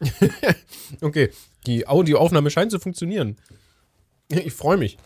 okay, 1.00 1.30
die 1.66 1.88
Audioaufnahme 1.88 2.48
scheint 2.50 2.70
zu 2.70 2.78
funktionieren. 2.78 3.36
Ich 4.28 4.52
freue 4.52 4.76
mich. 4.76 4.98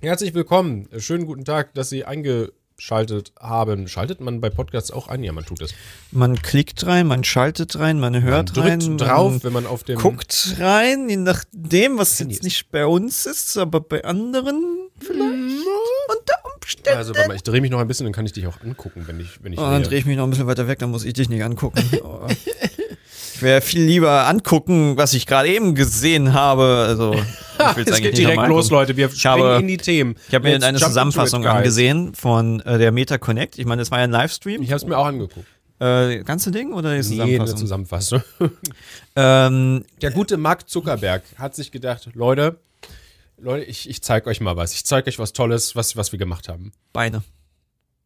Herzlich 0.00 0.34
willkommen. 0.34 0.88
Schönen 0.98 1.24
guten 1.24 1.44
Tag, 1.44 1.72
dass 1.74 1.90
Sie 1.90 2.04
eingeschaltet 2.04 3.32
haben. 3.38 3.86
Schaltet 3.86 4.20
man 4.20 4.40
bei 4.40 4.50
Podcasts 4.50 4.90
auch 4.90 5.06
ein? 5.06 5.22
Ja, 5.22 5.30
man 5.32 5.46
tut 5.46 5.62
es. 5.62 5.72
Man 6.10 6.42
klickt 6.42 6.84
rein, 6.84 7.06
man 7.06 7.22
schaltet 7.22 7.78
rein, 7.78 8.00
man 8.00 8.20
hört 8.20 8.56
Man 8.56 8.64
rein, 8.66 8.80
drückt 8.80 8.88
man 8.88 8.98
drauf, 8.98 9.44
wenn 9.44 9.52
man 9.52 9.66
auf 9.66 9.84
dem. 9.84 9.98
guckt 9.98 10.56
rein, 10.58 11.08
je 11.08 11.16
nachdem, 11.16 11.98
was 11.98 12.18
jetzt 12.18 12.42
nicht 12.42 12.72
bei 12.72 12.86
uns 12.86 13.24
ist, 13.24 13.56
aber 13.56 13.80
bei 13.80 14.04
anderen 14.04 14.90
vielleicht. 14.98 15.43
Umständen. 16.64 16.98
Also, 16.98 17.14
warte 17.14 17.28
mal, 17.28 17.34
ich 17.34 17.42
drehe 17.42 17.60
mich 17.60 17.70
noch 17.70 17.78
ein 17.80 17.86
bisschen, 17.86 18.04
dann 18.04 18.12
kann 18.12 18.26
ich 18.26 18.32
dich 18.32 18.46
auch 18.46 18.60
angucken, 18.62 19.04
wenn 19.06 19.20
ich, 19.20 19.42
wenn 19.42 19.52
ich 19.52 19.58
Oh, 19.58 19.62
dann 19.62 19.82
drehe 19.82 19.98
ich 19.98 20.06
mich 20.06 20.16
noch 20.16 20.24
ein 20.24 20.30
bisschen 20.30 20.46
weiter 20.46 20.66
weg, 20.66 20.78
dann 20.78 20.90
muss 20.90 21.04
ich 21.04 21.12
dich 21.12 21.28
nicht 21.28 21.42
angucken. 21.44 21.82
Oh. 22.02 22.26
Ich 23.36 23.42
wäre 23.42 23.60
viel 23.60 23.82
lieber 23.82 24.26
angucken, 24.28 24.96
was 24.96 25.12
ich 25.12 25.26
gerade 25.26 25.48
eben 25.48 25.74
gesehen 25.74 26.32
habe. 26.34 26.84
Also, 26.88 27.14
ich 27.14 27.76
will's 27.76 27.90
Es 27.90 27.96
eigentlich 27.96 28.00
geht 28.02 28.18
direkt 28.18 28.46
los. 28.46 28.70
Leute. 28.70 28.96
Wir 28.96 29.08
springen 29.10 29.42
habe- 29.44 29.60
in 29.60 29.66
die 29.68 29.76
Themen. 29.76 30.14
Ich 30.28 30.34
habe 30.34 30.48
mir 30.48 30.64
eine 30.64 30.78
Zusammenfassung 30.78 31.44
angesehen 31.46 32.14
von 32.14 32.60
äh, 32.60 32.78
der 32.78 32.92
Meta 32.92 33.18
Connect. 33.18 33.58
Ich 33.58 33.66
meine, 33.66 33.82
das 33.82 33.90
war 33.90 33.98
ja 33.98 34.04
ein 34.04 34.12
Livestream. 34.12 34.62
Ich 34.62 34.70
habe 34.70 34.76
es 34.76 34.86
mir 34.86 34.96
auch 34.96 35.06
angeguckt. 35.06 35.46
Äh, 35.80 36.22
ganze 36.22 36.52
Ding 36.52 36.72
oder 36.72 36.96
die 36.96 37.08
Nee, 37.16 37.22
eine 37.40 37.44
Zusammenfassung? 37.46 38.22
Zusammenfassung. 38.22 38.22
ähm, 39.16 39.84
Der 40.00 40.10
gute 40.12 40.36
Mark 40.36 40.68
Zuckerberg 40.68 41.22
hat 41.36 41.54
sich 41.56 41.72
gedacht, 41.72 42.08
Leute, 42.14 42.58
Leute, 43.44 43.64
ich, 43.64 43.88
ich 43.88 44.02
zeige 44.02 44.28
euch 44.30 44.40
mal 44.40 44.56
was. 44.56 44.72
Ich 44.72 44.84
zeige 44.84 45.08
euch 45.08 45.18
was 45.18 45.32
Tolles, 45.32 45.76
was, 45.76 45.96
was 45.96 46.12
wir 46.12 46.18
gemacht 46.18 46.48
haben. 46.48 46.72
Beine. 46.92 47.22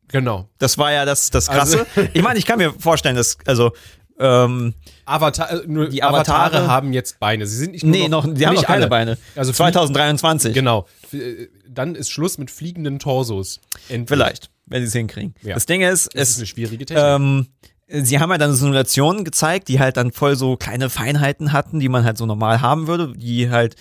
Genau. 0.08 0.48
Das 0.58 0.78
war 0.78 0.92
ja 0.92 1.04
das, 1.04 1.30
das 1.30 1.48
Also- 1.48 1.78
Krasse. 1.84 2.10
ich 2.14 2.22
meine, 2.22 2.38
ich 2.38 2.46
kann 2.46 2.58
mir 2.58 2.72
vorstellen, 2.78 3.16
dass, 3.16 3.36
also, 3.46 3.72
ähm, 4.18 4.74
Avatar, 5.04 5.50
äh, 5.50 5.66
nur 5.66 5.88
Die 5.90 6.02
Avatare, 6.02 6.56
Avatare- 6.56 6.66
haben 6.66 6.92
jetzt 6.92 7.20
Beine. 7.20 7.46
Sie 7.46 7.56
sind 7.56 7.72
nicht 7.72 7.84
nur 7.84 7.92
nee, 7.92 8.08
noch, 8.08 8.26
die 8.34 8.46
haben 8.46 8.54
noch 8.56 8.64
keine 8.64 8.80
alle. 8.82 8.88
Beine. 8.88 9.18
Also 9.36 9.52
2023. 9.52 10.52
Genau. 10.54 10.86
Äh, 11.12 11.46
Dann 11.68 11.94
ist 11.94 12.10
Schluss 12.10 12.36
mit 12.38 12.50
fliegenden 12.50 12.98
Torsos. 12.98 13.60
Endlich. 13.88 14.08
Vielleicht, 14.08 14.50
wenn 14.66 14.82
sie 14.82 14.88
es 14.88 14.92
hinkriegen. 14.94 15.34
Ja. 15.42 15.54
Das 15.54 15.66
Ding 15.66 15.82
ist, 15.82 16.06
Das 16.14 16.22
ist 16.22 16.30
es, 16.30 16.36
eine 16.38 16.46
schwierige 16.46 16.84
Technik. 16.84 17.04
ähm, 17.06 17.46
sie 17.86 18.18
haben 18.18 18.30
halt 18.30 18.40
dann 18.40 18.54
Simulationen 18.54 19.24
gezeigt, 19.24 19.68
die 19.68 19.78
halt 19.78 19.96
dann 19.96 20.10
voll 20.10 20.34
so 20.34 20.56
kleine 20.56 20.90
Feinheiten 20.90 21.52
hatten, 21.52 21.78
die 21.78 21.88
man 21.88 22.02
halt 22.04 22.18
so 22.18 22.26
normal 22.26 22.60
haben 22.60 22.88
würde, 22.88 23.12
die 23.16 23.50
halt 23.50 23.76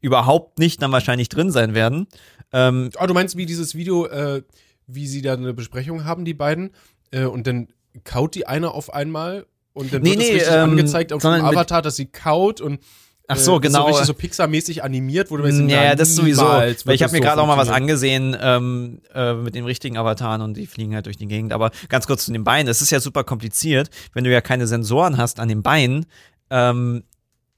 überhaupt 0.00 0.58
nicht 0.58 0.82
dann 0.82 0.92
wahrscheinlich 0.92 1.28
drin 1.28 1.50
sein 1.50 1.74
werden. 1.74 2.06
Ähm, 2.52 2.90
Ah, 2.96 3.06
du 3.06 3.14
meinst 3.14 3.36
wie 3.36 3.46
dieses 3.46 3.74
Video, 3.74 4.06
äh, 4.06 4.42
wie 4.86 5.06
sie 5.06 5.22
da 5.22 5.34
eine 5.34 5.52
Besprechung 5.54 6.04
haben, 6.04 6.24
die 6.24 6.34
beiden, 6.34 6.70
äh, 7.10 7.24
und 7.24 7.46
dann 7.46 7.68
kaut 8.04 8.34
die 8.34 8.46
eine 8.46 8.72
auf 8.72 8.92
einmal 8.92 9.46
und 9.72 9.92
dann 9.92 10.02
Nee, 10.02 10.10
wird 10.10 10.20
es 10.20 10.28
nee, 10.28 10.34
richtig 10.34 10.52
ähm, 10.52 10.70
angezeigt 10.70 11.12
auf 11.12 11.22
dem 11.22 11.44
Avatar, 11.44 11.82
dass 11.82 11.96
sie 11.96 12.06
kaut 12.06 12.60
und 12.60 12.80
Ach 13.30 13.36
so, 13.36 13.52
äh, 13.52 13.56
ist 13.56 13.62
genau. 13.62 13.80
So 13.80 13.86
richtig 13.86 14.06
so 14.06 14.14
Pixar-mäßig 14.14 14.82
animiert, 14.82 15.30
wo 15.30 15.36
du 15.36 15.44
weißt, 15.44 15.58
Ja, 15.68 15.88
na, 15.90 15.94
das 15.94 16.14
sowieso. 16.14 16.44
Weil 16.44 16.74
ich 16.94 17.02
habe 17.02 17.12
mir 17.12 17.20
das 17.20 17.26
gerade 17.26 17.36
so 17.36 17.42
auch 17.42 17.46
mal 17.46 17.58
was 17.58 17.68
angesehen 17.68 18.34
ähm, 18.40 19.02
äh, 19.14 19.34
mit 19.34 19.54
den 19.54 19.66
richtigen 19.66 19.98
Avataren 19.98 20.40
und 20.40 20.56
die 20.56 20.66
fliegen 20.66 20.94
halt 20.94 21.04
durch 21.04 21.18
die 21.18 21.26
Gegend. 21.26 21.52
Aber 21.52 21.70
ganz 21.90 22.06
kurz 22.06 22.24
zu 22.24 22.32
den 22.32 22.42
Beinen. 22.42 22.68
Es 22.68 22.80
ist 22.80 22.90
ja 22.90 23.00
super 23.00 23.24
kompliziert, 23.24 23.90
wenn 24.14 24.24
du 24.24 24.32
ja 24.32 24.40
keine 24.40 24.66
Sensoren 24.66 25.18
hast 25.18 25.40
an 25.40 25.48
den 25.48 25.62
Beinen. 25.62 26.06
Ähm, 26.48 27.04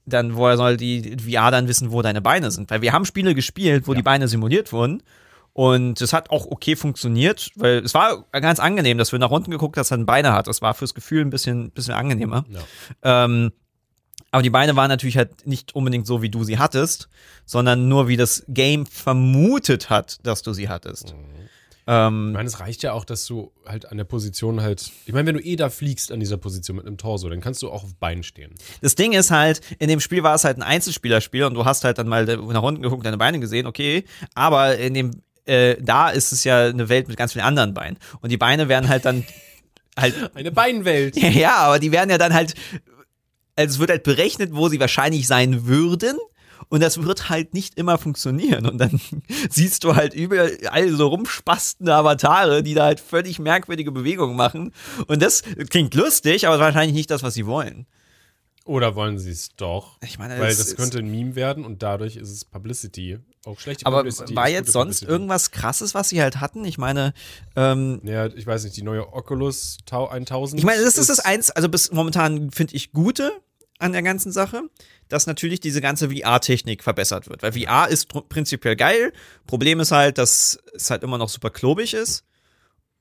dann 0.05 0.35
woher 0.35 0.57
soll 0.57 0.77
die 0.77 1.17
VR 1.17 1.51
dann 1.51 1.67
wissen, 1.67 1.91
wo 1.91 2.01
deine 2.01 2.21
Beine 2.21 2.51
sind? 2.51 2.69
Weil 2.69 2.81
wir 2.81 2.93
haben 2.93 3.05
Spiele 3.05 3.35
gespielt, 3.35 3.87
wo 3.87 3.93
die 3.93 4.01
Beine 4.01 4.27
simuliert 4.27 4.71
wurden. 4.73 5.03
Und 5.53 5.99
es 5.99 6.13
hat 6.13 6.29
auch 6.29 6.45
okay 6.45 6.77
funktioniert, 6.77 7.51
weil 7.55 7.79
es 7.79 7.93
war 7.93 8.25
ganz 8.31 8.59
angenehm, 8.59 8.97
dass 8.97 9.11
wir 9.11 9.19
nach 9.19 9.31
unten 9.31 9.51
geguckt, 9.51 9.75
dass 9.75 9.91
er 9.91 9.97
Beine 9.97 10.31
hat. 10.31 10.47
Das 10.47 10.61
war 10.61 10.73
fürs 10.73 10.93
Gefühl 10.93 11.21
ein 11.21 11.29
bisschen, 11.29 11.71
bisschen 11.71 11.93
angenehmer. 11.93 12.45
Ja. 12.49 13.25
Ähm, 13.25 13.51
aber 14.31 14.43
die 14.43 14.49
Beine 14.49 14.77
waren 14.77 14.87
natürlich 14.87 15.17
halt 15.17 15.45
nicht 15.45 15.75
unbedingt 15.75 16.07
so, 16.07 16.21
wie 16.21 16.29
du 16.29 16.45
sie 16.45 16.57
hattest, 16.57 17.09
sondern 17.45 17.89
nur 17.89 18.07
wie 18.07 18.15
das 18.15 18.45
Game 18.47 18.85
vermutet 18.85 19.89
hat, 19.89 20.25
dass 20.25 20.41
du 20.41 20.53
sie 20.53 20.69
hattest. 20.69 21.13
Ich 21.43 21.50
Ähm, 21.93 22.31
meine, 22.31 22.47
es 22.47 22.61
reicht 22.61 22.83
ja 22.83 22.93
auch, 22.93 23.03
dass 23.03 23.25
du 23.25 23.51
halt 23.65 23.91
an 23.91 23.97
der 23.97 24.05
Position 24.05 24.61
halt. 24.61 24.89
Ich 25.05 25.11
meine, 25.11 25.27
wenn 25.27 25.35
du 25.35 25.43
eh 25.43 25.57
da 25.57 25.69
fliegst 25.69 26.13
an 26.13 26.21
dieser 26.21 26.37
Position 26.37 26.77
mit 26.77 26.85
einem 26.85 26.97
Torso, 26.97 27.27
dann 27.27 27.41
kannst 27.41 27.61
du 27.63 27.69
auch 27.69 27.83
auf 27.83 27.93
Beinen 27.95 28.23
stehen. 28.23 28.53
das 28.79 28.95
Ding 28.95 29.11
ist 29.11 29.29
halt, 29.29 29.59
in 29.77 29.89
dem 29.89 29.99
Spiel 29.99 30.23
war 30.23 30.33
es 30.33 30.45
halt 30.45 30.57
ein 30.57 30.63
Einzelspielerspiel 30.63 31.43
und 31.43 31.53
du 31.53 31.65
hast 31.65 31.83
halt 31.83 31.97
dann 31.97 32.07
mal 32.07 32.25
nach 32.25 32.61
unten 32.61 32.81
geguckt, 32.81 33.05
deine 33.05 33.17
Beine 33.17 33.41
gesehen, 33.41 33.67
okay, 33.67 34.05
aber 34.35 34.77
in 34.77 34.93
dem 34.93 35.11
äh, 35.43 35.75
da 35.81 36.09
ist 36.09 36.31
es 36.31 36.45
ja 36.45 36.67
eine 36.67 36.87
Welt 36.87 37.09
mit 37.09 37.17
ganz 37.17 37.33
vielen 37.33 37.43
anderen 37.43 37.73
Beinen 37.73 37.97
und 38.21 38.31
die 38.31 38.37
Beine 38.37 38.69
werden 38.69 38.87
halt 38.87 39.03
dann 39.03 39.25
halt 39.97 40.15
Eine 40.33 40.51
Beinwelt. 40.53 41.17
Ja, 41.17 41.57
aber 41.57 41.79
die 41.79 41.91
werden 41.91 42.09
ja 42.09 42.17
dann 42.17 42.33
halt, 42.33 42.53
also 43.57 43.73
es 43.73 43.79
wird 43.79 43.89
halt 43.89 44.03
berechnet, 44.03 44.51
wo 44.53 44.69
sie 44.69 44.79
wahrscheinlich 44.79 45.27
sein 45.27 45.67
würden. 45.67 46.17
Und 46.69 46.81
das 46.81 47.03
wird 47.03 47.29
halt 47.29 47.53
nicht 47.53 47.77
immer 47.77 47.97
funktionieren. 47.97 48.65
Und 48.65 48.77
dann 48.77 48.99
siehst 49.49 49.83
du 49.83 49.95
halt 49.95 50.13
überall 50.13 50.89
so 50.89 51.07
rumspastende 51.07 51.93
Avatare, 51.93 52.63
die 52.63 52.73
da 52.73 52.85
halt 52.85 52.99
völlig 52.99 53.39
merkwürdige 53.39 53.91
Bewegungen 53.91 54.35
machen. 54.35 54.71
Und 55.07 55.21
das 55.21 55.43
klingt 55.69 55.93
lustig, 55.95 56.47
aber 56.47 56.59
wahrscheinlich 56.59 56.95
nicht 56.95 57.09
das, 57.11 57.23
was 57.23 57.33
sie 57.33 57.45
wollen. 57.45 57.85
Oder 58.63 58.95
wollen 58.95 59.17
sie 59.17 59.31
es 59.31 59.49
doch? 59.57 59.97
Ich 60.03 60.19
meine, 60.19 60.35
Weil 60.39 60.49
das 60.49 60.59
ist- 60.59 60.77
könnte 60.77 60.99
ein 60.99 61.09
Meme 61.09 61.35
werden 61.35 61.65
und 61.65 61.81
dadurch 61.81 62.15
ist 62.15 62.29
es 62.29 62.45
Publicity. 62.45 63.17
Auch 63.43 63.59
schlechte 63.59 63.87
Aber 63.87 63.97
Publicity. 63.97 64.35
war 64.35 64.47
ist 64.47 64.53
jetzt 64.53 64.71
sonst 64.71 64.97
Publicity. 64.99 65.11
irgendwas 65.11 65.49
krasses, 65.49 65.95
was 65.95 66.09
sie 66.09 66.21
halt 66.21 66.39
hatten? 66.39 66.63
Ich 66.63 66.77
meine, 66.77 67.13
ähm, 67.55 68.01
Ja, 68.03 68.27
ich 68.27 68.45
weiß 68.45 68.63
nicht, 68.63 68.77
die 68.77 68.83
neue 68.83 69.11
Oculus 69.13 69.77
Tau 69.87 70.07
1000. 70.07 70.59
Ich 70.59 70.65
meine, 70.65 70.83
das 70.83 70.99
ist 70.99 71.09
das 71.09 71.19
eins, 71.19 71.49
also 71.49 71.69
bis 71.69 71.91
momentan 71.91 72.51
finde 72.51 72.75
ich 72.75 72.91
Gute 72.91 73.31
an 73.81 73.91
der 73.93 74.01
ganzen 74.03 74.31
Sache, 74.31 74.61
dass 75.09 75.27
natürlich 75.27 75.59
diese 75.59 75.81
ganze 75.81 76.09
VR-Technik 76.09 76.83
verbessert 76.83 77.29
wird. 77.29 77.43
Weil 77.43 77.53
VR 77.53 77.87
ist 77.89 78.09
pr- 78.11 78.27
prinzipiell 78.27 78.75
geil. 78.75 79.11
Problem 79.47 79.79
ist 79.79 79.91
halt, 79.91 80.17
dass 80.17 80.59
es 80.73 80.89
halt 80.89 81.03
immer 81.03 81.17
noch 81.17 81.29
super 81.29 81.49
klobig 81.49 81.93
ist. 81.93 82.23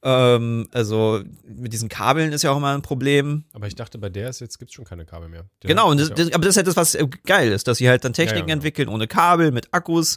Ähm, 0.02 0.66
also 0.72 1.22
mit 1.44 1.74
diesen 1.74 1.90
Kabeln 1.90 2.32
ist 2.32 2.42
ja 2.42 2.50
auch 2.52 2.56
immer 2.56 2.74
ein 2.74 2.80
Problem. 2.80 3.44
Aber 3.52 3.66
ich 3.66 3.74
dachte, 3.74 3.98
bei 3.98 4.08
der 4.08 4.30
ist 4.30 4.40
jetzt 4.40 4.58
gibt's 4.58 4.72
schon 4.72 4.86
keine 4.86 5.04
Kabel 5.04 5.28
mehr. 5.28 5.44
Der 5.62 5.68
Genau, 5.68 5.92
das, 5.92 6.08
das, 6.08 6.32
aber 6.32 6.44
das 6.46 6.52
ist 6.52 6.56
halt 6.56 6.66
das, 6.68 6.76
was 6.76 6.94
äh, 6.94 7.06
geil 7.26 7.52
ist, 7.52 7.68
dass 7.68 7.76
sie 7.76 7.88
halt 7.88 8.02
dann 8.04 8.14
Techniken 8.14 8.36
Ja, 8.36 8.40
ja, 8.40 8.44
genau. 8.46 8.52
entwickeln 8.54 8.88
ohne 8.88 9.06
Kabel, 9.06 9.50
mit 9.52 9.68
Akkus. 9.74 10.16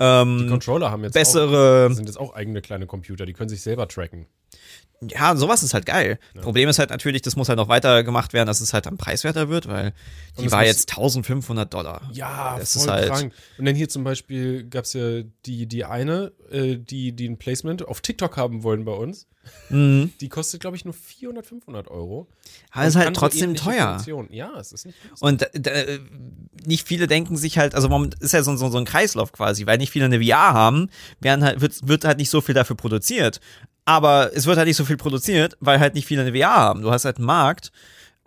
Ähm, 0.00 0.38
die 0.38 0.46
Controller 0.48 0.90
haben 0.90 1.04
jetzt 1.04 1.14
bessere- 1.14 1.86
auch, 1.90 1.94
sind 1.94 2.06
jetzt 2.06 2.18
auch 2.18 2.34
eigene 2.34 2.60
kleine 2.60 2.86
Computer, 2.88 3.24
die 3.24 3.32
können 3.32 3.48
sich 3.48 3.62
selber 3.62 3.86
tracken. 3.86 4.26
Ja, 5.02 5.34
sowas 5.34 5.62
ist 5.62 5.72
halt 5.72 5.86
geil. 5.86 6.18
Problem 6.42 6.68
ist 6.68 6.78
halt 6.78 6.90
natürlich, 6.90 7.22
das 7.22 7.34
muss 7.34 7.48
halt 7.48 7.56
noch 7.56 7.68
weiter 7.68 8.04
gemacht 8.04 8.34
werden, 8.34 8.46
dass 8.46 8.60
es 8.60 8.74
halt 8.74 8.84
dann 8.84 8.98
preiswerter 8.98 9.48
wird, 9.48 9.66
weil 9.66 9.94
die 10.38 10.44
es 10.44 10.52
war 10.52 10.64
jetzt 10.64 10.90
1500 10.90 11.72
Dollar. 11.72 12.02
Ja, 12.12 12.56
Das 12.58 12.74
voll 12.74 12.82
ist 12.82 12.88
halt- 12.90 13.08
krank. 13.08 13.32
Und 13.56 13.64
dann 13.64 13.74
hier 13.74 13.88
zum 13.88 14.04
Beispiel 14.04 14.64
gab's 14.64 14.92
ja 14.92 15.22
die, 15.46 15.66
die 15.66 15.86
eine, 15.86 16.32
äh, 16.50 16.76
die, 16.76 17.12
die 17.12 17.28
ein 17.28 17.38
Placement 17.38 17.86
auf 17.88 18.02
TikTok 18.02 18.36
haben 18.36 18.62
wollen 18.62 18.84
bei 18.84 18.92
uns. 18.92 19.26
Mhm. 19.70 20.12
Die 20.20 20.28
kostet, 20.28 20.60
glaube 20.60 20.76
ich, 20.76 20.84
nur 20.84 20.92
400, 20.92 21.46
500 21.46 21.88
Euro. 21.88 22.28
Aber 22.70 22.84
ist 22.86 22.94
Und 22.94 23.00
halt 23.02 23.14
so 23.16 23.20
trotzdem 23.20 23.54
teuer. 23.54 23.94
Funktionen. 23.94 24.28
Ja, 24.32 24.52
es 24.60 24.70
ist 24.72 24.84
nicht 24.84 24.98
günstig. 25.00 25.22
Und 25.22 25.66
äh, 25.66 25.98
nicht 26.66 26.86
viele 26.86 27.06
denken 27.06 27.38
sich 27.38 27.56
halt, 27.56 27.74
also 27.74 27.88
moment 27.88 28.16
ist 28.20 28.32
ja 28.32 28.42
so, 28.42 28.54
so, 28.56 28.68
so 28.68 28.76
ein 28.76 28.84
Kreislauf 28.84 29.32
quasi, 29.32 29.64
weil 29.66 29.78
nicht 29.78 29.90
viele 29.92 30.04
eine 30.04 30.22
VR 30.22 30.52
haben, 30.52 30.90
werden 31.20 31.42
halt, 31.42 31.62
wird, 31.62 31.88
wird 31.88 32.04
halt 32.04 32.18
nicht 32.18 32.28
so 32.28 32.42
viel 32.42 32.54
dafür 32.54 32.76
produziert. 32.76 33.40
Aber 33.90 34.30
es 34.36 34.46
wird 34.46 34.56
halt 34.56 34.68
nicht 34.68 34.76
so 34.76 34.84
viel 34.84 34.96
produziert, 34.96 35.56
weil 35.58 35.80
halt 35.80 35.94
nicht 35.94 36.06
viele 36.06 36.22
eine 36.22 36.32
VR 36.32 36.54
haben. 36.54 36.82
Du 36.82 36.92
hast 36.92 37.04
halt 37.04 37.16
einen 37.16 37.26
Markt, 37.26 37.72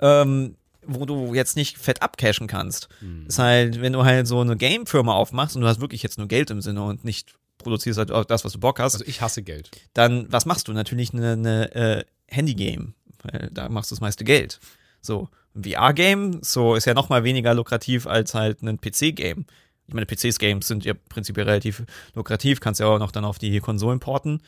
ähm, 0.02 0.58
wo 0.86 1.06
du 1.06 1.34
jetzt 1.34 1.56
nicht 1.56 1.78
fett 1.78 2.02
abcashen 2.02 2.48
kannst. 2.48 2.90
Hm. 3.00 3.28
Ist 3.28 3.40
halt, 3.40 3.80
wenn 3.80 3.94
du 3.94 4.04
halt 4.04 4.28
so 4.28 4.42
eine 4.42 4.58
Game-Firma 4.58 5.14
aufmachst 5.14 5.56
und 5.56 5.62
du 5.62 5.68
hast 5.70 5.80
wirklich 5.80 6.04
jetzt 6.04 6.18
nur 6.18 6.28
Geld 6.28 6.52
im 6.52 6.60
Sinne 6.60 6.84
und 6.84 7.06
nicht 7.06 7.36
produzierst 7.60 7.98
halt 7.98 8.12
auch 8.12 8.26
das, 8.26 8.44
was 8.44 8.52
du 8.52 8.60
Bock 8.60 8.82
hast, 8.82 8.96
Also 8.96 9.06
ich 9.06 9.22
hasse 9.22 9.42
Geld. 9.42 9.72
dann 9.94 10.26
was 10.30 10.46
machst 10.46 10.68
du? 10.68 10.74
Natürlich 10.74 11.14
eine, 11.14 11.32
eine 11.32 11.76
äh, 11.76 12.04
Handy-Game, 12.28 12.94
weil 13.22 13.50
da 13.54 13.70
machst 13.70 13.90
du 13.90 13.96
das 13.96 14.02
meiste 14.02 14.26
Geld. 14.26 14.60
So, 15.00 15.30
ein 15.56 15.64
VR-Game, 15.64 16.40
so 16.44 16.76
ist 16.76 16.84
ja 16.84 16.94
noch 16.94 17.08
mal 17.08 17.24
weniger 17.24 17.54
lukrativ 17.54 18.06
als 18.06 18.34
halt 18.34 18.62
ein 18.64 18.82
PC-Game. 18.82 19.46
Ich 19.88 19.94
meine, 19.94 20.08
PCs-Games 20.08 20.68
sind 20.68 20.84
ja 20.84 20.94
prinzipiell 21.08 21.46
relativ 21.48 21.84
lukrativ, 22.16 22.60
kannst 22.60 22.82
ja 22.82 22.88
auch 22.88 23.00
noch 23.00 23.12
dann 23.12 23.24
auf 23.24 23.40
die 23.40 23.58
Konsolen 23.62 24.02
porten. 24.02 24.42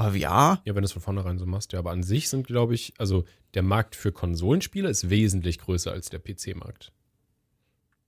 Aber 0.00 0.12
VR, 0.12 0.60
Ja, 0.64 0.74
wenn 0.74 0.76
du 0.76 0.84
es 0.86 0.92
von 0.92 1.02
vornherein 1.02 1.38
so 1.38 1.46
machst. 1.46 1.72
Ja, 1.72 1.78
aber 1.78 1.90
an 1.90 2.02
sich 2.02 2.28
sind, 2.28 2.46
glaube 2.46 2.74
ich, 2.74 2.94
also 2.98 3.24
der 3.54 3.62
Markt 3.62 3.94
für 3.96 4.12
Konsolenspiele 4.12 4.88
ist 4.88 5.10
wesentlich 5.10 5.58
größer 5.58 5.92
als 5.92 6.08
der 6.10 6.18
PC-Markt. 6.20 6.92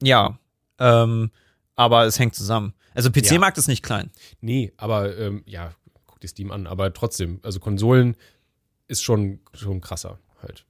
ja. 0.03 0.39
Ähm, 0.79 1.31
aber 1.77 2.05
es 2.07 2.19
hängt 2.19 2.35
zusammen. 2.35 2.75
Also 2.95 3.11
PC-Markt 3.11 3.57
ist 3.57 3.69
nicht 3.69 3.83
klein. 3.83 4.11
Nee, 4.41 4.73
aber 4.77 5.17
ähm, 5.17 5.43
ja, 5.47 5.73
guck 6.07 6.21
dir 6.21 6.29
Steam 6.29 6.51
an, 6.51 6.67
aber 6.67 6.93
trotzdem, 6.93 7.41
also 7.43 7.61
Konsolen 7.61 8.17
ist 8.89 9.03
schon, 9.03 9.41
schon 9.55 9.81
krasser 9.81 10.19
halt. 10.43 10.65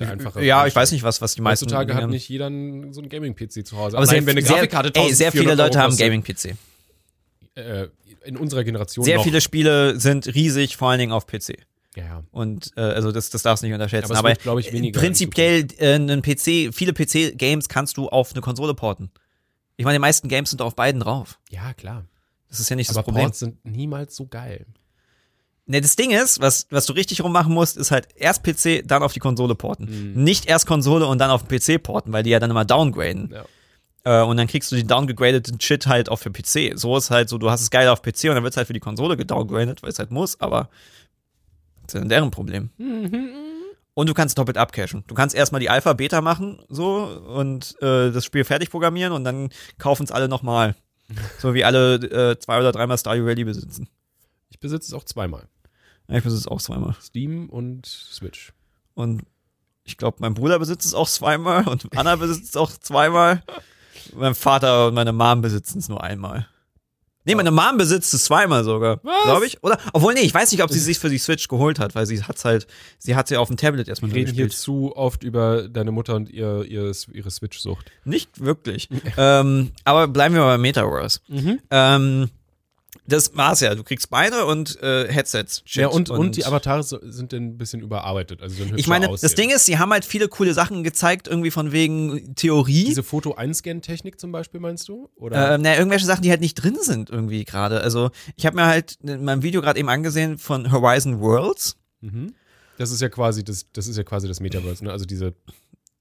Einfache 0.00 0.44
ja, 0.44 0.66
ich 0.66 0.74
weiß 0.74 0.92
nicht, 0.92 1.02
was, 1.02 1.20
was 1.20 1.34
die 1.34 1.42
meisten. 1.42 1.66
Heutzutage 1.66 1.94
hat 1.94 2.04
haben. 2.04 2.10
nicht 2.10 2.28
jeder 2.28 2.46
so 2.46 3.00
einen 3.00 3.08
Gaming-PC 3.08 3.66
zu 3.66 3.76
Hause. 3.76 3.96
aber 3.96 4.06
sehr, 4.06 4.16
Allein, 4.16 4.26
wenn 4.26 4.38
eine 4.38 4.46
sehr, 4.46 4.56
Grafikkarte 4.56 4.92
ey, 4.94 5.12
sehr 5.12 5.32
viele 5.32 5.52
1400 5.52 5.58
Leute 5.58 5.78
haben 5.80 5.96
Gaming-PC. 5.96 6.56
Äh, 7.56 7.88
in 8.24 8.36
unserer 8.36 8.64
Generation 8.64 9.04
Sehr 9.04 9.16
noch. 9.16 9.24
viele 9.24 9.40
Spiele 9.40 9.98
sind 9.98 10.26
riesig, 10.34 10.76
vor 10.76 10.90
allen 10.90 10.98
Dingen 10.98 11.12
auf 11.12 11.26
PC. 11.26 11.58
Ja, 11.96 12.04
ja. 12.04 12.22
Und 12.30 12.72
äh, 12.76 12.80
also 12.80 13.10
das, 13.10 13.30
das 13.30 13.42
darfst 13.42 13.62
du 13.62 13.66
nicht 13.66 13.74
unterschätzen. 13.74 14.14
Aber 14.14 14.34
Aber, 14.44 14.60
ich, 14.60 14.72
weniger 14.72 15.00
prinzipiell 15.00 15.66
äh, 15.78 15.94
einen 15.94 16.20
PC, 16.20 16.74
viele 16.74 16.92
PC-Games 16.92 17.68
kannst 17.68 17.96
du 17.96 18.08
auf 18.08 18.32
eine 18.32 18.42
Konsole 18.42 18.74
porten. 18.74 19.10
Ich 19.76 19.84
meine, 19.84 19.96
die 19.96 20.00
meisten 20.00 20.28
Games 20.28 20.50
sind 20.50 20.60
auf 20.60 20.74
beiden 20.76 21.00
drauf. 21.00 21.38
Ja, 21.50 21.72
klar. 21.72 22.04
Das 22.48 22.60
ist 22.60 22.68
ja 22.68 22.76
nicht 22.76 22.90
das 22.90 22.96
Aber 22.96 23.04
Problem. 23.04 23.24
Ports 23.24 23.38
sind 23.38 23.64
niemals 23.64 24.14
so 24.14 24.26
geil. 24.26 24.66
Ne, 25.66 25.80
das 25.80 25.96
Ding 25.96 26.10
ist, 26.10 26.40
was, 26.40 26.66
was 26.70 26.86
du 26.86 26.92
richtig 26.92 27.24
rummachen 27.24 27.52
musst, 27.52 27.76
ist 27.76 27.90
halt 27.90 28.08
erst 28.14 28.44
PC, 28.44 28.86
dann 28.86 29.02
auf 29.02 29.12
die 29.12 29.18
Konsole 29.18 29.54
porten. 29.54 30.12
Mhm. 30.14 30.22
Nicht 30.22 30.46
erst 30.46 30.66
Konsole 30.66 31.06
und 31.06 31.18
dann 31.18 31.30
auf 31.30 31.44
den 31.44 31.58
PC 31.58 31.82
porten, 31.82 32.12
weil 32.12 32.22
die 32.22 32.30
ja 32.30 32.38
dann 32.38 32.50
immer 32.50 32.64
downgraden. 32.64 33.30
Ja. 33.32 33.44
Äh, 34.06 34.22
und 34.22 34.36
dann 34.36 34.46
kriegst 34.46 34.70
du 34.70 34.76
den 34.76 34.86
downgegradeten 34.86 35.60
Shit 35.60 35.88
halt 35.88 36.08
auch 36.08 36.20
für 36.20 36.30
PC. 36.30 36.78
So 36.78 36.96
ist 36.96 37.10
halt 37.10 37.28
so, 37.28 37.38
du 37.38 37.50
hast 37.50 37.60
es 37.60 37.70
geil 37.70 37.88
auf 37.88 38.02
PC 38.02 38.24
und 38.24 38.36
dann 38.36 38.44
wird 38.44 38.52
es 38.52 38.56
halt 38.56 38.68
für 38.68 38.72
die 38.72 38.80
Konsole 38.80 39.16
gedowngradet, 39.16 39.82
weil 39.82 39.90
es 39.90 39.98
halt 39.98 40.12
muss, 40.12 40.40
aber 40.40 40.70
das 41.82 41.94
ist 41.94 42.00
ja 42.00 42.06
deren 42.06 42.30
Problem. 42.30 42.70
Und 43.94 44.08
du 44.08 44.14
kannst 44.14 44.38
doppelt 44.38 44.58
abcachen. 44.58 45.02
Du 45.08 45.14
kannst 45.16 45.34
erstmal 45.34 45.60
die 45.60 45.70
Alpha, 45.70 45.92
Beta 45.92 46.20
machen, 46.20 46.60
so, 46.68 47.04
und 47.04 47.74
äh, 47.82 48.12
das 48.12 48.24
Spiel 48.24 48.44
fertig 48.44 48.70
programmieren 48.70 49.12
und 49.12 49.24
dann 49.24 49.50
kaufen 49.78 50.04
es 50.04 50.12
alle 50.12 50.28
nochmal. 50.28 50.76
So 51.38 51.54
wie 51.54 51.64
alle 51.64 51.94
äh, 51.96 52.38
zwei 52.38 52.58
oder 52.58 52.72
dreimal 52.72 52.98
Stardew 52.98 53.26
Valley 53.26 53.44
besitzen. 53.44 53.88
Ich 54.50 54.58
besitze 54.58 54.88
es 54.88 54.92
auch 54.92 55.04
zweimal. 55.04 55.46
Ja, 56.08 56.16
ich 56.16 56.24
besitze 56.24 56.40
es 56.40 56.48
auch 56.48 56.60
zweimal. 56.60 56.96
Steam 57.00 57.48
und 57.48 57.86
Switch. 57.86 58.52
Und 58.94 59.22
ich 59.84 59.96
glaube, 59.96 60.16
mein 60.20 60.34
Bruder 60.34 60.58
besitzt 60.58 60.84
es 60.84 60.94
auch 60.94 61.08
zweimal 61.08 61.68
und 61.68 61.96
Anna 61.96 62.16
besitzt 62.16 62.50
es 62.50 62.56
auch 62.56 62.72
zweimal. 62.72 63.42
Mein 64.16 64.34
Vater 64.34 64.88
und 64.88 64.94
meine 64.94 65.12
Mom 65.12 65.42
besitzen 65.42 65.78
es 65.78 65.88
nur 65.88 66.02
einmal. 66.02 66.46
Nee, 67.26 67.34
meine 67.34 67.50
Mom 67.50 67.76
besitzt 67.76 68.14
es 68.14 68.24
zweimal 68.24 68.62
sogar, 68.62 68.98
glaube 69.24 69.46
ich. 69.46 69.60
Oder, 69.64 69.78
obwohl, 69.92 70.14
nee, 70.14 70.20
ich 70.20 70.32
weiß 70.32 70.52
nicht, 70.52 70.62
ob 70.62 70.70
sie 70.70 70.78
sich 70.78 71.00
für 71.00 71.08
die 71.08 71.18
Switch 71.18 71.48
geholt 71.48 71.80
hat, 71.80 71.96
weil 71.96 72.06
sie 72.06 72.22
hat's 72.22 72.44
halt, 72.44 72.68
sie 72.98 73.16
hat 73.16 73.26
sie 73.26 73.36
auf 73.36 73.48
dem 73.48 73.56
Tablet 73.56 73.88
erstmal 73.88 74.12
Wir 74.12 74.18
reden 74.18 74.32
hier 74.32 74.44
gespielt. 74.44 74.62
zu 74.62 74.94
oft 74.94 75.24
über 75.24 75.68
deine 75.68 75.90
Mutter 75.90 76.14
und 76.14 76.30
ihr, 76.30 76.62
ihr, 76.62 76.92
ihre 77.12 77.30
Switch-Sucht. 77.32 77.90
Nicht 78.04 78.40
wirklich. 78.40 78.88
ähm, 79.16 79.72
aber 79.82 80.06
bleiben 80.06 80.36
wir 80.36 80.42
mal 80.42 80.56
bei 80.56 80.58
Metaverse. 80.58 81.18
Ähm, 81.72 82.30
das 83.06 83.36
war's 83.36 83.60
ja. 83.60 83.74
Du 83.74 83.84
kriegst 83.84 84.10
Beine 84.10 84.44
und 84.44 84.80
äh, 84.82 85.10
Headsets. 85.12 85.62
Ja, 85.66 85.88
und, 85.88 86.10
und, 86.10 86.36
die 86.36 86.44
Avatare 86.44 86.82
sind 86.82 87.32
dann 87.32 87.42
ein 87.42 87.58
bisschen 87.58 87.80
überarbeitet. 87.80 88.42
Also 88.42 88.64
Ich 88.76 88.86
meine, 88.86 89.08
aussehen. 89.08 89.26
das 89.28 89.34
Ding 89.34 89.50
ist, 89.50 89.66
sie 89.66 89.78
haben 89.78 89.92
halt 89.92 90.04
viele 90.04 90.28
coole 90.28 90.54
Sachen 90.54 90.84
gezeigt, 90.84 91.28
irgendwie 91.28 91.50
von 91.50 91.72
wegen 91.72 92.34
Theorie. 92.34 92.84
Diese 92.84 93.02
Foto-Einscan-Technik 93.02 94.20
zum 94.20 94.32
Beispiel, 94.32 94.60
meinst 94.60 94.88
du? 94.88 95.08
Oder? 95.16 95.54
Ähm, 95.54 95.62
naja, 95.62 95.78
irgendwelche 95.78 96.06
Sachen, 96.06 96.22
die 96.22 96.30
halt 96.30 96.40
nicht 96.40 96.54
drin 96.54 96.76
sind 96.80 97.10
irgendwie 97.10 97.44
gerade. 97.44 97.80
Also 97.80 98.10
ich 98.36 98.46
habe 98.46 98.56
mir 98.56 98.66
halt 98.66 98.98
in 99.02 99.24
meinem 99.24 99.42
Video 99.42 99.60
gerade 99.60 99.78
eben 99.78 99.88
angesehen 99.88 100.38
von 100.38 100.72
Horizon 100.72 101.20
Worlds. 101.20 101.76
Mhm. 102.00 102.34
Das 102.78 102.90
ist 102.90 103.00
ja 103.00 103.08
quasi 103.08 103.42
das, 103.42 103.66
das 103.72 103.86
ist 103.86 103.96
ja 103.96 104.02
quasi 104.02 104.28
das 104.28 104.40
Metaverse, 104.40 104.84
ne? 104.84 104.92
Also 104.92 105.06
diese, 105.06 105.34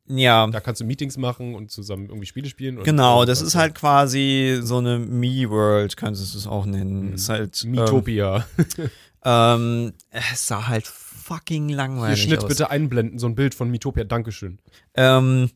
Ja, 0.07 0.45
da 0.47 0.59
kannst 0.59 0.81
du 0.81 0.85
Meetings 0.85 1.17
machen 1.17 1.55
und 1.55 1.71
zusammen 1.71 2.07
irgendwie 2.07 2.27
Spiele 2.27 2.47
spielen. 2.47 2.83
Genau, 2.83 3.25
das 3.25 3.41
ist 3.41 3.55
halt 3.55 3.73
quasi 3.73 4.59
so 4.61 4.77
eine 4.77 4.99
Me-World, 4.99 5.97
kannst 5.97 6.33
du 6.33 6.37
es 6.37 6.45
auch 6.45 6.65
nennen. 6.65 7.13
Ist 7.13 7.29
halt. 7.29 7.63
Ähm, 7.63 7.71
Miitopia. 7.71 8.45
ähm, 9.25 9.93
es 10.11 10.47
sah 10.47 10.67
halt 10.67 10.85
fucking 10.85 11.69
Hier 11.69 11.77
langweilig 11.77 12.21
Schnitt 12.21 12.43
aus. 12.43 12.49
bitte 12.49 12.69
einblenden, 12.69 13.17
so 13.17 13.25
ein 13.25 13.33
Bild 13.33 13.55
von 13.55 13.71
Miitopia, 13.71 14.03
Dankeschön. 14.03 14.59
Ähm, 14.93 15.49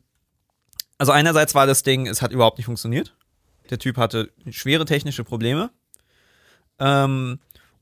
also 0.98 1.12
einerseits 1.12 1.54
war 1.54 1.66
das 1.66 1.84
Ding, 1.84 2.08
es 2.08 2.20
hat 2.20 2.32
überhaupt 2.32 2.58
nicht 2.58 2.66
funktioniert. 2.66 3.14
Der 3.70 3.78
Typ 3.78 3.96
hatte 3.96 4.32
schwere 4.50 4.84
technische 4.84 5.22
Probleme. 5.22 5.70
Ähm, 6.80 7.38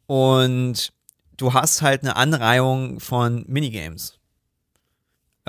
und 0.06 0.92
du 1.38 1.54
hast 1.54 1.80
halt 1.80 2.02
eine 2.02 2.16
Anreihung 2.16 3.00
von 3.00 3.44
Minigames. 3.48 4.17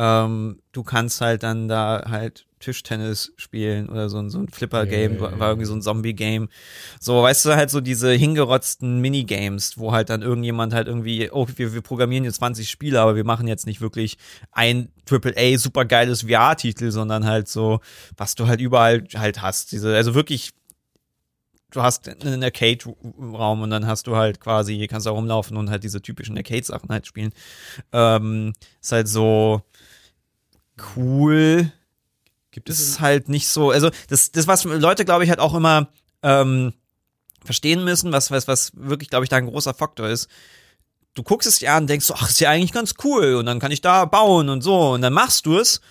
Ähm, 0.01 0.61
du 0.71 0.83
kannst 0.83 1.19
halt 1.19 1.43
dann 1.43 1.67
da 1.67 2.05
halt 2.09 2.45
Tischtennis 2.61 3.33
spielen 3.35 3.89
oder 3.89 4.09
so, 4.09 4.17
ein- 4.17 4.29
so 4.29 4.39
ein 4.39 4.47
Flipper-Game, 4.47 5.15
ja, 5.15 5.37
war 5.39 5.49
irgendwie 5.49 5.65
so 5.65 5.73
ein 5.73 5.81
Zombie-Game. 5.81 6.47
So, 7.01 7.21
weißt 7.23 7.45
du, 7.45 7.55
halt 7.57 7.69
so 7.69 7.81
diese 7.81 8.11
hingerotzten 8.13 8.99
Minigames, 9.01 9.77
wo 9.77 9.91
halt 9.91 10.09
dann 10.09 10.21
irgendjemand 10.21 10.73
halt 10.73 10.87
irgendwie, 10.87 11.29
oh, 11.31 11.47
wir, 11.53 11.73
wir 11.73 11.81
programmieren 11.81 12.23
jetzt 12.23 12.35
20 12.37 12.69
Spiele, 12.69 13.01
aber 13.01 13.17
wir 13.17 13.25
machen 13.25 13.47
jetzt 13.47 13.65
nicht 13.65 13.81
wirklich 13.81 14.17
ein 14.53 14.89
AAA 15.09 15.57
supergeiles 15.57 16.21
VR-Titel, 16.21 16.91
sondern 16.91 17.25
halt 17.25 17.49
so, 17.49 17.81
was 18.15 18.35
du 18.35 18.47
halt 18.47 18.61
überall 18.61 19.03
halt 19.15 19.41
hast. 19.41 19.73
Diese, 19.73 19.93
also 19.95 20.15
wirklich, 20.15 20.51
du 21.71 21.81
hast 21.83 22.07
einen 22.09 22.43
Arcade-Raum 22.43 23.61
und 23.61 23.69
dann 23.69 23.85
hast 23.85 24.07
du 24.07 24.15
halt 24.15 24.39
quasi, 24.39 24.87
kannst 24.89 25.07
da 25.07 25.11
rumlaufen 25.11 25.55
und 25.57 25.69
halt 25.69 25.83
diese 25.83 26.01
typischen 26.01 26.37
Arcade-Sachen 26.37 26.89
halt 26.89 27.05
spielen. 27.05 27.31
Ähm, 27.93 28.53
ist 28.81 28.91
halt 28.91 29.07
so 29.07 29.61
cool. 30.95 31.71
Gibt 32.51 32.69
es 32.69 32.79
ist 32.79 32.99
halt 32.99 33.29
nicht 33.29 33.47
so, 33.47 33.71
also 33.71 33.91
das, 34.07 34.31
das 34.31 34.47
was 34.47 34.63
Leute, 34.63 35.05
glaube 35.05 35.23
ich, 35.23 35.29
halt 35.29 35.39
auch 35.39 35.53
immer 35.53 35.89
ähm, 36.23 36.73
verstehen 37.43 37.83
müssen, 37.83 38.11
was, 38.11 38.31
was, 38.31 38.47
was 38.47 38.71
wirklich, 38.75 39.09
glaube 39.09 39.25
ich, 39.25 39.29
da 39.29 39.37
ein 39.37 39.47
großer 39.47 39.73
Faktor 39.73 40.07
ist. 40.09 40.29
Du 41.13 41.23
guckst 41.23 41.47
es 41.47 41.59
dir 41.59 41.73
an 41.73 41.83
und 41.83 41.89
denkst 41.89 42.05
so, 42.05 42.15
ach, 42.15 42.29
ist 42.29 42.39
ja 42.39 42.49
eigentlich 42.49 42.71
ganz 42.71 42.95
cool 43.03 43.35
und 43.35 43.45
dann 43.45 43.59
kann 43.59 43.71
ich 43.71 43.81
da 43.81 44.05
bauen 44.05 44.49
und 44.49 44.61
so 44.61 44.91
und 44.91 45.01
dann 45.01 45.13
machst 45.13 45.45
du 45.45 45.57
es 45.57 45.81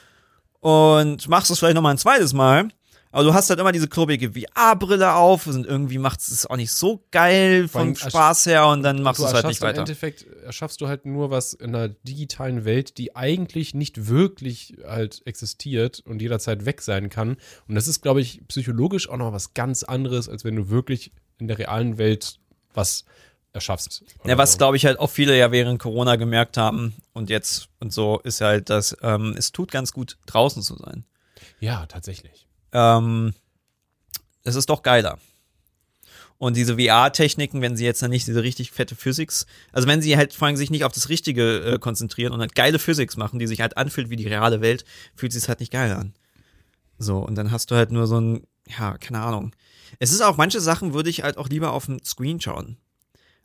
und 0.60 1.28
machst 1.28 1.50
es 1.50 1.58
vielleicht 1.58 1.74
nochmal 1.74 1.94
ein 1.94 1.98
zweites 1.98 2.32
Mal. 2.32 2.68
Aber 3.10 3.24
du 3.24 3.32
hast 3.32 3.48
halt 3.48 3.58
immer 3.58 3.72
diese 3.72 3.88
klobige 3.88 4.32
VR-Brille 4.32 5.14
auf 5.14 5.46
und 5.46 5.66
irgendwie 5.66 5.98
macht 5.98 6.20
es 6.20 6.46
auch 6.46 6.56
nicht 6.56 6.72
so 6.72 7.04
geil 7.10 7.66
vom 7.66 7.96
Spaß 7.96 8.46
her 8.46 8.66
und 8.66 8.82
dann 8.82 9.02
machst 9.02 9.20
du 9.20 9.24
es 9.24 9.32
halt 9.32 9.46
nicht 9.46 9.62
im 9.62 9.68
weiter. 9.68 9.80
Endeffekt 9.80 10.26
erschaffst 10.44 10.80
du 10.80 10.88
halt 10.88 11.06
nur 11.06 11.30
was 11.30 11.54
in 11.54 11.74
einer 11.74 11.88
digitalen 11.88 12.64
Welt, 12.64 12.98
die 12.98 13.16
eigentlich 13.16 13.74
nicht 13.74 14.08
wirklich 14.08 14.76
halt 14.86 15.22
existiert 15.24 16.00
und 16.04 16.20
jederzeit 16.20 16.66
weg 16.66 16.82
sein 16.82 17.08
kann. 17.08 17.36
Und 17.66 17.74
das 17.74 17.88
ist, 17.88 18.02
glaube 18.02 18.20
ich, 18.20 18.46
psychologisch 18.48 19.08
auch 19.08 19.16
noch 19.16 19.32
was 19.32 19.54
ganz 19.54 19.82
anderes, 19.82 20.28
als 20.28 20.44
wenn 20.44 20.56
du 20.56 20.68
wirklich 20.68 21.12
in 21.38 21.48
der 21.48 21.58
realen 21.58 21.96
Welt 21.96 22.38
was 22.74 23.04
erschaffst. 23.52 24.04
Ja, 24.24 24.36
was 24.36 24.52
so. 24.52 24.58
glaube 24.58 24.76
ich 24.76 24.84
halt 24.84 24.98
auch 24.98 25.10
viele 25.10 25.36
ja 25.36 25.50
während 25.50 25.80
Corona 25.80 26.16
gemerkt 26.16 26.56
haben 26.56 26.94
und 27.14 27.30
jetzt 27.30 27.68
und 27.80 27.92
so 27.92 28.20
ist 28.20 28.40
halt, 28.40 28.68
dass 28.68 28.96
ähm, 29.02 29.34
es 29.36 29.52
tut 29.52 29.70
ganz 29.70 29.92
gut 29.92 30.18
draußen 30.26 30.62
zu 30.62 30.76
sein. 30.76 31.04
Ja, 31.60 31.86
tatsächlich. 31.86 32.47
Ähm, 32.72 33.34
es 34.44 34.54
ist 34.54 34.70
doch 34.70 34.82
geiler. 34.82 35.18
Und 36.38 36.56
diese 36.56 36.76
VR-Techniken, 36.78 37.60
wenn 37.62 37.76
sie 37.76 37.84
jetzt 37.84 38.00
dann 38.00 38.10
nicht 38.10 38.26
diese 38.28 38.44
richtig 38.44 38.70
fette 38.70 38.94
Physics, 38.94 39.44
also 39.72 39.88
wenn 39.88 40.00
sie 40.00 40.16
halt 40.16 40.32
vor 40.32 40.46
allem 40.46 40.56
sich 40.56 40.70
nicht 40.70 40.84
auf 40.84 40.92
das 40.92 41.08
Richtige 41.08 41.58
äh, 41.64 41.78
konzentrieren 41.80 42.32
und 42.32 42.40
halt 42.40 42.54
geile 42.54 42.78
Physics 42.78 43.16
machen, 43.16 43.40
die 43.40 43.48
sich 43.48 43.60
halt 43.60 43.76
anfühlt 43.76 44.08
wie 44.08 44.16
die 44.16 44.28
reale 44.28 44.60
Welt, 44.60 44.84
fühlt 45.16 45.32
sich 45.32 45.48
halt 45.48 45.58
nicht 45.58 45.72
geil 45.72 45.92
an. 45.92 46.14
So, 46.98 47.18
und 47.18 47.34
dann 47.34 47.50
hast 47.50 47.70
du 47.70 47.74
halt 47.74 47.90
nur 47.90 48.06
so 48.06 48.20
ein, 48.20 48.46
ja, 48.78 48.96
keine 48.98 49.20
Ahnung. 49.20 49.52
Es 49.98 50.12
ist 50.12 50.20
auch, 50.20 50.36
manche 50.36 50.60
Sachen 50.60 50.94
würde 50.94 51.10
ich 51.10 51.24
halt 51.24 51.38
auch 51.38 51.48
lieber 51.48 51.72
auf 51.72 51.86
dem 51.86 52.02
Screen 52.04 52.40
schauen. 52.40 52.76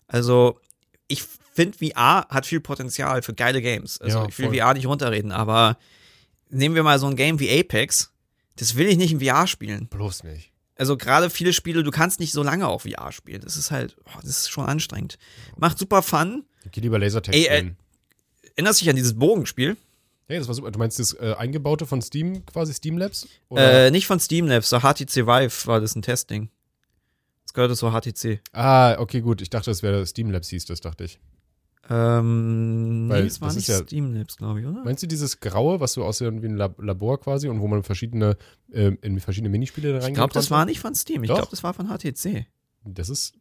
Also, 0.07 0.59
ich 1.07 1.23
finde, 1.53 1.77
VR 1.77 2.27
hat 2.29 2.45
viel 2.45 2.59
Potenzial 2.59 3.23
für 3.23 3.33
geile 3.33 3.61
Games. 3.61 3.99
Also, 4.01 4.19
Ja, 4.19 4.27
ich 4.27 4.37
will. 4.37 4.53
VR 4.53 4.73
nicht 4.75 4.85
runterreden, 4.85 5.31
aber 5.31 5.77
nehmen 6.49 6.75
wir 6.75 6.83
mal 6.83 6.99
so 6.99 7.07
ein 7.07 7.15
Game 7.15 7.39
wie 7.39 7.59
Apex. 7.59 8.12
Das 8.57 8.75
will 8.75 8.87
ich 8.87 8.97
nicht 8.97 9.11
in 9.11 9.19
VR 9.19 9.47
spielen. 9.47 9.87
Bloß 9.87 10.23
nicht. 10.23 10.51
Also 10.75 10.97
gerade 10.97 11.29
viele 11.29 11.53
Spiele, 11.53 11.83
du 11.83 11.91
kannst 11.91 12.19
nicht 12.19 12.31
so 12.33 12.43
lange 12.43 12.67
auf 12.67 12.83
VR 12.83 13.11
spielen. 13.11 13.41
Das 13.41 13.57
ist 13.57 13.71
halt, 13.71 13.95
oh, 14.05 14.19
das 14.21 14.29
ist 14.29 14.49
schon 14.49 14.65
anstrengend. 14.65 15.17
Macht 15.57 15.77
super 15.77 16.01
Fun. 16.01 16.45
Geh 16.71 16.81
lieber 16.81 16.97
Lasertag 16.99 17.35
Ey, 17.35 17.45
äh. 17.45 17.71
Erinnerst 18.55 18.81
dich 18.81 18.89
an 18.89 18.95
dieses 18.95 19.17
Bogenspiel? 19.17 19.77
Hey, 20.27 20.37
das 20.39 20.47
war 20.47 20.55
super. 20.55 20.71
Du 20.71 20.79
meinst 20.79 20.99
das 20.99 21.13
äh, 21.13 21.35
eingebaute 21.37 21.85
von 21.85 22.01
Steam, 22.01 22.45
quasi 22.45 22.73
Steam 22.73 22.97
Labs? 22.97 23.27
Äh, 23.55 23.91
nicht 23.91 24.07
von 24.07 24.19
Steam 24.19 24.47
Labs, 24.47 24.69
so 24.69 24.79
HTC 24.79 25.27
Vive 25.27 25.67
war 25.67 25.81
das 25.81 25.95
ein 25.95 26.01
Testing. 26.01 26.49
Das 27.45 27.53
gehörte 27.53 27.75
zu 27.75 27.91
HTC. 27.91 28.41
ah, 28.53 28.97
okay, 28.99 29.21
gut. 29.21 29.41
Ich 29.41 29.49
dachte, 29.49 29.69
das 29.69 29.83
wäre 29.83 30.05
Steam 30.05 30.31
Labs 30.31 30.49
hieß 30.49 30.65
das, 30.65 30.81
dachte 30.81 31.03
ich. 31.03 31.19
Ähm, 31.89 33.07
Weil 33.09 33.21
nee, 33.23 33.27
es 33.27 33.41
war 33.41 33.53
nicht 33.53 33.67
ja- 33.67 33.79
Steam 33.83 34.13
Labs, 34.13 34.37
glaube 34.37 34.61
ich, 34.61 34.65
oder? 34.65 34.83
Meinst 34.85 35.03
du 35.03 35.07
dieses 35.07 35.39
Graue, 35.41 35.79
was 35.81 35.93
so 35.93 36.03
aussieht 36.05 36.41
wie 36.41 36.47
ein 36.47 36.55
Lab 36.55 36.81
Labor 36.81 37.19
quasi 37.19 37.49
und 37.49 37.59
wo 37.59 37.67
man 37.67 37.83
verschiedene, 37.83 38.37
ähm, 38.71 38.97
in 39.01 39.19
verschiedene 39.19 39.49
Minispiele 39.49 39.99
da 39.99 40.07
Ich 40.07 40.13
glaube, 40.13 40.33
das 40.33 40.49
war 40.49 40.65
nicht 40.65 40.79
von 40.79 40.95
Steam. 40.95 41.23
Ich 41.23 41.29
glaube, 41.29 41.47
das 41.51 41.61
war 41.63 41.73
von 41.73 41.87
HTC. 41.87 42.45
Das 42.85 43.09
ist 43.09 43.33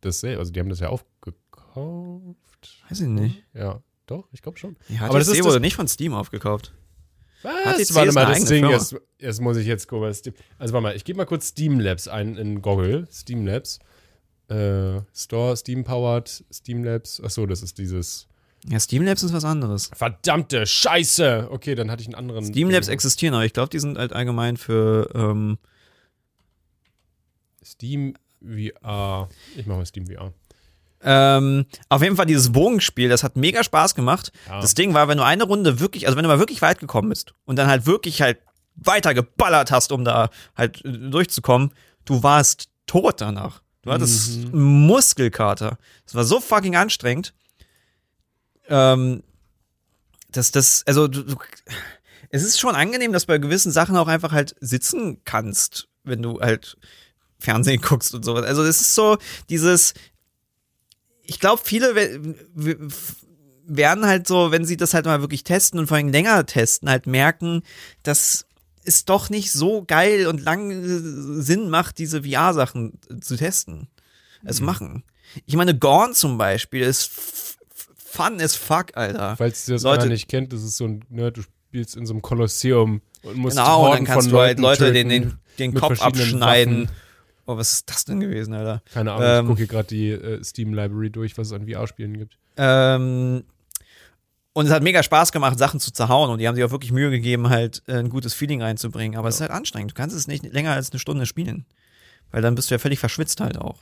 dasselbe. 0.00 0.38
Also 0.38 0.52
die 0.52 0.60
haben 0.60 0.68
das 0.68 0.78
ja 0.80 0.90
aufgekauft. 0.90 2.82
Weiß 2.88 3.00
ich 3.00 3.08
nicht. 3.08 3.42
Ja, 3.52 3.82
doch, 4.06 4.28
ich 4.32 4.42
glaube 4.42 4.58
schon. 4.58 4.76
Die 4.88 4.94
HTC 4.98 5.02
Aber 5.08 5.18
das 5.18 5.28
ist 5.28 5.42
wurde 5.42 5.54
das- 5.54 5.60
nicht 5.62 5.74
von 5.76 5.88
Steam 5.88 6.14
aufgekauft. 6.14 6.72
Was? 7.42 7.52
HTC 7.88 7.94
warte 7.96 8.12
mal, 8.12 8.26
das 8.26 8.44
Ding, 8.44 8.68
jetzt, 8.68 8.94
jetzt 9.18 9.40
muss 9.40 9.56
ich 9.56 9.66
jetzt 9.66 9.88
gucken. 9.88 10.06
Also 10.06 10.22
warte 10.58 10.80
mal, 10.80 10.94
ich 10.94 11.04
gebe 11.04 11.16
mal 11.16 11.24
kurz 11.26 11.48
Steam 11.48 11.80
Labs 11.80 12.06
ein 12.06 12.36
in 12.36 12.62
Goggle. 12.62 13.08
Steam 13.10 13.44
Labs. 13.44 13.80
Äh, 14.48 15.00
Store, 15.14 15.56
Steam 15.56 15.84
Powered, 15.84 16.44
Steam 16.52 16.84
Labs. 16.84 17.20
Achso, 17.20 17.46
das 17.46 17.62
ist 17.62 17.78
dieses. 17.78 18.26
Ja, 18.68 18.78
Steam 18.78 19.02
Labs 19.02 19.22
ist 19.22 19.32
was 19.32 19.44
anderes. 19.44 19.90
Verdammte 19.94 20.66
Scheiße! 20.66 21.48
Okay, 21.50 21.74
dann 21.74 21.90
hatte 21.90 22.02
ich 22.02 22.08
einen 22.08 22.14
anderen. 22.14 22.44
Steam 22.44 22.70
Labs 22.70 22.88
existieren, 22.88 23.34
aber 23.34 23.44
ich 23.44 23.52
glaube, 23.52 23.70
die 23.70 23.80
sind 23.80 23.98
halt 23.98 24.12
allgemein 24.12 24.56
für 24.56 25.08
ähm, 25.14 25.58
Steam 27.64 28.14
VR. 28.40 29.28
Ich 29.56 29.66
mache 29.66 29.78
mal 29.78 29.86
Steam 29.86 30.06
VR. 30.06 30.32
Ähm, 31.04 31.66
auf 31.88 32.02
jeden 32.02 32.16
Fall 32.16 32.26
dieses 32.26 32.52
Bogenspiel, 32.52 33.08
das 33.08 33.24
hat 33.24 33.36
mega 33.36 33.64
Spaß 33.64 33.94
gemacht. 33.94 34.32
Ja. 34.48 34.60
Das 34.60 34.74
Ding 34.74 34.94
war, 34.94 35.08
wenn 35.08 35.18
du 35.18 35.24
eine 35.24 35.44
Runde 35.44 35.80
wirklich, 35.80 36.06
also 36.06 36.16
wenn 36.16 36.22
du 36.22 36.28
mal 36.28 36.38
wirklich 36.38 36.62
weit 36.62 36.78
gekommen 36.78 37.08
bist 37.08 37.34
und 37.44 37.56
dann 37.56 37.66
halt 37.66 37.86
wirklich 37.86 38.22
halt 38.22 38.38
weiter 38.76 39.12
geballert 39.12 39.70
hast, 39.72 39.90
um 39.90 40.04
da 40.04 40.30
halt 40.56 40.84
äh, 40.84 40.92
durchzukommen, 40.92 41.72
du 42.04 42.22
warst 42.22 42.68
tot 42.86 43.20
danach. 43.20 43.62
Du 43.82 43.90
hattest 43.90 44.52
Muskelkater. 44.52 45.76
Das 46.04 46.14
war 46.14 46.24
so 46.24 46.40
fucking 46.40 46.76
anstrengend. 46.76 47.34
Ähm, 48.68 49.22
dass 50.30 50.50
das, 50.52 50.82
also 50.86 51.08
du, 51.08 51.24
du, 51.24 51.36
es 52.30 52.42
ist 52.42 52.58
schon 52.60 52.74
angenehm, 52.74 53.12
dass 53.12 53.24
du 53.24 53.26
bei 53.28 53.38
gewissen 53.38 53.72
Sachen 53.72 53.96
auch 53.96 54.08
einfach 54.08 54.32
halt 54.32 54.54
sitzen 54.60 55.20
kannst, 55.24 55.88
wenn 56.04 56.22
du 56.22 56.40
halt 56.40 56.76
Fernsehen 57.38 57.80
guckst 57.82 58.14
und 58.14 58.24
sowas. 58.24 58.44
Also 58.46 58.62
es 58.62 58.80
ist 58.80 58.94
so 58.94 59.18
dieses, 59.50 59.94
ich 61.24 61.40
glaube, 61.40 61.60
viele 61.64 61.94
we- 61.94 62.36
we- 62.54 62.88
werden 63.64 64.06
halt 64.06 64.26
so, 64.26 64.50
wenn 64.52 64.64
sie 64.64 64.76
das 64.76 64.94
halt 64.94 65.06
mal 65.06 65.20
wirklich 65.20 65.44
testen 65.44 65.78
und 65.78 65.86
vor 65.88 65.96
allem 65.96 66.08
länger 66.08 66.46
testen, 66.46 66.88
halt 66.88 67.06
merken, 67.06 67.62
dass 68.04 68.46
es 68.84 69.04
doch 69.04 69.30
nicht 69.30 69.52
so 69.52 69.84
geil 69.86 70.26
und 70.26 70.40
lang 70.42 70.70
äh, 70.70 71.42
Sinn 71.42 71.68
macht, 71.70 71.98
diese 71.98 72.22
VR-Sachen 72.24 72.98
zu 73.20 73.36
testen. 73.36 73.88
Es 74.44 74.60
machen. 74.60 75.04
Ich 75.46 75.54
meine, 75.56 75.78
Gorn 75.78 76.14
zum 76.14 76.36
Beispiel 76.38 76.82
ist 76.82 77.10
fun 77.96 78.40
as 78.40 78.54
fuck, 78.56 78.96
Alter. 78.96 79.36
Falls 79.36 79.68
ihr 79.68 79.74
das 79.74 79.82
Leute- 79.84 80.08
nicht 80.08 80.28
kennt, 80.28 80.52
das 80.52 80.62
ist 80.62 80.76
so 80.76 80.84
ein, 80.86 81.04
ne, 81.08 81.30
du 81.32 81.42
spielst 81.42 81.96
in 81.96 82.06
so 82.06 82.12
einem 82.12 82.22
Kolosseum 82.22 83.00
und 83.22 83.36
musst 83.36 83.56
Genau, 83.56 83.86
und 83.86 83.94
dann 83.96 84.04
kannst 84.04 84.28
von 84.28 84.32
du 84.32 84.40
halt 84.40 84.58
Leute 84.58 84.92
den, 84.92 85.08
den, 85.08 85.38
den 85.58 85.74
Kopf 85.74 86.02
abschneiden. 86.02 86.82
Waffen. 86.84 86.96
Oh, 87.46 87.56
was 87.56 87.72
ist 87.72 87.90
das 87.90 88.04
denn 88.04 88.20
gewesen, 88.20 88.52
Alter? 88.54 88.82
Keine 88.92 89.12
Ahnung, 89.12 89.26
Ähm, 89.26 89.44
ich 89.44 89.48
gucke 89.48 89.58
hier 89.58 89.66
gerade 89.68 89.88
die 89.88 90.10
äh, 90.10 90.44
Steam-Library 90.44 91.10
durch, 91.10 91.36
was 91.38 91.48
es 91.48 91.52
an 91.52 91.66
VR-Spielen 91.68 92.18
gibt. 92.18 92.36
Ähm, 92.56 93.44
und 94.54 94.66
es 94.66 94.72
hat 94.72 94.82
mega 94.82 95.02
Spaß 95.02 95.32
gemacht, 95.32 95.58
Sachen 95.58 95.80
zu 95.80 95.92
zerhauen 95.92 96.30
und 96.30 96.38
die 96.38 96.46
haben 96.46 96.54
sich 96.54 96.64
auch 96.64 96.70
wirklich 96.70 96.92
Mühe 96.92 97.10
gegeben, 97.10 97.48
halt 97.48 97.82
äh, 97.86 97.94
ein 97.94 98.10
gutes 98.10 98.34
Feeling 98.34 98.62
reinzubringen. 98.62 99.18
Aber 99.18 99.28
es 99.28 99.36
ist 99.36 99.40
halt 99.40 99.50
anstrengend. 99.50 99.92
Du 99.92 99.94
kannst 99.94 100.14
es 100.14 100.28
nicht 100.28 100.44
länger 100.52 100.72
als 100.72 100.90
eine 100.90 100.98
Stunde 100.98 101.26
spielen. 101.26 101.64
Weil 102.30 102.42
dann 102.42 102.54
bist 102.54 102.70
du 102.70 102.74
ja 102.74 102.78
völlig 102.78 102.98
verschwitzt 102.98 103.40
halt 103.40 103.58
auch. 103.58 103.78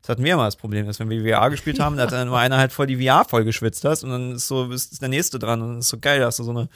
Das 0.00 0.08
hatten 0.08 0.24
wir 0.24 0.34
immer 0.34 0.46
das 0.46 0.56
Problem, 0.56 0.86
dass 0.86 0.98
wenn 0.98 1.10
wir 1.10 1.22
VR 1.22 1.50
gespielt 1.50 1.78
haben, 1.78 1.96
da 1.96 2.04
hat 2.04 2.12
dann 2.12 2.26
immer 2.26 2.38
einer 2.38 2.58
halt 2.58 2.72
voll 2.72 2.86
die 2.86 3.04
VR 3.04 3.24
voll 3.24 3.44
geschwitzt 3.44 3.84
hast 3.84 4.02
und 4.02 4.10
dann 4.10 4.32
ist 4.32 4.48
so, 4.48 4.70
ist, 4.72 5.00
der 5.00 5.08
nächste 5.08 5.38
dran 5.38 5.62
und 5.62 5.78
ist 5.78 5.88
so 5.88 5.98
geil, 5.98 6.18
da 6.18 6.26
hast 6.26 6.40
du 6.40 6.44
so 6.44 6.50
eine, 6.50 6.68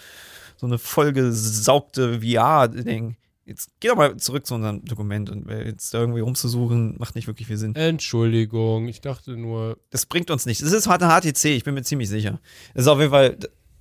so 0.57 0.67
eine 0.67 0.79
vollgesaugte 0.79 2.21
VR-Ding. 2.21 3.17
Jetzt 3.47 3.71
geh 3.79 3.89
doch 3.89 3.97
mal 3.97 4.17
zurück 4.17 4.45
zu 4.45 4.57
unserem 4.57 4.85
Dokument 4.85 5.31
und 5.31 5.49
jetzt 5.49 5.95
da 5.95 6.01
irgendwie 6.01 6.19
rumzusuchen, 6.19 6.97
macht 6.99 7.15
nicht 7.15 7.29
wirklich 7.29 7.47
viel 7.47 7.57
Sinn. 7.57 7.77
Entschuldigung, 7.77 8.89
ich 8.89 9.01
dachte 9.01 9.37
nur, 9.37 9.79
Das 9.91 10.05
bringt 10.05 10.33
uns 10.33 10.47
nichts. 10.47 10.65
Das 10.65 10.73
ist 10.73 10.89
halt 10.89 11.01
eine 11.01 11.13
HTC, 11.13 11.45
ich 11.45 11.63
bin 11.63 11.75
mir 11.75 11.83
ziemlich 11.83 12.09
sicher. 12.09 12.41
Das 12.75 12.83
ist 12.83 12.89
auf 12.89 12.99
jeden 12.99 13.13
Fall 13.13 13.39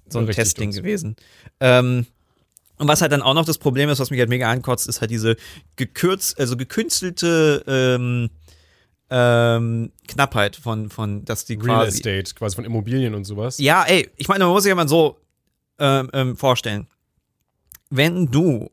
so 0.07 0.19
ein 0.19 0.27
uns. 0.27 0.53
gewesen. 0.53 1.15
Ähm, 1.59 2.05
und 2.77 2.87
was 2.87 3.01
halt 3.01 3.11
dann 3.11 3.23
auch 3.23 3.33
noch 3.33 3.45
das 3.45 3.57
Problem 3.57 3.89
ist, 3.89 3.99
was 3.99 4.11
mich 4.11 4.19
halt 4.19 4.29
mega 4.29 4.51
ankotzt, 4.51 4.87
ist 4.87 5.01
halt 5.01 5.09
diese 5.09 5.35
gekürzt, 5.77 6.39
also 6.39 6.55
gekünstelte 6.57 7.63
ähm, 7.67 8.29
ähm, 9.09 9.91
Knappheit 10.07 10.57
von, 10.57 10.89
von, 10.89 11.25
dass 11.25 11.45
die 11.45 11.55
Real 11.55 11.85
quasi. 11.85 11.97
Estate, 11.97 12.35
quasi 12.35 12.55
von 12.55 12.65
Immobilien 12.65 13.15
und 13.15 13.23
sowas. 13.23 13.57
Ja, 13.57 13.83
ey, 13.83 14.09
ich 14.15 14.27
meine, 14.27 14.43
man 14.43 14.53
muss 14.53 14.63
sich 14.63 14.69
ja 14.69 14.75
mal 14.75 14.87
so 14.87 15.17
ähm, 15.79 16.09
ähm, 16.13 16.37
vorstellen. 16.37 16.87
Wenn 17.89 18.27
du 18.27 18.69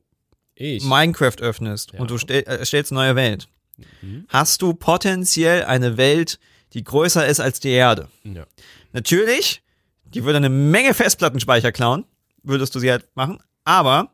Ich. 0.54 0.84
Minecraft 0.84 1.36
öffnest 1.40 1.92
Ja. 1.92 2.00
und 2.00 2.10
du 2.10 2.18
stell, 2.18 2.42
äh, 2.44 2.64
stellst 2.64 2.92
eine 2.92 3.00
neue 3.00 3.16
Welt, 3.16 3.48
Mhm. 4.02 4.26
hast 4.28 4.62
du 4.62 4.74
potenziell 4.74 5.64
eine 5.64 5.96
Welt, 5.96 6.38
die 6.74 6.84
größer 6.84 7.26
ist 7.26 7.40
als 7.40 7.60
die 7.60 7.70
Erde. 7.70 8.08
ja. 8.24 8.44
Natürlich, 8.92 9.62
die 10.04 10.24
würde 10.24 10.36
eine 10.36 10.50
Menge 10.50 10.92
Festplattenspeicher 10.94 11.72
klauen, 11.72 12.04
würdest 12.42 12.74
du 12.74 12.78
sie 12.80 12.90
halt 12.90 13.06
machen, 13.14 13.38
aber 13.64 14.12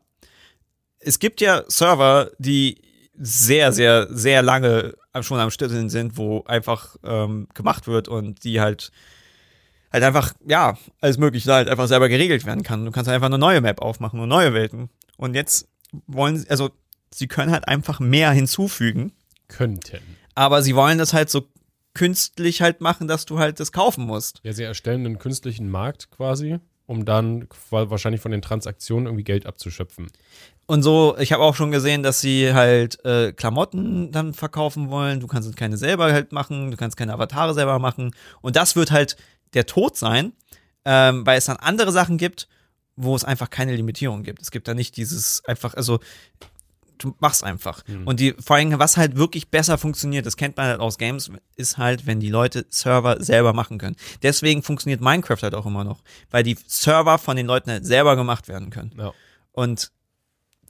es 0.99 1.19
gibt 1.19 1.41
ja 1.41 1.63
Server, 1.67 2.31
die 2.39 2.81
sehr, 3.21 3.73
sehr, 3.73 4.07
sehr 4.09 4.41
lange 4.41 4.93
schon 5.21 5.39
am 5.39 5.51
Stütteln 5.51 5.89
sind, 5.89 6.15
wo 6.17 6.43
einfach 6.45 6.95
ähm, 7.03 7.47
gemacht 7.53 7.87
wird 7.87 8.07
und 8.07 8.43
die 8.45 8.61
halt 8.61 8.91
halt 9.91 10.03
einfach, 10.03 10.33
ja, 10.47 10.77
alles 11.01 11.17
mögliche 11.17 11.51
halt 11.51 11.67
einfach 11.67 11.87
selber 11.87 12.07
geregelt 12.09 12.45
werden 12.45 12.63
kann. 12.63 12.85
Du 12.85 12.91
kannst 12.91 13.07
halt 13.07 13.15
einfach 13.15 13.25
eine 13.27 13.39
neue 13.39 13.59
Map 13.59 13.81
aufmachen 13.81 14.19
und 14.19 14.29
neue 14.29 14.53
Welten. 14.53 14.89
Und 15.17 15.33
jetzt 15.33 15.67
wollen 16.07 16.37
sie, 16.37 16.49
also 16.49 16.69
sie 17.13 17.27
können 17.27 17.51
halt 17.51 17.67
einfach 17.67 17.99
mehr 17.99 18.31
hinzufügen, 18.31 19.13
Könnten. 19.47 19.99
aber 20.35 20.61
sie 20.61 20.75
wollen 20.75 20.97
das 20.97 21.13
halt 21.13 21.29
so 21.29 21.47
künstlich 21.93 22.61
halt 22.61 22.81
machen, 22.81 23.07
dass 23.07 23.25
du 23.25 23.39
halt 23.39 23.59
das 23.59 23.71
kaufen 23.71 24.05
musst. 24.05 24.39
Ja, 24.43 24.53
sie 24.53 24.63
erstellen 24.63 25.05
einen 25.05 25.19
künstlichen 25.19 25.69
Markt 25.69 26.11
quasi, 26.11 26.59
um 26.85 27.05
dann 27.05 27.47
wahrscheinlich 27.69 28.21
von 28.21 28.31
den 28.31 28.41
Transaktionen 28.41 29.07
irgendwie 29.07 29.23
Geld 29.23 29.45
abzuschöpfen. 29.45 30.07
Und 30.65 30.83
so, 30.83 31.17
ich 31.17 31.33
habe 31.33 31.43
auch 31.43 31.55
schon 31.55 31.71
gesehen, 31.71 32.03
dass 32.03 32.21
sie 32.21 32.53
halt 32.53 33.03
äh, 33.03 33.33
Klamotten 33.33 34.11
dann 34.11 34.35
verkaufen 34.35 34.89
wollen. 34.91 35.19
Du 35.19 35.25
kannst 35.25 35.57
keine 35.57 35.77
selber 35.77 36.13
halt 36.13 36.31
machen, 36.31 36.69
du 36.69 36.77
kannst 36.77 36.95
keine 36.95 37.13
Avatare 37.13 37.55
selber 37.55 37.79
machen. 37.79 38.11
Und 38.41 38.55
das 38.55 38.75
wird 38.75 38.91
halt 38.91 39.17
der 39.55 39.65
Tod 39.65 39.97
sein, 39.97 40.33
ähm, 40.85 41.25
weil 41.25 41.39
es 41.39 41.45
dann 41.45 41.57
andere 41.57 41.91
Sachen 41.91 42.19
gibt, 42.19 42.47
wo 43.01 43.15
es 43.15 43.23
einfach 43.23 43.49
keine 43.49 43.75
Limitierung 43.75 44.23
gibt. 44.23 44.41
Es 44.41 44.51
gibt 44.51 44.67
da 44.67 44.73
nicht 44.73 44.97
dieses 44.97 45.43
einfach, 45.45 45.73
also 45.73 45.99
du 46.97 47.15
machst 47.19 47.45
einfach. 47.45 47.81
Und 48.03 48.19
die, 48.19 48.35
vor 48.39 48.57
allem, 48.57 48.77
was 48.77 48.97
halt 48.97 49.15
wirklich 49.15 49.47
besser 49.49 49.77
funktioniert, 49.77 50.25
das 50.25 50.35
kennt 50.35 50.57
man 50.57 50.67
halt 50.67 50.81
aus 50.81 50.97
Games, 50.97 51.31
ist 51.55 51.77
halt, 51.77 52.05
wenn 52.05 52.19
die 52.19 52.29
Leute 52.29 52.65
Server 52.69 53.23
selber 53.23 53.53
machen 53.53 53.77
können. 53.77 53.95
Deswegen 54.21 54.63
funktioniert 54.63 54.99
Minecraft 54.99 55.41
halt 55.41 55.55
auch 55.55 55.65
immer 55.65 55.85
noch, 55.85 56.01
weil 56.29 56.43
die 56.43 56.57
Server 56.67 57.17
von 57.17 57.37
den 57.37 57.45
Leuten 57.45 57.71
halt 57.71 57.85
selber 57.85 58.17
gemacht 58.17 58.49
werden 58.49 58.69
können. 58.69 58.91
Ja. 58.97 59.13
Und 59.53 59.91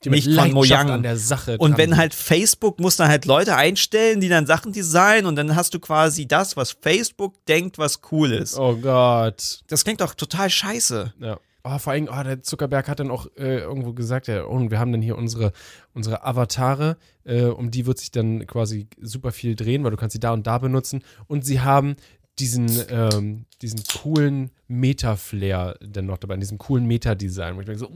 Die 0.04 0.10
nicht 0.10 0.32
von 0.32 0.52
Mojang. 0.52 0.88
an 0.88 1.02
der 1.02 1.16
Sache 1.16 1.58
und 1.58 1.76
wenn 1.76 1.96
halt 1.96 2.14
Facebook 2.14 2.78
muss 2.78 2.94
dann 2.96 3.08
halt 3.08 3.24
Leute 3.26 3.56
einstellen, 3.56 4.20
die 4.20 4.28
dann 4.28 4.46
Sachen 4.46 4.72
designen 4.72 5.26
und 5.26 5.34
dann 5.34 5.56
hast 5.56 5.74
du 5.74 5.80
quasi 5.80 6.26
das, 6.28 6.56
was 6.56 6.76
Facebook 6.80 7.44
denkt, 7.46 7.76
was 7.76 8.00
cool 8.12 8.32
ist. 8.32 8.56
Oh 8.56 8.76
Gott. 8.76 9.62
Das 9.66 9.82
klingt 9.82 10.00
doch 10.00 10.14
total 10.14 10.48
scheiße. 10.48 11.12
Ja. 11.18 11.40
Oh, 11.62 11.78
vor 11.78 11.92
allem, 11.92 12.08
oh, 12.10 12.22
der 12.22 12.42
Zuckerberg 12.42 12.88
hat 12.88 13.00
dann 13.00 13.10
auch 13.10 13.26
äh, 13.36 13.58
irgendwo 13.58 13.92
gesagt, 13.92 14.28
ja, 14.28 14.44
und 14.44 14.70
wir 14.70 14.78
haben 14.78 14.92
dann 14.92 15.02
hier 15.02 15.18
unsere, 15.18 15.52
unsere 15.92 16.24
Avatare, 16.24 16.96
äh, 17.24 17.44
um 17.44 17.70
die 17.70 17.84
wird 17.86 17.98
sich 17.98 18.10
dann 18.10 18.46
quasi 18.46 18.88
super 19.00 19.30
viel 19.32 19.56
drehen, 19.56 19.84
weil 19.84 19.90
du 19.90 19.96
kannst 19.98 20.14
sie 20.14 20.20
da 20.20 20.32
und 20.32 20.46
da 20.46 20.58
benutzen. 20.58 21.02
Und 21.26 21.44
sie 21.44 21.60
haben 21.60 21.96
diesen, 22.38 22.70
ähm, 22.88 23.44
diesen 23.60 23.82
coolen 24.00 24.50
Meta-Flair 24.68 25.76
dann 25.80 26.06
noch 26.06 26.16
dabei, 26.18 26.36
diesen 26.36 26.56
coolen 26.58 26.86
Meta-Design, 26.86 27.56
wo 27.56 27.60
ich 27.60 27.66
denke 27.66 27.80
so, 27.80 27.90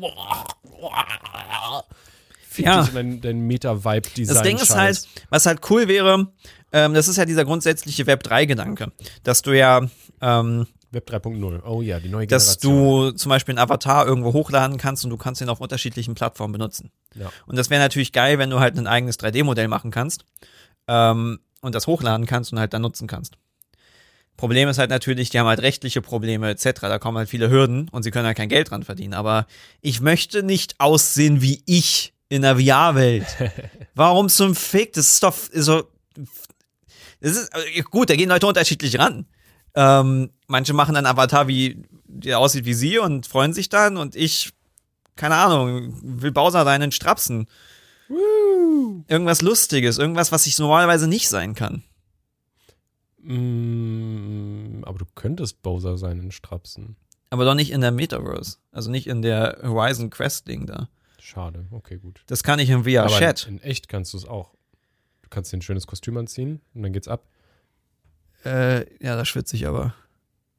Ja. 2.56 2.84
in 2.84 2.94
dein, 2.94 3.20
dein 3.20 3.40
Meta-Vibe-Design. 3.46 4.34
Das 4.34 4.42
Ding 4.42 4.58
ist 4.58 4.74
halt, 4.76 5.08
was 5.30 5.46
halt 5.46 5.60
cool 5.70 5.88
wäre, 5.88 6.28
ähm, 6.72 6.94
das 6.94 7.08
ist 7.08 7.16
ja 7.16 7.24
dieser 7.24 7.44
grundsätzliche 7.44 8.06
Web 8.06 8.22
3-Gedanke, 8.22 8.92
dass 9.22 9.42
du 9.42 9.56
ja, 9.56 9.80
ähm, 10.20 10.66
Web 10.94 11.08
3.0. 11.10 11.62
Oh 11.64 11.82
ja, 11.82 12.00
die 12.00 12.08
neue 12.08 12.26
dass 12.26 12.58
Generation. 12.58 13.10
du 13.12 13.16
zum 13.16 13.30
Beispiel 13.30 13.52
einen 13.52 13.58
Avatar 13.58 14.06
irgendwo 14.06 14.32
hochladen 14.32 14.78
kannst 14.78 15.04
und 15.04 15.10
du 15.10 15.16
kannst 15.16 15.40
ihn 15.40 15.48
auf 15.48 15.60
unterschiedlichen 15.60 16.14
Plattformen 16.14 16.52
benutzen. 16.52 16.90
Ja. 17.14 17.30
Und 17.46 17.56
das 17.56 17.70
wäre 17.70 17.82
natürlich 17.82 18.12
geil, 18.12 18.38
wenn 18.38 18.50
du 18.50 18.60
halt 18.60 18.78
ein 18.78 18.86
eigenes 18.86 19.18
3D-Modell 19.18 19.68
machen 19.68 19.90
kannst 19.90 20.24
ähm, 20.88 21.40
und 21.60 21.74
das 21.74 21.86
hochladen 21.86 22.26
kannst 22.26 22.52
und 22.52 22.58
halt 22.58 22.72
dann 22.72 22.82
nutzen 22.82 23.06
kannst. 23.06 23.36
Problem 24.36 24.68
ist 24.68 24.78
halt 24.78 24.90
natürlich, 24.90 25.30
die 25.30 25.38
haben 25.38 25.46
halt 25.46 25.62
rechtliche 25.62 26.02
Probleme 26.02 26.50
etc. 26.50 26.80
Da 26.80 26.98
kommen 26.98 27.18
halt 27.18 27.28
viele 27.28 27.50
Hürden 27.50 27.88
und 27.90 28.02
sie 28.02 28.10
können 28.10 28.26
halt 28.26 28.36
kein 28.36 28.48
Geld 28.48 28.70
dran 28.70 28.82
verdienen. 28.82 29.14
Aber 29.14 29.46
ich 29.80 30.00
möchte 30.00 30.42
nicht 30.42 30.74
aussehen 30.80 31.40
wie 31.40 31.62
ich 31.66 32.14
in 32.28 32.42
der 32.42 32.56
VR-Welt. 32.58 33.26
Warum 33.94 34.28
zum 34.28 34.56
Fick? 34.56 34.92
Das 34.94 35.12
ist 35.12 35.22
doch 35.22 35.34
so. 35.52 35.84
Das 37.20 37.36
ist 37.36 37.50
äh, 37.54 37.82
gut, 37.82 38.10
da 38.10 38.16
gehen 38.16 38.28
Leute 38.28 38.46
unterschiedlich 38.46 38.98
ran. 38.98 39.26
Ähm, 39.74 40.30
manche 40.46 40.72
machen 40.72 40.96
einen 40.96 41.06
Avatar, 41.06 41.48
wie 41.48 41.82
der 42.06 42.38
aussieht 42.38 42.64
wie 42.64 42.74
sie 42.74 42.98
und 42.98 43.26
freuen 43.26 43.52
sich 43.52 43.68
dann 43.68 43.96
und 43.96 44.14
ich, 44.14 44.52
keine 45.16 45.36
Ahnung, 45.36 45.98
will 46.02 46.30
Bowser 46.30 46.64
sein 46.64 46.82
in 46.82 46.92
Strapsen. 46.92 47.48
Irgendwas 49.08 49.42
Lustiges, 49.42 49.98
irgendwas, 49.98 50.30
was 50.30 50.46
ich 50.46 50.58
normalerweise 50.58 51.08
nicht 51.08 51.28
sein 51.28 51.54
kann. 51.54 51.82
Mm, 53.22 54.84
aber 54.84 54.98
du 54.98 55.06
könntest 55.14 55.62
Bowser 55.62 55.96
sein 55.98 56.20
in 56.20 56.30
Strapsen. 56.30 56.96
Aber 57.30 57.44
doch 57.44 57.54
nicht 57.54 57.72
in 57.72 57.80
der 57.80 57.90
Metaverse. 57.90 58.58
Also 58.70 58.90
nicht 58.90 59.06
in 59.06 59.22
der 59.22 59.58
Horizon 59.62 60.10
Quest 60.10 60.46
Ding 60.46 60.66
da. 60.66 60.88
Schade, 61.18 61.66
okay, 61.70 61.96
gut. 61.96 62.22
Das 62.26 62.42
kann 62.42 62.58
ich 62.58 62.68
im 62.68 62.84
VR-Chat. 62.84 63.46
in, 63.46 63.58
in 63.58 63.62
echt 63.62 63.88
kannst 63.88 64.12
du 64.12 64.18
es 64.18 64.26
auch. 64.26 64.52
Du 65.22 65.30
kannst 65.30 65.52
dir 65.52 65.56
ein 65.56 65.62
schönes 65.62 65.86
Kostüm 65.86 66.18
anziehen 66.18 66.60
und 66.74 66.82
dann 66.82 66.92
geht's 66.92 67.08
ab. 67.08 67.26
Äh, 68.44 68.86
ja, 69.02 69.16
da 69.16 69.24
schwitze 69.24 69.56
ich 69.56 69.66
aber. 69.66 69.94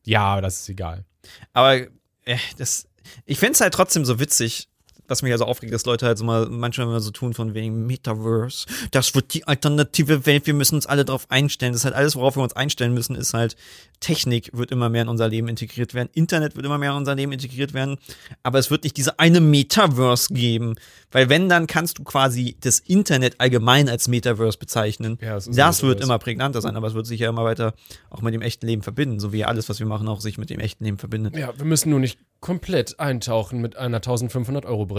Ja, 0.03 0.41
das 0.41 0.61
ist 0.61 0.69
egal. 0.69 1.05
Aber 1.53 1.75
äh, 1.75 2.37
das, 2.57 2.87
ich 3.25 3.39
finde 3.39 3.53
es 3.53 3.61
halt 3.61 3.73
trotzdem 3.73 4.05
so 4.05 4.19
witzig, 4.19 4.69
was 5.07 5.21
mich 5.21 5.31
also 5.31 5.45
aufregt, 5.45 5.73
dass 5.73 5.85
Leute 5.85 6.05
halt 6.05 6.17
so 6.17 6.25
mal 6.25 6.47
manchmal 6.49 6.87
immer 6.87 6.99
so 6.99 7.11
tun 7.11 7.33
von 7.33 7.53
wegen 7.53 7.85
Metaverse, 7.85 8.65
das 8.91 9.15
wird 9.15 9.33
die 9.33 9.47
alternative 9.47 10.25
Welt, 10.25 10.47
wir 10.47 10.53
müssen 10.53 10.75
uns 10.75 10.85
alle 10.85 11.05
darauf 11.05 11.29
einstellen. 11.29 11.73
Das 11.73 11.81
ist 11.81 11.85
halt 11.85 11.95
alles, 11.95 12.15
worauf 12.15 12.35
wir 12.35 12.43
uns 12.43 12.53
einstellen 12.53 12.93
müssen, 12.93 13.15
ist 13.15 13.33
halt 13.33 13.55
Technik 13.99 14.51
wird 14.53 14.71
immer 14.71 14.89
mehr 14.89 15.03
in 15.03 15.07
unser 15.07 15.27
Leben 15.27 15.47
integriert 15.47 15.93
werden, 15.93 16.09
Internet 16.13 16.55
wird 16.55 16.65
immer 16.65 16.77
mehr 16.77 16.91
in 16.91 16.97
unser 16.97 17.15
Leben 17.15 17.31
integriert 17.31 17.73
werden, 17.73 17.97
aber 18.43 18.59
es 18.59 18.69
wird 18.69 18.83
nicht 18.83 18.97
diese 18.97 19.19
eine 19.19 19.39
Metaverse 19.39 20.33
geben, 20.33 20.75
weil 21.11 21.29
wenn, 21.29 21.49
dann 21.49 21.67
kannst 21.67 21.99
du 21.99 22.03
quasi 22.03 22.57
das 22.59 22.79
Internet 22.79 23.39
allgemein 23.39 23.89
als 23.89 24.07
Metaverse 24.07 24.57
bezeichnen. 24.57 25.17
Ja, 25.21 25.35
das 25.35 25.47
ein 25.47 25.55
wird 25.55 25.65
Metaverse. 25.65 26.03
immer 26.03 26.19
prägnanter 26.19 26.61
sein, 26.61 26.75
aber 26.75 26.87
es 26.87 26.93
wird 26.93 27.07
sich 27.07 27.19
ja 27.19 27.29
immer 27.29 27.43
weiter 27.43 27.73
auch 28.09 28.21
mit 28.21 28.33
dem 28.33 28.41
echten 28.41 28.67
Leben 28.67 28.81
verbinden, 28.81 29.19
so 29.19 29.31
wie 29.33 29.45
alles, 29.45 29.69
was 29.69 29.79
wir 29.79 29.87
machen, 29.87 30.07
auch 30.07 30.21
sich 30.21 30.37
mit 30.37 30.49
dem 30.49 30.59
echten 30.59 30.83
Leben 30.83 30.97
verbindet. 30.97 31.35
Ja, 31.35 31.57
wir 31.57 31.65
müssen 31.65 31.89
nur 31.89 31.99
nicht 31.99 32.19
komplett 32.39 32.99
eintauchen 32.99 33.59
mit 33.59 33.75
einer 33.75 33.97
1500 33.97 34.65
Euro 34.65 34.85
Brille. 34.85 34.94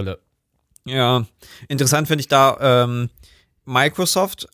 Ja, 0.84 1.24
interessant 1.68 2.08
finde 2.08 2.20
ich 2.20 2.28
da, 2.28 2.56
ähm, 2.60 3.10
Microsoft 3.64 4.48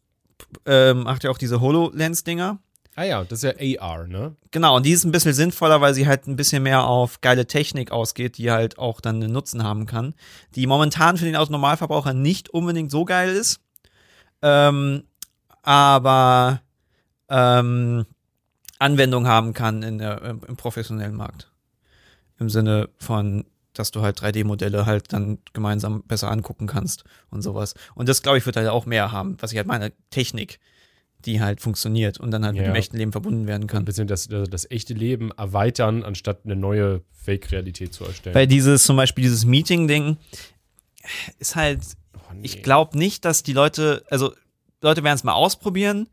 ähm, 0.67 1.03
macht 1.05 1.25
ja 1.25 1.31
auch 1.31 1.39
diese 1.39 1.61
HoloLens-Dinger. 1.61 2.59
Ah 2.95 3.05
ja, 3.05 3.25
das 3.25 3.43
ist 3.43 3.59
ja 3.59 3.81
AR, 3.81 4.07
ne? 4.07 4.37
Genau, 4.51 4.77
und 4.77 4.85
die 4.85 4.93
ist 4.93 5.05
ein 5.05 5.13
bisschen 5.13 5.33
sinnvoller, 5.33 5.81
weil 5.81 5.95
sie 5.95 6.07
halt 6.07 6.27
ein 6.27 6.37
bisschen 6.37 6.63
mehr 6.63 6.85
auf 6.85 7.23
geile 7.23 7.47
Technik 7.47 7.91
ausgeht, 7.91 8.37
die 8.37 8.51
halt 8.51 8.79
auch 8.79 9.01
dann 9.01 9.17
einen 9.17 9.33
Nutzen 9.33 9.63
haben 9.63 9.87
kann. 9.87 10.15
Die 10.55 10.67
momentan 10.67 11.17
für 11.17 11.25
den 11.25 11.37
Autonormalverbraucher 11.37 12.13
nicht 12.13 12.51
unbedingt 12.51 12.91
so 12.91 13.07
geil 13.07 13.31
ist. 13.31 13.61
Ähm, 14.43 15.05
aber 15.63 16.61
ähm, 17.31 18.05
Anwendung 18.79 19.27
haben 19.27 19.55
kann 19.55 19.83
in 19.83 19.99
der, 19.99 20.21
im 20.23 20.57
professionellen 20.57 21.15
Markt. 21.15 21.51
Im 22.39 22.51
Sinne 22.51 22.91
von, 22.99 23.47
dass 23.75 23.91
du 23.91 24.03
halt 24.03 24.19
3D-Modelle 24.21 24.87
halt 24.87 25.13
dann 25.13 25.39
gemeinsam 25.53 26.03
besser 26.03 26.31
angucken 26.31 26.67
kannst 26.67 27.05
und 27.31 27.43
sowas. 27.43 27.75
Und 27.95 28.09
das, 28.09 28.23
glaube 28.23 28.39
ich, 28.39 28.47
wird 28.47 28.57
halt 28.57 28.69
auch 28.69 28.87
mehr 28.87 29.13
haben, 29.13 29.37
was 29.41 29.53
ich 29.53 29.59
halt 29.59 29.67
meine, 29.67 29.93
Technik, 30.11 30.59
die 31.25 31.41
halt 31.41 31.61
funktioniert 31.61 32.19
und 32.19 32.31
dann 32.33 32.45
halt 32.45 32.55
mit 32.57 32.65
Ja. 32.65 32.73
dem 32.73 32.77
echten 32.77 32.97
Leben 32.97 33.13
verbunden 33.13 33.47
werden 33.47 33.63
Ein 33.63 33.67
kann. 33.69 33.85
bisschen 33.85 34.09
das, 34.09 34.29
das, 34.29 34.49
das 34.51 34.71
echte 34.71 34.93
Leben 34.95 35.31
erweitern, 35.31 36.03
anstatt 36.03 36.41
eine 36.45 36.57
neue 36.57 37.03
Fake-Realität 37.13 37.95
zu 37.95 38.05
erstellen. 38.05 38.35
Weil 38.35 38.47
dieses, 38.47 38.83
zum 38.85 38.97
Beispiel 38.97 39.23
dieses 39.23 39.45
Meeting-Ding 39.45 40.17
ist 41.39 41.57
halt, 41.57 41.81
Oh, 42.15 42.33
nee. 42.35 42.41
ich 42.43 42.63
glaube 42.63 42.99
nicht, 42.99 43.25
dass 43.25 43.43
die 43.43 43.53
Leute, 43.53 44.05
also 44.11 44.33
Leute 44.81 45.03
werden 45.05 45.15
es 45.17 45.25
mal 45.25 45.33
ausprobieren 45.33 46.09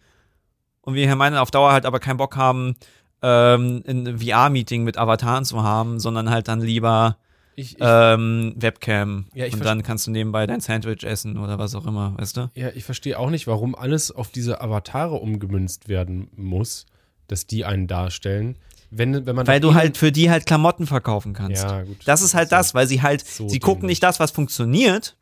und 0.82 0.94
wir 0.94 1.06
hier 1.06 1.16
meinen 1.16 1.38
auf 1.38 1.52
Dauer 1.52 1.72
halt 1.72 1.86
aber 1.86 2.00
keinen 2.00 2.18
Bock 2.18 2.36
haben, 2.36 2.76
ähm, 3.22 3.84
ein 3.88 4.20
VR-Meeting 4.20 4.84
mit 4.84 4.98
Avataren 4.98 5.44
zu 5.44 5.62
haben, 5.64 6.00
sondern 6.00 6.30
halt 6.30 6.48
dann 6.48 6.62
lieber 6.62 7.18
ich, 7.60 7.72
ich, 7.74 7.78
ähm, 7.82 8.54
Webcam 8.58 9.26
Ja, 9.34 9.46
und 9.52 9.64
dann 9.64 9.84
kannst 9.84 10.08
du 10.08 10.12
nebenbei 10.12 10.48
dein 10.48 10.62
Sandwich 10.62 11.04
essen 11.04 11.38
oder 11.38 11.58
was 11.60 11.76
auch 11.76 11.86
immer, 11.86 12.14
weißt 12.18 12.38
du? 12.38 12.50
ja, 12.56 12.70
ich 12.74 12.84
verstehe 12.84 13.18
auch 13.20 13.30
nicht, 13.30 13.48
warum 13.48 13.76
alles 13.76 14.12
auf 14.12 14.30
diese 14.30 14.62
Avatare 14.62 15.16
umgemünzt 15.16 15.88
werden 15.90 16.30
muss, 16.36 16.86
dass 17.28 17.46
die 17.48 17.66
einen 17.66 17.88
darstellen. 17.88 18.58
Wenn, 18.92 19.26
wenn 19.28 19.36
man 19.36 19.46
Weil 19.46 19.60
du 19.60 19.76
halt 19.76 19.98
für 19.98 20.12
die 20.12 20.32
halt 20.32 20.46
Klamotten 20.48 20.88
verkaufen 20.88 21.34
kannst. 21.34 21.62
Ja, 21.64 21.84
gut. 21.84 21.98
Das 22.06 22.22
ist 22.24 22.34
halt 22.34 22.52
das, 22.52 22.74
weil 22.74 22.88
sie 22.88 23.02
halt, 23.04 23.24
so 23.26 23.48
sie 23.48 23.60
gucken 23.60 23.86
nicht 23.86 24.02
das, 24.02 24.20
was 24.20 24.32
funktioniert 24.32 25.16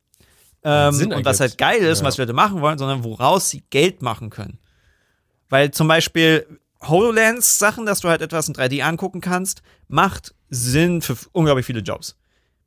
ähm, 0.64 0.94
und 1.12 1.26
was 1.26 1.40
ergibt. 1.40 1.40
halt 1.40 1.58
geil 1.58 1.82
ist, 1.90 2.00
Ja. 2.00 2.06
was 2.06 2.16
die 2.16 2.22
Leute 2.22 2.32
machen 2.34 2.62
wollen, 2.62 2.78
sondern 2.78 3.04
woraus 3.04 3.50
sie 3.50 3.64
Geld 3.70 4.02
machen 4.02 4.30
können. 4.30 4.58
Weil 5.50 5.72
zum 5.72 5.88
Beispiel 5.90 6.46
HoloLens-Sachen, 6.82 7.86
dass 7.86 8.00
du 8.02 8.10
halt 8.10 8.22
etwas 8.22 8.48
in 8.48 8.54
3D 8.56 8.82
angucken 8.84 9.22
kannst, 9.22 9.62
macht 9.88 10.34
Sinn 10.50 11.02
für 11.02 11.18
unglaublich 11.34 11.66
viele 11.66 11.82
Jobs. 11.82 12.16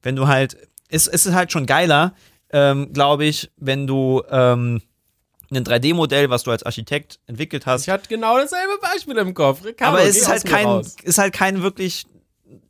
Wenn 0.03 0.17
du 0.17 0.27
halt, 0.29 0.57
es, 0.89 1.07
es 1.07 1.27
ist 1.27 1.35
halt 1.35 1.53
schon 1.53 1.67
geiler, 1.67 2.15
ähm, 2.53 2.93
glaube 2.93 3.25
ich, 3.25 3.51
wenn 3.57 3.87
du 3.87 4.23
ähm, 4.31 4.83
ein 5.53 5.65
3D-Modell, 5.65 6.31
was 6.31 6.43
du 6.45 6.51
als 6.51 6.63
Architekt 6.63 7.19
entwickelt 7.27 7.67
hast, 7.67 7.83
Ich 7.83 7.89
hatte 7.89 8.09
genau 8.09 8.39
dasselbe 8.39 8.79
Beispiel 8.81 9.17
im 9.19 9.35
Kopf. 9.35 9.65
Ricardo, 9.65 9.97
aber 9.99 10.07
es 10.07 10.17
ist 10.17 10.29
halt 10.29 10.45
kein, 10.45 10.67
raus. 10.67 10.97
ist 11.03 11.19
halt 11.19 11.33
kein 11.33 11.63
wirklich 11.63 12.07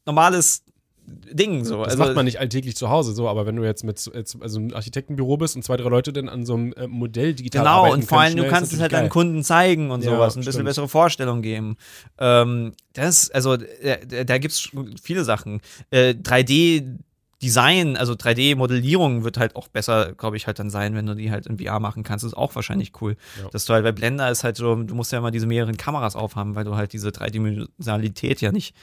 normales 0.06 0.62
Ding 1.06 1.64
so. 1.64 1.78
Das 1.82 1.92
also, 1.92 2.04
macht 2.04 2.14
man 2.14 2.24
nicht 2.24 2.38
alltäglich 2.38 2.76
zu 2.76 2.88
Hause 2.88 3.12
so, 3.12 3.28
aber 3.28 3.44
wenn 3.44 3.56
du 3.56 3.64
jetzt 3.64 3.82
mit 3.84 4.04
jetzt, 4.14 4.36
also 4.40 4.58
einem 4.58 4.72
Architektenbüro 4.74 5.36
bist 5.36 5.56
und 5.56 5.62
zwei, 5.62 5.76
drei 5.76 5.88
Leute 5.88 6.12
dann 6.12 6.28
an 6.28 6.46
so 6.46 6.54
einem 6.54 6.72
äh, 6.74 6.86
Modell 6.86 7.34
digital 7.34 7.62
Genau, 7.62 7.78
arbeiten 7.78 7.94
und 7.94 8.04
vor 8.04 8.20
allem, 8.20 8.36
du 8.36 8.48
kannst 8.48 8.72
es 8.72 8.80
halt 8.80 8.92
deinen 8.92 9.08
Kunden 9.08 9.42
zeigen 9.42 9.90
und 9.90 10.04
Ja, 10.04 10.10
sowas, 10.10 10.36
ein 10.36 10.40
bisschen 10.40 10.52
stimmt. 10.52 10.66
bessere 10.66 10.88
Vorstellung 10.88 11.42
geben. 11.42 11.76
Ähm, 12.18 12.72
das, 12.92 13.30
also, 13.30 13.56
da, 13.56 14.24
da 14.24 14.38
gibt 14.38 14.54
es 14.54 14.70
viele 15.02 15.24
Sachen. 15.24 15.60
Äh, 15.90 16.10
3D 16.14 16.98
Design, 17.42 17.96
also 17.96 18.12
3D-Modellierung 18.12 19.24
wird 19.24 19.38
halt 19.38 19.56
auch 19.56 19.68
besser, 19.68 20.12
glaube 20.12 20.36
ich, 20.36 20.46
halt 20.46 20.58
dann 20.58 20.68
sein, 20.68 20.94
wenn 20.94 21.06
du 21.06 21.14
die 21.14 21.30
halt 21.30 21.46
in 21.46 21.58
VR 21.58 21.80
machen 21.80 22.02
kannst. 22.02 22.22
Das 22.24 22.32
ist 22.32 22.36
auch 22.36 22.54
wahrscheinlich 22.54 22.92
cool. 23.00 23.16
Ja. 23.42 23.48
Dass 23.48 23.64
du 23.64 23.72
halt 23.72 23.82
bei 23.84 23.92
Blender 23.92 24.30
ist 24.30 24.44
halt 24.44 24.56
so, 24.56 24.74
du 24.74 24.94
musst 24.94 25.10
ja 25.12 25.18
immer 25.18 25.30
diese 25.30 25.46
mehreren 25.46 25.76
Kameras 25.78 26.16
aufhaben, 26.16 26.54
weil 26.54 26.64
du 26.64 26.76
halt 26.76 26.92
diese 26.92 27.12
Dreidimensionalität 27.12 28.40
ja 28.42 28.52
nicht 28.52 28.74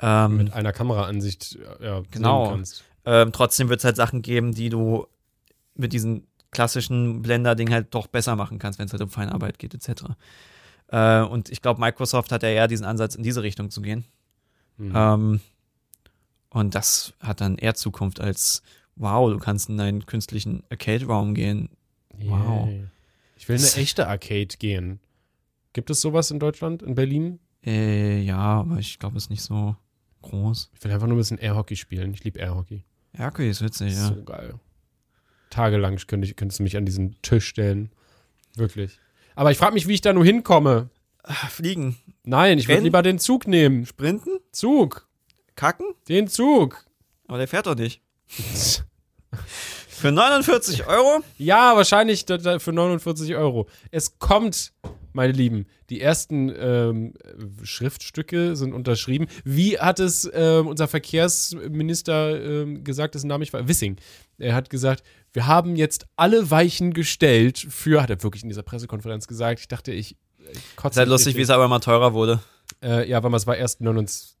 ähm, 0.00 0.36
mit 0.36 0.52
einer 0.52 0.72
Kameraansicht 0.72 1.58
ja, 1.80 2.02
Genau. 2.10 2.44
sehen 2.46 2.54
kannst. 2.56 2.84
ähm, 3.06 3.32
trotzdem 3.32 3.68
wird 3.70 3.80
es 3.80 3.84
halt 3.84 3.96
Sachen 3.96 4.20
geben, 4.20 4.52
die 4.52 4.68
du 4.68 5.06
mit 5.74 5.92
diesen 5.94 6.26
klassischen 6.50 7.22
Blender-Ding 7.22 7.70
halt 7.70 7.94
doch 7.94 8.06
besser 8.06 8.36
machen 8.36 8.58
kannst, 8.58 8.78
wenn 8.78 8.86
es 8.86 8.92
halt 8.92 9.02
um 9.02 9.08
Feinarbeit 9.10 9.58
geht, 9.58 9.74
etc. 9.74 10.04
Äh, 10.88 11.20
und 11.22 11.48
ich 11.50 11.62
glaube, 11.62 11.80
Microsoft 11.80 12.30
hat 12.32 12.42
ja 12.42 12.50
eher 12.50 12.68
diesen 12.68 12.84
Ansatz, 12.84 13.14
in 13.14 13.22
diese 13.22 13.42
Richtung 13.42 13.70
zu 13.70 13.80
gehen. 13.80 14.04
Mhm. 14.76 14.92
Ähm, 14.94 15.40
und 16.50 16.74
das 16.74 17.12
hat 17.20 17.40
dann 17.40 17.56
eher 17.58 17.74
Zukunft 17.74 18.20
als, 18.20 18.62
wow, 18.96 19.30
du 19.30 19.38
kannst 19.38 19.68
in 19.68 19.78
einen 19.80 20.06
künstlichen 20.06 20.62
Arcade-Raum 20.70 21.34
gehen. 21.34 21.70
wow. 22.18 22.66
Yay. 22.68 22.84
Ich 23.36 23.48
will 23.48 23.56
eine 23.56 23.64
Das- 23.64 23.76
echte 23.76 24.06
Arcade 24.08 24.56
gehen. 24.58 25.00
Gibt 25.74 25.90
es 25.90 26.00
sowas 26.00 26.30
in 26.30 26.38
Deutschland, 26.38 26.82
in 26.82 26.94
Berlin? 26.94 27.38
Äh, 27.64 28.22
ja, 28.22 28.38
aber 28.38 28.78
ich 28.78 28.98
glaube, 28.98 29.18
es 29.18 29.24
ist 29.24 29.30
nicht 29.30 29.42
so 29.42 29.76
groß. 30.22 30.70
Ich 30.74 30.82
will 30.82 30.90
einfach 30.92 31.06
nur 31.06 31.16
ein 31.16 31.18
bisschen 31.18 31.38
Airhockey 31.38 31.76
spielen. 31.76 32.14
Ich 32.14 32.24
liebe 32.24 32.38
Airhockey. 32.40 32.84
Okay, 33.18 33.50
ist 33.50 33.60
witzig, 33.62 33.92
ja. 33.92 34.06
So 34.08 34.22
geil. 34.24 34.54
Tagelang 35.50 35.96
könnte 36.06 36.26
ich, 36.26 36.36
könntest 36.36 36.58
du 36.58 36.62
mich 36.62 36.76
an 36.76 36.86
diesen 36.86 37.20
Tisch 37.22 37.46
stellen. 37.46 37.90
Wirklich. 38.56 38.98
Aber 39.34 39.50
ich 39.50 39.58
frage 39.58 39.74
mich, 39.74 39.86
wie 39.86 39.94
ich 39.94 40.00
da 40.00 40.12
nur 40.12 40.24
hinkomme. 40.24 40.88
Fliegen. 41.50 41.96
Nein, 42.24 42.58
ich 42.58 42.68
würde 42.68 42.82
lieber 42.82 43.02
den 43.02 43.18
Zug 43.18 43.46
nehmen. 43.46 43.84
Sprinten? 43.84 44.38
Zug. 44.52 45.06
Kacken? 45.56 45.94
Den 46.08 46.28
Zug. 46.28 46.84
Aber 47.26 47.38
der 47.38 47.48
fährt 47.48 47.66
doch 47.66 47.74
nicht. 47.74 48.00
Für 49.96 50.12
49 50.12 50.86
Euro? 50.86 51.22
Ja, 51.38 51.74
wahrscheinlich 51.74 52.26
für 52.26 52.72
49 52.72 53.34
Euro. 53.34 53.66
Es 53.90 54.18
kommt, 54.18 54.74
meine 55.14 55.32
Lieben. 55.32 55.66
Die 55.88 56.02
ersten 56.02 56.52
ähm, 56.54 57.14
Schriftstücke 57.62 58.56
sind 58.56 58.74
unterschrieben. 58.74 59.26
Wie 59.44 59.78
hat 59.78 59.98
es 59.98 60.30
ähm, 60.34 60.66
unser 60.66 60.86
Verkehrsminister 60.86 62.44
ähm, 62.44 62.84
gesagt, 62.84 63.14
dessen 63.14 63.28
Name 63.28 63.42
ich 63.42 63.54
war? 63.54 63.66
Wissing. 63.68 63.96
Er 64.36 64.54
hat 64.54 64.68
gesagt, 64.68 65.02
wir 65.32 65.46
haben 65.46 65.76
jetzt 65.76 66.06
alle 66.16 66.50
Weichen 66.50 66.92
gestellt 66.92 67.66
für, 67.70 68.02
hat 68.02 68.10
er 68.10 68.22
wirklich 68.22 68.42
in 68.42 68.50
dieser 68.50 68.62
Pressekonferenz 68.62 69.26
gesagt. 69.26 69.60
Ich 69.60 69.68
dachte, 69.68 69.92
ich 69.92 70.12
äh, 70.40 70.52
kotze. 70.76 71.00
Ist 71.00 71.06
mich 71.06 71.10
lustig, 71.10 71.36
wie 71.36 71.42
es 71.42 71.50
aber 71.50 71.64
immer 71.64 71.80
teurer 71.80 72.12
wurde. 72.12 72.40
Äh, 72.82 73.08
ja, 73.08 73.22
weil 73.22 73.32
es 73.32 73.46
war 73.46 73.56
erst 73.56 73.80
29 73.80 74.35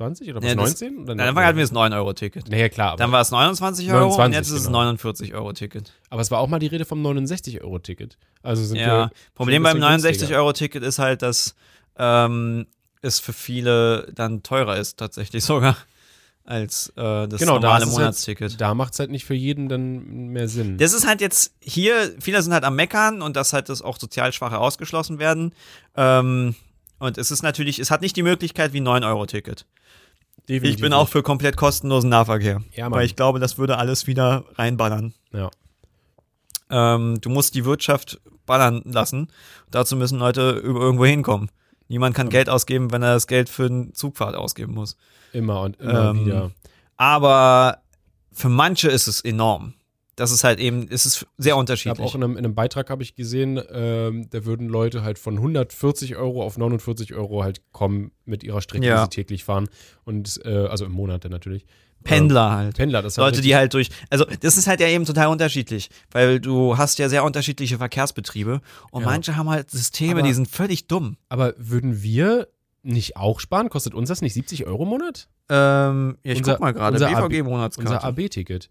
oder 0.00 0.10
was, 0.10 0.20
Ja, 0.48 0.54
das- 0.54 0.80
19? 0.80 0.98
Oder 1.04 1.14
Dann 1.14 1.34
hatten 1.36 1.56
wir 1.56 1.62
das 1.64 1.72
9-Euro-Ticket. 1.72 2.48
Naja, 2.48 2.68
klar. 2.68 2.96
Dann 2.96 3.12
war 3.12 3.20
es 3.20 3.30
29 3.30 3.88
Euro 3.92 4.08
29, 4.10 4.24
und 4.26 4.32
jetzt 4.32 4.48
ist 4.48 4.60
es 4.60 4.66
genau. 4.66 4.78
49 4.84 5.34
Euro-Ticket. 5.34 5.92
aber 6.10 6.20
es 6.22 6.30
war 6.30 6.38
auch 6.40 6.48
mal 6.48 6.58
die 6.58 6.66
Rede 6.66 6.84
vom 6.84 7.02
69-Euro-Ticket. 7.02 8.16
Also 8.42 8.64
sind 8.64 8.76
Ja. 8.78 8.86
wir 9.06 9.10
Problem 9.34 9.62
beim 9.62 9.76
ein 9.76 9.80
bisschen 9.96 10.10
günstiger. 10.12 10.36
69-Euro-Ticket 10.38 10.82
ist 10.82 10.98
halt, 10.98 11.22
dass 11.22 11.54
ähm, 11.98 12.66
es 13.02 13.18
für 13.20 13.32
viele 13.32 14.10
dann 14.14 14.42
teurer 14.42 14.76
ist, 14.76 14.96
tatsächlich 14.98 15.44
sogar, 15.44 15.76
als 16.44 16.88
äh, 16.96 17.28
das 17.28 17.38
Genau, 17.40 17.58
da 17.58 17.68
normale 17.68 17.84
ist 17.84 17.90
es 17.90 17.96
Monatsticket. 17.96 18.60
Da 18.60 18.74
macht 18.74 18.94
es 18.94 18.98
halt 18.98 19.10
nicht 19.10 19.24
für 19.24 19.34
jeden 19.34 19.68
dann 19.68 20.28
mehr 20.32 20.48
Sinn. 20.48 20.76
Das 20.78 20.92
ist 20.92 21.06
halt 21.06 21.20
jetzt 21.20 21.54
hier, 21.60 21.94
viele 22.20 22.42
sind 22.42 22.52
halt 22.52 22.64
am 22.64 22.74
Meckern 22.74 23.22
und 23.22 23.36
dass 23.36 23.52
halt 23.52 23.68
das 23.68 23.80
auch 23.82 23.98
sozial 23.98 24.32
Schwache 24.32 24.58
ausgeschlossen 24.58 25.18
werden. 25.20 25.54
Ähm, 25.96 26.56
und 26.98 27.18
es 27.18 27.30
ist 27.30 27.42
natürlich, 27.42 27.78
es 27.78 27.90
hat 27.92 28.00
nicht 28.00 28.16
die 28.16 28.22
Möglichkeit 28.24 28.72
wie 28.72 28.80
ein 28.80 28.86
9-Euro-Ticket. 28.88 29.66
Definitiv 30.48 30.74
Ich 30.76 30.80
bin 30.82 30.92
auch 30.92 31.08
für 31.08 31.22
komplett 31.22 31.56
kostenlosen 31.56 32.10
Nahverkehr. 32.10 32.62
Ja, 32.74 32.88
Mann. 32.88 32.98
weil 32.98 33.06
ich 33.06 33.16
glaube, 33.16 33.38
das 33.38 33.58
würde 33.58 33.78
alles 33.78 34.06
wieder 34.06 34.44
reinballern. 34.56 35.14
Ja. 35.32 35.50
Ähm, 36.70 37.20
du 37.20 37.28
musst 37.30 37.54
die 37.54 37.64
Wirtschaft 37.64 38.20
ballern 38.46 38.82
lassen. 38.84 39.28
Dazu 39.70 39.96
müssen 39.96 40.18
Leute 40.18 40.50
über 40.52 40.80
irgendwo 40.80 41.04
hinkommen. 41.04 41.50
Niemand 41.88 42.14
kann 42.14 42.28
Geld 42.30 42.48
ausgeben, 42.48 42.90
wenn 42.90 43.02
er 43.02 43.14
das 43.14 43.26
Geld 43.26 43.48
für 43.48 43.66
eine 43.66 43.92
Zugfahrt 43.92 44.34
ausgeben 44.34 44.74
muss. 44.74 44.96
Immer 45.32 45.60
und 45.62 45.78
immer 45.80 46.10
Ähm, 46.10 46.24
wieder. 46.26 46.50
Aber 46.96 47.78
für 48.32 48.48
manche 48.48 48.88
ist 48.88 49.06
es 49.08 49.20
enorm. 49.20 49.74
Das 50.22 50.30
ist 50.30 50.44
halt 50.44 50.60
eben, 50.60 50.86
es 50.88 51.04
ist 51.04 51.26
sehr 51.36 51.54
Ich 51.54 51.58
unterschiedlich. 51.58 51.98
auch 52.06 52.14
in 52.14 52.22
einem, 52.22 52.32
in 52.36 52.44
einem 52.44 52.54
Beitrag 52.54 52.90
habe 52.90 53.02
ich 53.02 53.16
gesehen, 53.16 53.60
ähm, 53.72 54.28
da 54.30 54.44
würden 54.44 54.68
Leute 54.68 55.02
halt 55.02 55.18
von 55.18 55.34
140 55.36 56.14
Euro 56.14 56.44
auf 56.44 56.56
49 56.56 57.12
Euro 57.14 57.42
halt 57.42 57.60
kommen 57.72 58.12
mit 58.24 58.44
ihrer 58.44 58.60
Strecke, 58.60 58.86
Ja. 58.86 58.98
die 58.98 59.02
sie 59.02 59.08
täglich 59.22 59.42
fahren. 59.42 59.68
Und 60.04 60.40
äh, 60.44 60.66
also 60.66 60.84
im 60.84 60.92
Monat 60.92 61.24
dann 61.24 61.32
natürlich. 61.32 61.66
Pendler 62.04 62.52
halt. 62.52 62.76
Pendler, 62.76 63.02
das 63.02 63.14
ist 63.14 63.16
Leute, 63.16 63.36
halt 63.38 63.44
die 63.44 63.54
halt 63.56 63.74
durch, 63.74 63.88
also 64.10 64.24
das 64.40 64.56
ist 64.56 64.66
halt 64.68 64.78
ja 64.80 64.88
eben 64.88 65.04
total 65.04 65.26
unterschiedlich, 65.28 65.88
weil 66.12 66.38
du 66.40 66.76
hast 66.78 66.98
ja 67.00 67.08
sehr 67.08 67.24
unterschiedliche 67.24 67.78
Verkehrsbetriebe 67.78 68.60
und 68.92 69.02
Ja. 69.02 69.06
manche 69.08 69.36
haben 69.36 69.50
halt 69.50 69.70
Systeme, 69.72 70.12
Aber- 70.20 70.22
die 70.22 70.32
sind 70.34 70.48
völlig 70.48 70.86
dumm. 70.86 71.16
Aber 71.28 71.54
würden 71.58 72.02
wir 72.02 72.46
nicht 72.82 73.16
auch 73.16 73.40
sparen? 73.40 73.68
Kostet 73.70 73.94
uns 73.94 74.08
das 74.08 74.20
nicht 74.20 74.34
70 74.34 74.66
Euro 74.66 74.82
im 74.84 74.88
Monat? 74.88 75.28
Ähm, 75.48 76.18
ja, 76.24 76.32
ich 76.32 76.38
Unser- 76.38 76.52
guck 76.52 76.60
mal 76.60 76.72
gerade, 76.72 76.94
unser 76.94 77.08
BVG 77.08 77.40
AB 77.42 77.78
Unser. 77.78 78.04
AB-Ticket. 78.04 78.68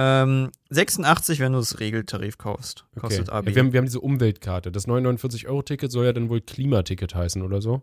Ähm, 0.00 0.52
86, 0.70 1.40
wenn 1.40 1.54
du 1.54 1.58
das 1.58 1.80
Regeltarif 1.80 2.38
kaufst, 2.38 2.84
kostet 3.00 3.30
AB. 3.30 3.48
Ja, 3.48 3.54
wir, 3.54 3.60
haben, 3.62 3.72
wir 3.72 3.78
haben 3.78 3.86
diese 3.86 3.98
Umweltkarte. 4.00 4.70
Das 4.70 4.86
949-Euro-Ticket 4.86 5.90
soll 5.90 6.04
ja 6.04 6.12
dann 6.12 6.28
wohl 6.28 6.40
Klimaticket 6.40 7.16
heißen 7.16 7.42
oder 7.42 7.60
so. 7.60 7.82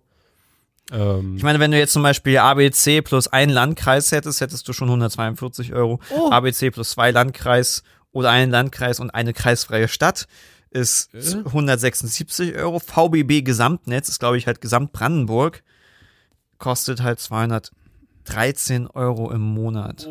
Ähm, 0.94 1.36
ich 1.36 1.44
meine, 1.44 1.60
wenn 1.60 1.72
du 1.72 1.78
jetzt 1.78 1.92
zum 1.92 2.04
Beispiel 2.04 2.38
ABC 2.38 3.02
plus 3.02 3.28
einen 3.28 3.52
Landkreis 3.52 4.14
hättest, 4.14 4.40
hättest 4.40 4.66
du 4.66 4.72
schon 4.72 4.88
142 4.88 5.74
Euro. 5.74 6.00
Oh. 6.10 6.30
ABC 6.32 6.72
plus 6.72 6.92
zwei 6.92 7.12
Landkreis 7.12 7.84
oder 8.14 8.30
einen 8.30 8.50
Landkreis 8.50 9.02
und 9.02 9.10
eine 9.10 9.34
kreisfreie 9.34 9.90
Stadt 9.90 10.28
ist 10.70 11.14
Äh? 11.14 11.44
176 11.46 12.56
Euro. 12.56 12.80
VBB 12.80 13.44
Gesamtnetz 13.44 14.08
ist, 14.08 14.20
glaube 14.20 14.38
ich, 14.38 14.48
halt 14.48 14.62
Gesamtbrandenburg. 14.62 15.64
Kostet 16.60 17.02
halt 17.04 17.20
213 17.20 18.88
Euro 18.88 19.32
im 19.32 19.42
Monat. 19.42 20.08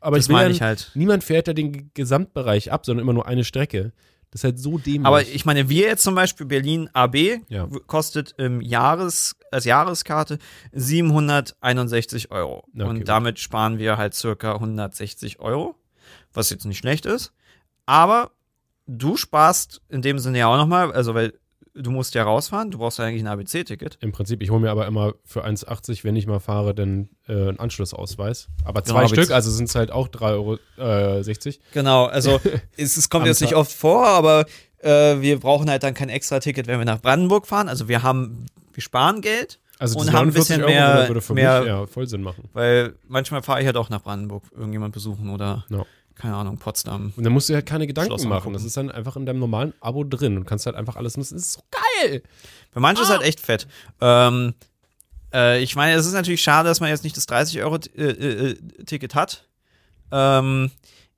Aber 0.00 0.16
das 0.16 0.26
ich 0.26 0.32
meine 0.32 0.50
ich 0.50 0.62
halt. 0.62 0.90
niemand 0.94 1.24
fährt 1.24 1.48
ja 1.48 1.52
den 1.54 1.90
Gesamtbereich 1.94 2.72
ab, 2.72 2.86
sondern 2.86 3.02
immer 3.02 3.12
nur 3.12 3.26
eine 3.26 3.44
Strecke. 3.44 3.92
Das 4.30 4.40
ist 4.40 4.44
halt 4.44 4.58
so 4.58 4.76
dämlich. 4.76 5.06
Aber 5.06 5.22
ich 5.22 5.44
meine, 5.46 5.68
wir 5.68 5.86
jetzt 5.86 6.02
zum 6.02 6.14
Beispiel 6.14 6.46
Berlin 6.46 6.90
AB 6.92 7.40
Ja. 7.48 7.68
kostet 7.86 8.34
im 8.38 8.60
Jahres, 8.60 9.36
als 9.50 9.64
Jahreskarte 9.64 10.38
761 10.72 12.30
Euro. 12.30 12.64
Okay, 12.74 12.82
und 12.84 13.08
damit 13.08 13.38
sparen 13.38 13.78
wir 13.78 13.96
halt 13.96 14.14
circa 14.14 14.54
160 14.54 15.40
Euro, 15.40 15.74
was 16.32 16.50
jetzt 16.50 16.64
nicht 16.64 16.78
schlecht 16.78 17.06
ist. 17.06 17.32
Aber 17.86 18.32
du 18.86 19.16
sparst 19.16 19.80
in 19.88 20.02
dem 20.02 20.18
Sinne 20.18 20.38
ja 20.38 20.48
auch 20.48 20.56
nochmal, 20.56 20.92
also 20.92 21.14
weil 21.14 21.34
du 21.78 21.90
musst 21.90 22.14
ja 22.14 22.22
rausfahren, 22.24 22.70
du 22.70 22.78
brauchst 22.78 22.98
ja 22.98 23.04
eigentlich 23.04 23.22
ein 23.22 23.26
ABC-Ticket. 23.28 23.98
Im 24.00 24.12
Prinzip, 24.12 24.42
ich 24.42 24.50
hole 24.50 24.60
mir 24.60 24.70
aber 24.70 24.86
immer 24.86 25.14
für 25.24 25.44
1,80, 25.44 26.04
wenn 26.04 26.16
ich 26.16 26.26
mal 26.26 26.40
fahre, 26.40 26.74
dann 26.74 27.08
äh, 27.28 27.32
einen 27.32 27.58
Anschlussausweis. 27.58 28.48
Aber 28.64 28.82
Genau, 28.82 28.94
zwei 28.94 29.00
aber 29.00 29.08
Stück, 29.08 29.30
also 29.30 29.50
sind 29.50 29.68
es 29.68 29.74
halt 29.74 29.90
auch 29.90 30.08
3,60 30.08 30.32
Euro. 30.32 30.58
Äh, 31.18 31.22
60. 31.22 31.60
Genau, 31.72 32.06
also 32.06 32.40
es, 32.76 32.96
es 32.96 33.08
kommt 33.10 33.26
jetzt 33.26 33.40
nicht 33.40 33.50
Tag. 33.50 33.58
oft 33.60 33.72
vor, 33.72 34.06
aber 34.06 34.46
äh, 34.78 35.20
wir 35.20 35.38
brauchen 35.40 35.68
halt 35.70 35.82
dann 35.82 35.94
kein 35.94 36.08
extra 36.08 36.38
Ticket, 36.40 36.66
wenn 36.66 36.78
wir 36.78 36.84
nach 36.86 37.00
Brandenburg 37.00 37.46
fahren. 37.46 37.68
Also 37.68 37.88
wir 37.88 38.02
haben, 38.02 38.46
wir 38.72 38.82
sparen 38.82 39.20
Geld. 39.20 39.58
Also 39.78 39.98
Und 39.98 40.06
haben 40.12 40.28
ein 40.30 40.34
49 40.34 40.38
bisschen 40.38 40.62
Euro 40.62 40.70
mehr- 40.72 41.08
würde 41.08 41.20
für 41.20 41.34
mehr- 41.34 41.58
mich 41.60 41.68
ja 41.68 41.86
voll 41.86 42.08
Sinn 42.08 42.22
machen. 42.22 42.48
Weil 42.54 42.94
manchmal 43.08 43.42
fahre 43.42 43.60
ich 43.60 43.66
halt 43.66 43.76
auch 43.76 43.90
nach 43.90 44.02
Brandenburg 44.02 44.44
irgendjemand 44.54 44.94
besuchen 44.94 45.28
oder, 45.28 45.66
Ja. 45.68 45.84
Keine 46.16 46.34
Ahnung, 46.34 46.56
Potsdam. 46.58 47.12
Und 47.16 47.24
dann 47.24 47.32
musst 47.32 47.48
du 47.48 47.54
halt 47.54 47.66
keine 47.66 47.86
Gedanken 47.86 48.28
machen. 48.28 48.52
Das 48.54 48.64
ist 48.64 48.76
dann 48.76 48.90
einfach 48.90 49.16
in 49.16 49.26
deinem 49.26 49.38
normalen 49.38 49.74
Abo 49.80 50.02
drin 50.02 50.36
und 50.38 50.44
kannst 50.46 50.66
halt 50.66 50.74
einfach 50.74 50.96
alles 50.96 51.16
nutzen. 51.16 51.34
Das 51.34 51.44
ist 51.44 51.52
so 51.52 51.60
geil. 51.70 52.22
Für 52.72 52.80
manche 52.80 53.02
Ah. 53.02 53.04
ist 53.04 53.10
halt 53.10 53.22
echt 53.22 53.38
fett. 53.40 53.68
Ähm, 54.00 54.54
äh, 55.32 55.62
ich 55.62 55.76
meine, 55.76 55.94
es 55.94 56.06
ist 56.06 56.14
natürlich 56.14 56.42
schade, 56.42 56.68
dass 56.68 56.80
man 56.80 56.88
jetzt 56.88 57.04
nicht 57.04 57.16
das 57.16 57.28
30-Euro-Ticket 57.28 59.14
hat. 59.14 59.46
Ähm, 60.10 60.70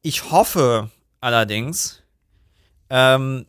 ich 0.03 0.31
hoffe 0.31 0.91
allerdings, 1.21 2.03
ähm, 2.91 3.47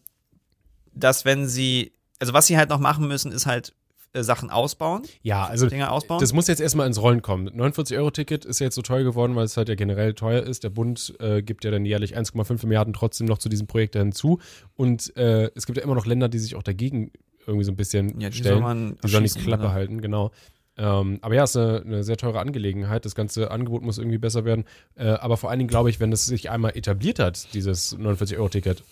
dass 0.93 1.25
wenn 1.25 1.47
sie, 1.47 1.93
also 2.19 2.33
was 2.33 2.47
sie 2.47 2.57
halt 2.57 2.69
noch 2.69 2.79
machen 2.79 3.07
müssen, 3.07 3.31
ist 3.31 3.45
halt 3.45 3.69
äh, 3.69 3.73
Sachen 4.15 4.49
ausbauen, 4.49 5.03
Ja, 5.21 5.45
also 5.45 5.67
Dinge 5.67 5.91
ausbauen. 5.91 6.19
das 6.19 6.33
muss 6.33 6.47
jetzt 6.47 6.59
erstmal 6.61 6.87
ins 6.87 6.99
Rollen 7.01 7.21
kommen. 7.21 7.47
49-Euro-Ticket 7.49 8.43
ist 8.43 8.59
ja 8.59 8.65
jetzt 8.65 8.75
so 8.75 8.81
teuer 8.81 9.03
geworden, 9.03 9.35
weil 9.35 9.45
es 9.45 9.55
halt 9.55 9.69
ja 9.69 9.75
generell 9.75 10.13
teuer 10.15 10.41
ist. 10.43 10.63
Der 10.63 10.69
Bund 10.71 11.13
äh, 11.19 11.41
gibt 11.43 11.63
ja 11.63 11.71
dann 11.71 11.85
jährlich 11.85 12.17
1,5 12.17 12.65
Milliarden 12.65 12.93
trotzdem 12.93 13.27
noch 13.27 13.37
zu 13.37 13.49
diesem 13.49 13.67
Projekt 13.67 13.95
hinzu. 13.95 14.39
Und 14.75 15.15
äh, 15.15 15.51
es 15.55 15.65
gibt 15.67 15.77
ja 15.77 15.83
immer 15.83 15.95
noch 15.95 16.05
Länder, 16.07 16.27
die 16.27 16.39
sich 16.39 16.55
auch 16.55 16.63
dagegen 16.63 17.11
irgendwie 17.45 17.63
so 17.65 17.71
ein 17.71 17.75
bisschen 17.77 18.19
ja, 18.19 18.29
die 18.29 18.37
soll 18.37 18.43
stellen. 18.53 18.61
man 18.61 18.97
Die 19.03 19.07
sollen 19.09 19.23
die 19.23 19.29
Klappe 19.39 19.63
oder? 19.65 19.73
halten, 19.73 20.01
genau. 20.01 20.31
Ähm, 20.77 21.19
aber 21.21 21.35
ja, 21.35 21.43
es 21.43 21.51
ist 21.51 21.57
eine, 21.57 21.81
eine 21.81 22.03
sehr 22.03 22.17
teure 22.17 22.39
Angelegenheit. 22.39 23.05
Das 23.05 23.13
ganze 23.13 23.51
Angebot 23.51 23.83
muss 23.83 23.97
irgendwie 23.97 24.17
besser 24.17 24.45
werden. 24.45 24.65
Äh, 24.95 25.07
aber 25.09 25.35
vor 25.37 25.49
allen 25.49 25.59
Dingen 25.59 25.67
glaube 25.69 25.89
ich, 25.89 25.99
wenn 25.99 26.11
es 26.11 26.25
sich 26.25 26.49
einmal 26.49 26.75
etabliert 26.77 27.19
hat, 27.19 27.53
dieses 27.53 27.97
49-Euro-Ticket, 27.97 28.83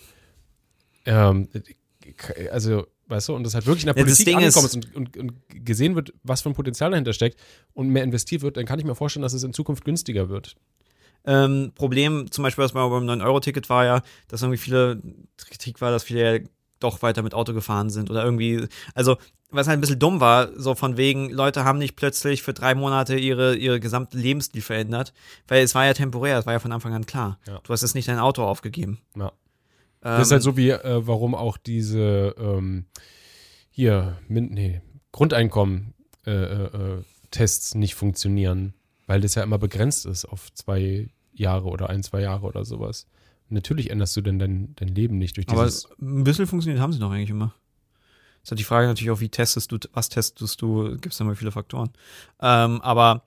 ähm, 1.06 1.48
also, 2.52 2.86
weißt 3.08 3.28
du, 3.28 3.34
und 3.34 3.44
das 3.44 3.54
halt 3.54 3.66
wirklich 3.66 3.84
in 3.84 3.92
der 3.92 3.96
Ja, 3.96 4.02
Politik 4.04 4.34
angekommen 4.34 4.66
ist, 4.66 4.74
und, 4.74 4.94
und, 4.94 5.16
und 5.16 5.32
gesehen 5.48 5.94
wird, 5.94 6.12
was 6.22 6.42
für 6.42 6.50
ein 6.50 6.54
Potenzial 6.54 6.90
dahinter 6.90 7.12
steckt 7.12 7.40
und 7.74 7.88
mehr 7.88 8.04
investiert 8.04 8.42
wird, 8.42 8.56
dann 8.56 8.66
kann 8.66 8.78
ich 8.78 8.84
mir 8.84 8.94
vorstellen, 8.94 9.22
dass 9.22 9.32
es 9.32 9.42
in 9.42 9.52
Zukunft 9.52 9.84
günstiger 9.84 10.28
wird. 10.28 10.56
Ähm, 11.24 11.72
Problem, 11.74 12.30
zum 12.30 12.42
Beispiel, 12.42 12.64
was 12.64 12.74
mal 12.74 12.88
beim 12.88 13.04
9-Euro-Ticket 13.04 13.68
war 13.68 13.84
ja, 13.84 14.02
dass 14.28 14.42
irgendwie 14.42 14.58
viele 14.58 15.02
Kritik 15.36 15.80
war, 15.80 15.90
dass 15.90 16.04
viele 16.04 16.38
ja 16.38 16.44
doch 16.80 17.02
weiter 17.02 17.22
mit 17.22 17.34
Auto 17.34 17.52
gefahren 17.54 17.90
sind 17.90 18.08
oder 18.10 18.24
irgendwie, 18.24 18.66
also 18.94 19.16
was 19.50 19.66
halt 19.66 19.78
ein 19.78 19.80
bisschen 19.80 19.98
dumm 19.98 20.20
war, 20.20 20.50
so 20.56 20.74
von 20.74 20.96
wegen, 20.96 21.30
Leute 21.30 21.64
haben 21.64 21.78
nicht 21.78 21.96
plötzlich 21.96 22.42
für 22.42 22.52
drei 22.52 22.74
Monate 22.74 23.16
ihre, 23.16 23.56
ihre 23.56 23.80
gesamte 23.80 24.18
Lebensstil 24.18 24.62
verändert, 24.62 25.12
weil 25.48 25.62
es 25.64 25.74
war 25.74 25.86
ja 25.86 25.94
temporär, 25.94 26.38
es 26.38 26.46
war 26.46 26.52
ja 26.52 26.58
von 26.58 26.72
Anfang 26.72 26.92
an 26.92 27.06
klar. 27.06 27.38
Ja. 27.46 27.58
Du 27.62 27.72
hast 27.72 27.82
jetzt 27.82 27.94
nicht 27.94 28.08
dein 28.08 28.18
Auto 28.18 28.44
aufgegeben. 28.44 28.98
Ja. 29.16 29.32
Ähm, 30.02 30.18
Das 30.18 30.28
ist 30.28 30.32
halt 30.32 30.42
so 30.42 30.56
wie, 30.56 30.70
äh, 30.70 31.06
warum 31.06 31.34
auch 31.34 31.56
diese 31.56 32.34
ähm, 32.38 32.86
hier, 33.70 34.18
nee, 34.28 34.80
Grundeinkommen-Tests 35.12 36.26
äh, 36.26 36.96
äh, 36.96 37.02
Tests 37.30 37.74
nicht 37.74 37.94
funktionieren, 37.94 38.74
weil 39.06 39.20
das 39.20 39.34
ja 39.34 39.42
immer 39.42 39.58
begrenzt 39.58 40.06
ist 40.06 40.24
auf 40.24 40.52
zwei 40.54 41.08
Jahre 41.32 41.68
oder 41.68 41.90
ein, 41.90 42.02
zwei 42.02 42.20
Jahre 42.20 42.46
oder 42.46 42.64
sowas. 42.64 43.06
Natürlich 43.50 43.90
änderst 43.90 44.16
du 44.16 44.20
denn 44.20 44.38
dein, 44.38 44.74
dein 44.76 44.88
Leben 44.88 45.18
nicht 45.18 45.36
durch 45.36 45.48
aber 45.48 45.64
dieses. 45.64 45.88
ein 46.00 46.24
bisschen 46.24 46.46
funktioniert 46.46 46.80
haben 46.80 46.92
sie 46.92 46.98
doch 46.98 47.10
eigentlich 47.10 47.30
immer. 47.30 47.54
Ist 48.42 48.50
halt 48.50 48.58
die 48.58 48.64
Frage 48.64 48.86
natürlich 48.86 49.10
auch, 49.10 49.20
wie 49.20 49.28
testest 49.28 49.72
du, 49.72 49.78
was 49.92 50.08
testest 50.08 50.60
du, 50.60 50.90
gibt 50.92 51.12
es 51.12 51.18
da 51.18 51.24
mal 51.24 51.34
viele 51.34 51.52
Faktoren. 51.52 51.90
Ähm, 52.40 52.80
aber 52.82 53.24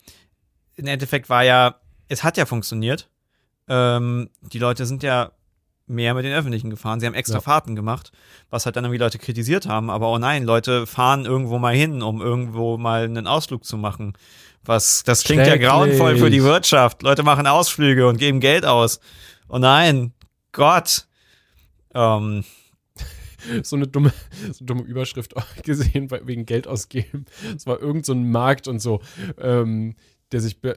im 0.76 0.88
Endeffekt 0.88 1.30
war 1.30 1.44
ja, 1.44 1.76
es 2.08 2.24
hat 2.24 2.38
ja 2.38 2.46
funktioniert. 2.46 3.10
Ähm, 3.68 4.30
die 4.42 4.60
Leute 4.60 4.86
sind 4.86 5.04
ja 5.04 5.32
mehr 5.92 6.14
mit 6.14 6.26
den 6.26 6.34
Öffentlichen 6.34 6.70
gefahren. 6.70 7.00
Sie 7.00 7.06
haben 7.06 7.14
extra 7.14 7.38
Ja. 7.38 7.42
Fahrten 7.42 7.76
gemacht, 7.76 8.12
was 8.50 8.66
halt 8.66 8.76
dann 8.76 8.86
irgendwie 8.86 9.00
Leute 9.00 9.20
kritisiert 9.20 9.68
haben. 9.68 9.90
Aber 9.90 10.10
oh 10.10 10.18
nein, 10.18 10.44
Leute 10.44 10.88
fahren 10.88 11.26
irgendwo 11.26 11.60
mal 11.60 11.76
hin, 11.76 12.02
um 12.02 12.22
irgendwo 12.22 12.78
mal 12.78 13.04
einen 13.04 13.28
Ausflug 13.28 13.64
zu 13.66 13.78
machen. 13.78 14.14
Was, 14.64 15.04
das 15.04 15.24
klingt 15.24 15.48
ja 15.48 15.58
grauenvoll 15.58 16.18
für 16.18 16.30
die 16.30 16.44
Wirtschaft. 16.44 17.02
Leute 17.02 17.24
machen 17.24 17.48
Ausflüge 17.48 18.08
und 18.08 18.18
geben 18.18 18.40
Geld 18.40 18.66
aus. 18.66 19.00
Oh 19.50 19.58
nein, 19.58 20.14
Gott. 20.52 21.08
Ähm, 21.94 22.44
so 23.64 23.76
eine 23.76 23.88
dumme, 23.88 24.14
so 24.52 24.60
eine 24.60 24.66
dumme 24.68 24.84
Überschrift 24.84 25.34
gesehen, 25.64 26.10
wegen 26.12 26.46
Geld 26.46 26.68
ausgeben. 26.68 27.26
Es 27.56 27.66
war 27.66 27.80
irgend 27.82 28.06
so 28.06 28.14
ein 28.14 28.30
Markt 28.30 28.68
und 28.68 28.80
so, 28.80 29.02
ähm, 29.40 29.96
der 30.32 30.42
sich 30.42 30.62
be 30.62 30.76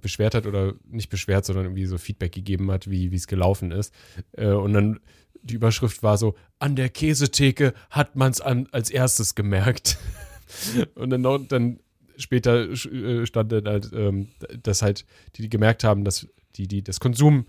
beschwert 0.00 0.34
hat 0.34 0.46
oder 0.46 0.74
nicht 0.88 1.10
beschwert, 1.10 1.44
sondern 1.44 1.66
irgendwie 1.66 1.86
so 1.86 1.98
Feedback 1.98 2.32
gegeben 2.32 2.70
hat, 2.70 2.88
wie 2.90 3.14
es 3.14 3.26
gelaufen 3.26 3.72
ist. 3.72 3.92
Äh, 4.32 4.48
und 4.48 4.72
dann 4.72 5.00
die 5.42 5.54
Überschrift 5.54 6.02
war 6.02 6.18
so, 6.18 6.34
an 6.58 6.76
der 6.76 6.88
Käsetheke 6.88 7.74
hat 7.90 8.16
man 8.16 8.30
es 8.30 8.40
als 8.40 8.90
erstes 8.90 9.34
gemerkt. 9.34 9.98
und 10.94 11.10
dann, 11.10 11.48
dann 11.48 11.80
später 12.16 12.70
äh, 12.70 13.26
stand 13.26 13.52
dann 13.52 13.66
halt, 13.66 13.90
ähm, 13.92 14.28
dass 14.62 14.82
halt 14.82 15.04
die, 15.36 15.42
die 15.42 15.48
gemerkt 15.48 15.84
haben, 15.84 16.04
dass 16.04 16.28
die, 16.56 16.68
die, 16.68 16.82
das 16.82 17.00
Konsum, 17.00 17.46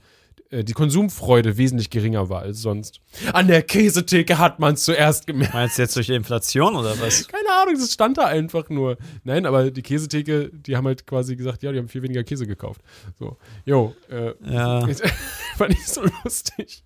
die 0.51 0.73
Konsumfreude 0.73 1.57
wesentlich 1.57 1.89
geringer 1.89 2.29
war 2.29 2.41
als 2.41 2.61
sonst. 2.61 3.01
An 3.31 3.47
der 3.47 3.61
Käsetheke 3.63 4.37
hat 4.37 4.59
man 4.59 4.75
es 4.75 4.83
zuerst 4.83 5.25
gemerkt. 5.25 5.53
Meinst 5.53 5.77
du 5.77 5.81
jetzt 5.81 5.95
durch 5.95 6.07
die 6.07 6.13
Inflation 6.13 6.75
oder 6.75 6.99
was? 6.99 7.27
Keine 7.27 7.49
Ahnung, 7.61 7.75
das 7.79 7.91
stand 7.93 8.17
da 8.17 8.25
einfach 8.25 8.69
nur. 8.69 8.97
Nein, 9.23 9.45
aber 9.45 9.71
die 9.71 9.81
Käsetheke, 9.81 10.49
die 10.53 10.75
haben 10.75 10.85
halt 10.85 11.07
quasi 11.07 11.35
gesagt, 11.35 11.63
ja, 11.63 11.71
die 11.71 11.79
haben 11.79 11.87
viel 11.89 12.03
weniger 12.03 12.23
Käse 12.23 12.45
gekauft. 12.45 12.81
So, 13.17 13.37
jo, 13.65 13.95
äh, 14.09 14.33
Ja. 14.43 14.87
fand 15.57 15.73
ich 15.73 15.85
so 15.87 16.03
lustig. 16.23 16.83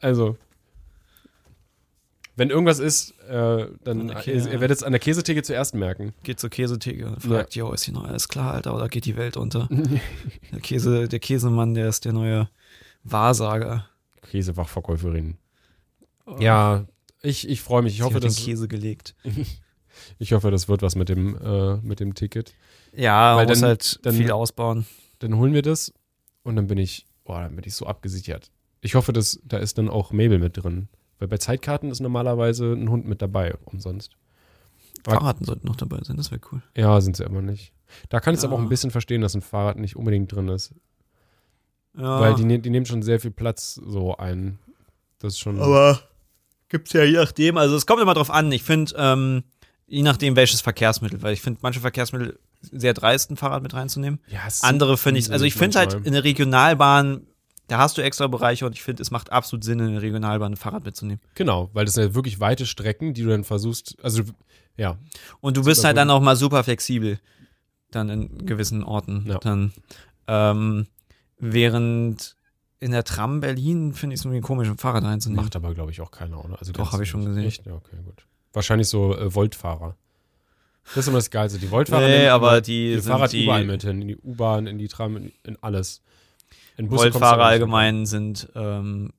Also, 0.00 0.36
wenn 2.38 2.50
irgendwas 2.50 2.78
ist, 2.78 3.10
äh, 3.28 3.66
dann 3.84 4.00
An 4.00 4.08
der 4.08 4.26
ihr, 4.26 4.60
werdet 4.60 4.78
es 4.78 4.82
an 4.82 4.92
der 4.92 5.00
Käsetheke 5.00 5.42
zuerst 5.42 5.74
merken. 5.74 6.14
Geht 6.22 6.40
zur 6.40 6.50
Käsetheke 6.50 7.06
und 7.08 7.22
fragt, 7.22 7.54
jo, 7.54 7.72
ist 7.72 7.84
hier 7.84 7.94
noch 7.94 8.04
alles 8.04 8.28
klar, 8.28 8.54
Alter, 8.54 8.74
oder 8.74 8.88
geht 8.88 9.04
die 9.04 9.16
Welt 9.16 9.36
unter? 9.36 9.68
der, 10.52 10.60
Käse, 10.60 11.08
der 11.08 11.18
Käsemann, 11.18 11.74
der 11.74 11.88
ist 11.88 12.04
der 12.04 12.12
neue 12.12 12.48
Wahrsager. 13.04 13.86
Käsefachverkäuferin. 14.22 15.36
Ja, 16.38 16.84
ich, 17.22 17.48
ich 17.48 17.60
freue 17.62 17.82
mich. 17.82 17.92
Ich 17.94 17.98
Sie 17.98 18.04
hoffe, 18.04 18.16
hat 18.16 18.22
den 18.22 18.28
dass, 18.28 18.44
Käse 18.44 18.68
gelegt. 18.68 19.14
ich 20.18 20.32
hoffe, 20.32 20.50
das 20.50 20.68
wird 20.68 20.82
was 20.82 20.94
mit 20.94 21.08
dem, 21.08 21.36
äh, 21.42 21.76
mit 21.78 22.00
dem 22.00 22.14
Ticket. 22.14 22.54
Ja, 22.94 23.36
Weil 23.36 23.46
man 23.46 23.48
muss 23.48 23.60
dann- 23.60 23.68
halt 23.68 24.00
dann- 24.02 24.14
viel 24.14 24.30
ausbauen. 24.30 24.86
Dann 25.18 25.36
holen 25.36 25.52
wir 25.52 25.62
das 25.62 25.92
und 26.44 26.54
dann 26.56 26.68
bin 26.68 26.78
ich 26.78 27.04
boah, 27.24 27.42
dann 27.42 27.56
bin 27.56 27.64
ich 27.66 27.74
so 27.74 27.86
abgesichert. 27.86 28.50
Ich 28.80 28.94
hoffe, 28.94 29.12
dass 29.12 29.40
da 29.44 29.58
ist 29.58 29.76
dann 29.78 29.88
auch 29.88 30.12
Mabel 30.12 30.38
mit 30.38 30.56
drin. 30.56 30.88
Weil 31.18 31.28
bei 31.28 31.38
Zeitkarten 31.38 31.90
ist 31.90 32.00
normalerweise 32.00 32.72
ein 32.72 32.88
Hund 32.90 33.06
mit 33.06 33.20
dabei, 33.22 33.54
umsonst. 33.64 34.12
Fahrraden 35.04 35.44
sollten 35.46 35.66
noch 35.66 35.76
dabei 35.76 35.98
sein, 36.02 36.16
das 36.16 36.30
wäre 36.30 36.40
cool. 36.52 36.60
Ja, 36.76 37.00
sind 37.00 37.16
sie 37.16 37.24
immer 37.24 37.40
nicht. 37.42 37.72
Da 38.08 38.20
kann 38.20 38.34
ich 38.34 38.38
es 38.38 38.42
Ja. 38.42 38.48
aber 38.48 38.56
auch 38.58 38.62
ein 38.62 38.68
bisschen 38.68 38.90
verstehen, 38.90 39.20
dass 39.22 39.34
ein 39.34 39.40
Fahrrad 39.42 39.78
nicht 39.78 39.96
unbedingt 39.96 40.30
drin 40.32 40.48
ist. 40.48 40.74
Ja, 41.96 42.20
Weil 42.20 42.34
die, 42.34 42.44
ne- 42.44 42.58
die 42.58 42.70
nehmen 42.70 42.86
schon 42.86 43.02
sehr 43.02 43.18
viel 43.20 43.30
Platz 43.30 43.74
so 43.74 44.16
ein. 44.16 44.58
Das 45.18 45.32
ist 45.34 45.38
schon. 45.40 45.58
aber 45.60 46.00
gibt's 46.68 46.92
ja 46.92 47.02
je 47.02 47.16
nachdem, 47.16 47.56
also 47.56 47.74
es 47.76 47.86
kommt 47.86 48.00
immer 48.02 48.14
drauf 48.14 48.30
an. 48.30 48.52
Ich 48.52 48.62
finde, 48.62 48.92
ähm, 48.96 49.42
je 49.86 50.02
nachdem 50.02 50.36
welches 50.36 50.60
Verkehrsmittel, 50.60 51.22
weil 51.22 51.32
ich 51.32 51.40
finde 51.40 51.60
manche 51.62 51.80
Verkehrsmittel 51.80 52.38
sehr 52.60 52.92
dreist, 52.94 53.30
ein 53.30 53.36
Fahrrad 53.36 53.62
mit 53.62 53.72
reinzunehmen. 53.74 54.20
ja, 54.28 54.40
es 54.46 54.62
Andere 54.62 54.96
finde 54.98 55.20
ich, 55.20 55.32
also 55.32 55.44
ich 55.44 55.54
finde 55.54 55.78
halt 55.78 55.94
in 56.04 56.12
der 56.12 56.24
Regionalbahn, 56.24 57.26
da 57.68 57.78
hast 57.78 57.96
du 57.96 58.02
extra 58.02 58.26
Bereiche 58.26 58.66
und 58.66 58.72
ich 58.72 58.82
finde, 58.82 59.02
es 59.02 59.10
macht 59.10 59.30
absolut 59.30 59.62
Sinn, 59.64 59.78
in 59.78 59.92
der 59.92 60.02
Regionalbahn 60.02 60.52
ein 60.54 60.56
Fahrrad 60.56 60.84
mitzunehmen. 60.84 61.20
Genau, 61.34 61.70
weil 61.72 61.84
das 61.84 61.94
sind 61.94 62.04
ja 62.04 62.14
wirklich 62.14 62.40
weite 62.40 62.66
Strecken, 62.66 63.14
die 63.14 63.22
du 63.22 63.28
dann 63.28 63.44
versuchst. 63.44 63.96
Also, 64.02 64.22
ja. 64.76 64.98
Und 65.40 65.56
du 65.56 65.64
bist 65.64 65.84
halt 65.84 65.96
dann 65.96 66.10
auch 66.10 66.20
mal 66.20 66.34
super 66.36 66.64
flexibel, 66.64 67.18
dann 67.90 68.08
in 68.08 68.46
gewissen 68.46 68.82
Orten. 68.82 69.24
Ja. 69.28 69.38
Dann, 69.38 69.72
ähm, 70.26 70.86
während 71.38 72.36
in 72.80 72.92
der 72.92 73.04
Tram 73.04 73.40
Berlin 73.40 73.92
finde 73.92 74.14
ich 74.14 74.20
es 74.20 74.24
irgendwie 74.24 74.40
komisch, 74.40 74.68
ein 74.68 74.78
Fahrrad 74.78 75.04
reinzunehmen. 75.04 75.44
Macht 75.44 75.56
aber, 75.56 75.74
glaube 75.74 75.90
ich, 75.90 76.00
auch 76.00 76.10
keiner, 76.10 76.44
oder? 76.44 76.58
Also 76.58 76.72
Doch, 76.72 76.84
ganz 76.84 76.92
hab 76.92 77.00
ich 77.00 77.08
schon 77.08 77.24
gesehen. 77.24 77.44
Echt? 77.44 77.66
Ja, 77.66 77.74
okay, 77.74 77.96
gut. 78.04 78.24
Wahrscheinlich 78.52 78.88
so 78.88 79.16
äh, 79.16 79.30
Voltfahrer. 79.30 79.96
Das 80.94 80.98
ist 80.98 81.08
immer 81.08 81.18
das 81.18 81.30
Geilste. 81.30 81.58
Die 81.58 81.66
Voltfahrer 81.66 82.06
Nee, 82.06 82.18
nehmen 82.18 82.30
aber 82.30 82.60
die 82.60 82.94
sind 82.98 83.12
Fahrrad 83.12 83.32
die- 83.32 83.44
überall 83.44 83.64
mit 83.64 83.82
hin. 83.82 84.00
In 84.02 84.08
die 84.08 84.16
U-Bahn, 84.16 84.66
in 84.66 84.78
die 84.78 84.88
Tram, 84.88 85.16
in, 85.16 85.32
in 85.44 85.56
alles. 85.62 86.00
In 86.78 86.88
Busse 86.88 87.08
nicht 87.08 87.22
allgemein 87.22 88.06
sind 88.06 88.48
ähm, 88.54 89.12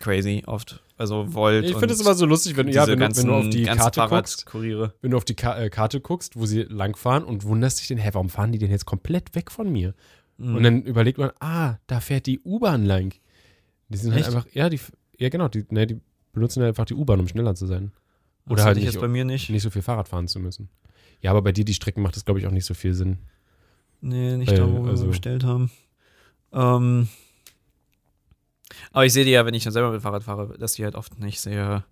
crazy 0.00 0.44
oft. 0.46 0.82
Also 0.96 1.32
Volt. 1.34 1.64
Ich 1.64 1.76
finde 1.76 1.94
es 1.94 2.00
immer 2.00 2.14
so 2.14 2.26
lustig, 2.26 2.56
wenn, 2.56 2.68
ja, 2.68 2.86
wenn, 2.86 2.98
ganzen, 2.98 3.24
wenn 3.24 3.28
du 3.28 3.34
auf 3.34 3.48
die 3.48 3.64
Karte 3.64 4.06
guckst, 4.08 4.46
wenn 5.00 5.10
du 5.10 5.16
auf 5.16 5.24
die 5.24 5.34
Ka 5.34 5.58
äh, 5.58 5.68
Karte 5.68 6.00
guckst, 6.00 6.36
wo 6.36 6.46
sie 6.46 6.62
langfahren 6.62 7.24
und 7.24 7.44
wunderst 7.44 7.80
dich 7.80 7.88
denn, 7.88 7.98
hä, 7.98 8.10
warum 8.12 8.28
fahren 8.28 8.52
die 8.52 8.58
denn 8.58 8.70
jetzt 8.70 8.86
komplett 8.86 9.34
weg 9.34 9.50
von 9.50 9.70
mir? 9.70 9.94
Mhm. 10.36 10.54
Und 10.56 10.62
dann 10.62 10.82
überlegt 10.82 11.18
man, 11.18 11.30
ah, 11.40 11.76
da 11.86 12.00
fährt 12.00 12.26
die 12.26 12.40
U-Bahn 12.40 12.84
lang. 12.84 13.14
Die 13.88 13.96
sind 13.96 14.12
halt 14.12 14.26
Echt? 14.26 14.34
einfach, 14.34 14.46
ja, 14.52 14.68
die, 14.68 14.78
ja 15.18 15.28
genau, 15.28 15.48
die, 15.48 15.66
ne, 15.70 15.86
die 15.86 16.00
benutzen 16.32 16.60
halt 16.60 16.68
einfach 16.68 16.84
die 16.84 16.94
U-Bahn, 16.94 17.18
um 17.18 17.26
schneller 17.28 17.54
zu 17.54 17.66
sein. 17.66 17.92
Das 18.44 18.52
Oder 18.52 18.62
hatte 18.62 18.66
halt 18.68 18.78
ich 18.78 18.84
nicht, 18.84 19.00
bei 19.00 19.08
mir 19.08 19.24
nicht. 19.24 19.50
nicht 19.50 19.62
so 19.62 19.70
viel 19.70 19.82
Fahrrad 19.82 20.08
fahren 20.08 20.28
zu 20.28 20.38
müssen. 20.38 20.68
Ja, 21.20 21.30
aber 21.32 21.42
bei 21.42 21.52
dir 21.52 21.64
die 21.64 21.74
Strecken 21.74 22.02
macht 22.02 22.16
das, 22.16 22.24
glaube 22.24 22.40
ich, 22.40 22.46
auch 22.46 22.52
nicht 22.52 22.64
so 22.64 22.74
viel 22.74 22.94
Sinn. 22.94 23.18
Nee, 24.00 24.36
nicht 24.36 24.50
Weil, 24.50 24.58
da, 24.58 24.72
wo 24.72 24.84
wir 24.84 24.90
also- 24.90 25.06
bestellt 25.06 25.44
haben. 25.44 25.70
Ähm, 26.52 27.08
aber 28.92 29.04
ich 29.06 29.12
sehe 29.12 29.24
die 29.24 29.30
ja, 29.32 29.44
wenn 29.46 29.54
ich 29.54 29.64
dann 29.64 29.72
selber 29.72 29.90
mit 29.90 30.02
Fahrrad 30.02 30.24
fahre, 30.24 30.56
dass 30.58 30.74
die 30.74 30.84
halt 30.84 30.94
oft 30.94 31.18
nicht 31.18 31.40
sehr 31.40 31.84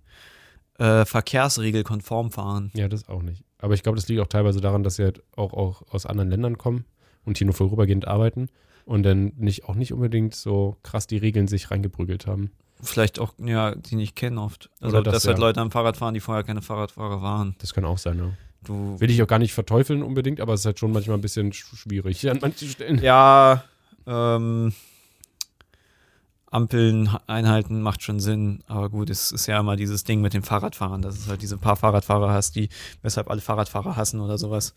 äh, 0.79 1.05
verkehrsregelkonform 1.05 2.31
fahren. 2.31 2.71
Ja, 2.75 2.89
das 2.89 3.09
auch 3.09 3.23
nicht. 3.23 3.45
Aber 3.59 3.75
ich 3.75 3.83
glaube, 3.83 3.97
das 3.97 4.09
liegt 4.09 4.21
auch 4.21 4.27
teilweise 4.29 4.61
daran, 4.61 4.83
dass 4.83 4.97
sie 4.97 5.05
halt 5.05 5.23
auch, 5.37 5.53
auch 5.53 5.83
aus 5.91 6.07
anderen 6.07 6.31
Ländern 6.31 6.59
kommen 6.59 6.85
und 7.25 7.39
hier 7.39 7.47
nur 7.47 7.55
vorübergehend 7.55 8.07
arbeiten 8.07 8.49
und 8.85 9.03
dann 9.03 9.33
nicht 9.37 9.65
auch 9.65 9.75
nicht 9.75 9.93
unbedingt 9.93 10.35
so 10.35 10.77
krass 10.83 11.07
die 11.07 11.17
Regeln 11.19 11.49
sich 11.49 11.71
reingeprügelt 11.71 12.27
haben. 12.27 12.53
Vielleicht 12.81 13.19
auch, 13.19 13.35
ja, 13.45 13.75
die 13.75 13.97
nicht 13.97 14.15
kennen 14.15 14.39
oft. 14.39 14.71
Also, 14.81 15.01
das, 15.01 15.13
dass 15.15 15.27
halt 15.27 15.39
ja. 15.39 15.45
Leute 15.45 15.61
am 15.61 15.73
Fahrrad 15.73 15.97
fahren, 15.97 16.15
die 16.15 16.21
vorher 16.21 16.45
keine 16.45 16.63
Fahrradfahrer 16.63 17.21
waren. 17.23 17.57
Das 17.59 17.75
kann 17.75 17.85
auch 17.85 17.99
sein, 17.99 18.19
ja. 18.19 18.31
Du, 18.63 19.01
Will 19.01 19.11
ich 19.11 19.21
auch 19.23 19.27
gar 19.27 19.39
nicht 19.41 19.53
verteufeln 19.53 20.03
unbedingt, 20.03 20.41
aber 20.41 20.55
es 20.55 20.61
ist 20.61 20.67
halt 20.67 20.79
schon 20.79 20.93
manchmal 20.93 21.17
ein 21.19 21.21
bisschen 21.21 21.51
sch- 21.53 21.77
schwierig 21.77 22.29
an 22.31 22.39
manchen 22.41 22.69
Stellen. 22.69 23.03
ja, 23.03 23.65
ähm, 24.09 24.73
Ampeln 26.51 27.11
einhalten 27.27 27.83
macht 27.83 28.03
schon 28.03 28.21
Sinn, 28.21 28.63
aber 28.67 28.89
gut, 28.89 29.11
es 29.11 29.33
ist 29.33 29.47
ja 29.47 29.61
immer 29.61 29.77
dieses 29.77 30.05
Ding 30.05 30.23
mit 30.23 30.33
den 30.33 30.43
Fahrradfahrern, 30.43 31.03
dass 31.03 31.19
es 31.19 31.29
halt 31.29 31.43
diese 31.43 31.59
paar 31.59 31.77
Fahrradfahrer 31.77 32.31
hast, 32.33 32.57
die, 32.57 32.71
weshalb 33.03 33.29
alle 33.31 33.43
Fahrradfahrer 33.43 33.97
hassen 33.97 34.21
oder 34.21 34.39
sowas. 34.39 34.75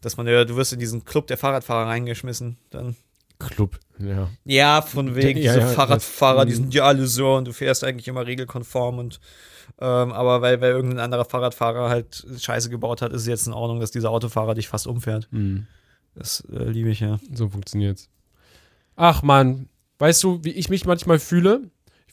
Dass 0.00 0.16
man 0.16 0.26
ja, 0.26 0.44
du 0.46 0.56
wirst 0.56 0.72
in 0.72 0.78
diesen 0.78 1.04
Club 1.04 1.26
der 1.26 1.36
Fahrradfahrer 1.36 1.88
reingeschmissen, 1.88 2.56
dann. 2.70 2.96
Club, 3.38 3.78
ja. 3.98 4.30
Ja, 4.46 4.80
von 4.80 5.14
wegen, 5.14 5.38
Ja, 5.38 5.52
diese 5.52 5.66
ja, 5.66 5.72
Fahrradfahrer, 5.74 6.46
das- 6.46 6.54
die 6.54 6.54
sind 6.54 6.72
ja 6.72 6.84
alle 6.84 7.06
so 7.06 7.34
und 7.34 7.46
du 7.46 7.52
fährst 7.52 7.84
eigentlich 7.84 8.08
immer 8.08 8.26
regelkonform 8.26 8.98
und 8.98 9.20
ähm, 9.78 10.12
aber 10.12 10.40
weil, 10.40 10.62
weil 10.62 10.70
irgendein 10.72 11.00
anderer 11.00 11.26
Fahrradfahrer 11.26 11.90
halt 11.90 12.24
Scheiße 12.38 12.70
gebaut 12.70 13.02
hat, 13.02 13.12
ist 13.12 13.22
es 13.22 13.26
jetzt 13.26 13.46
in 13.46 13.52
Ordnung, 13.52 13.80
dass 13.80 13.90
dieser 13.90 14.08
Autofahrer 14.10 14.54
dich 14.54 14.68
fast 14.68 14.86
umfährt. 14.86 15.28
Hm. 15.32 15.66
Das 16.14 16.40
äh, 16.50 16.64
liebe 16.70 16.88
ich 16.88 17.00
ja. 17.00 17.18
So 17.34 17.50
funktioniert's. 17.50 18.08
Ach 18.96 19.22
man, 19.22 19.68
weißt 19.98 20.22
du, 20.24 20.40
wie 20.42 20.50
ich 20.50 20.68
mich 20.68 20.84
manchmal 20.86 21.18
fühle? 21.18 21.70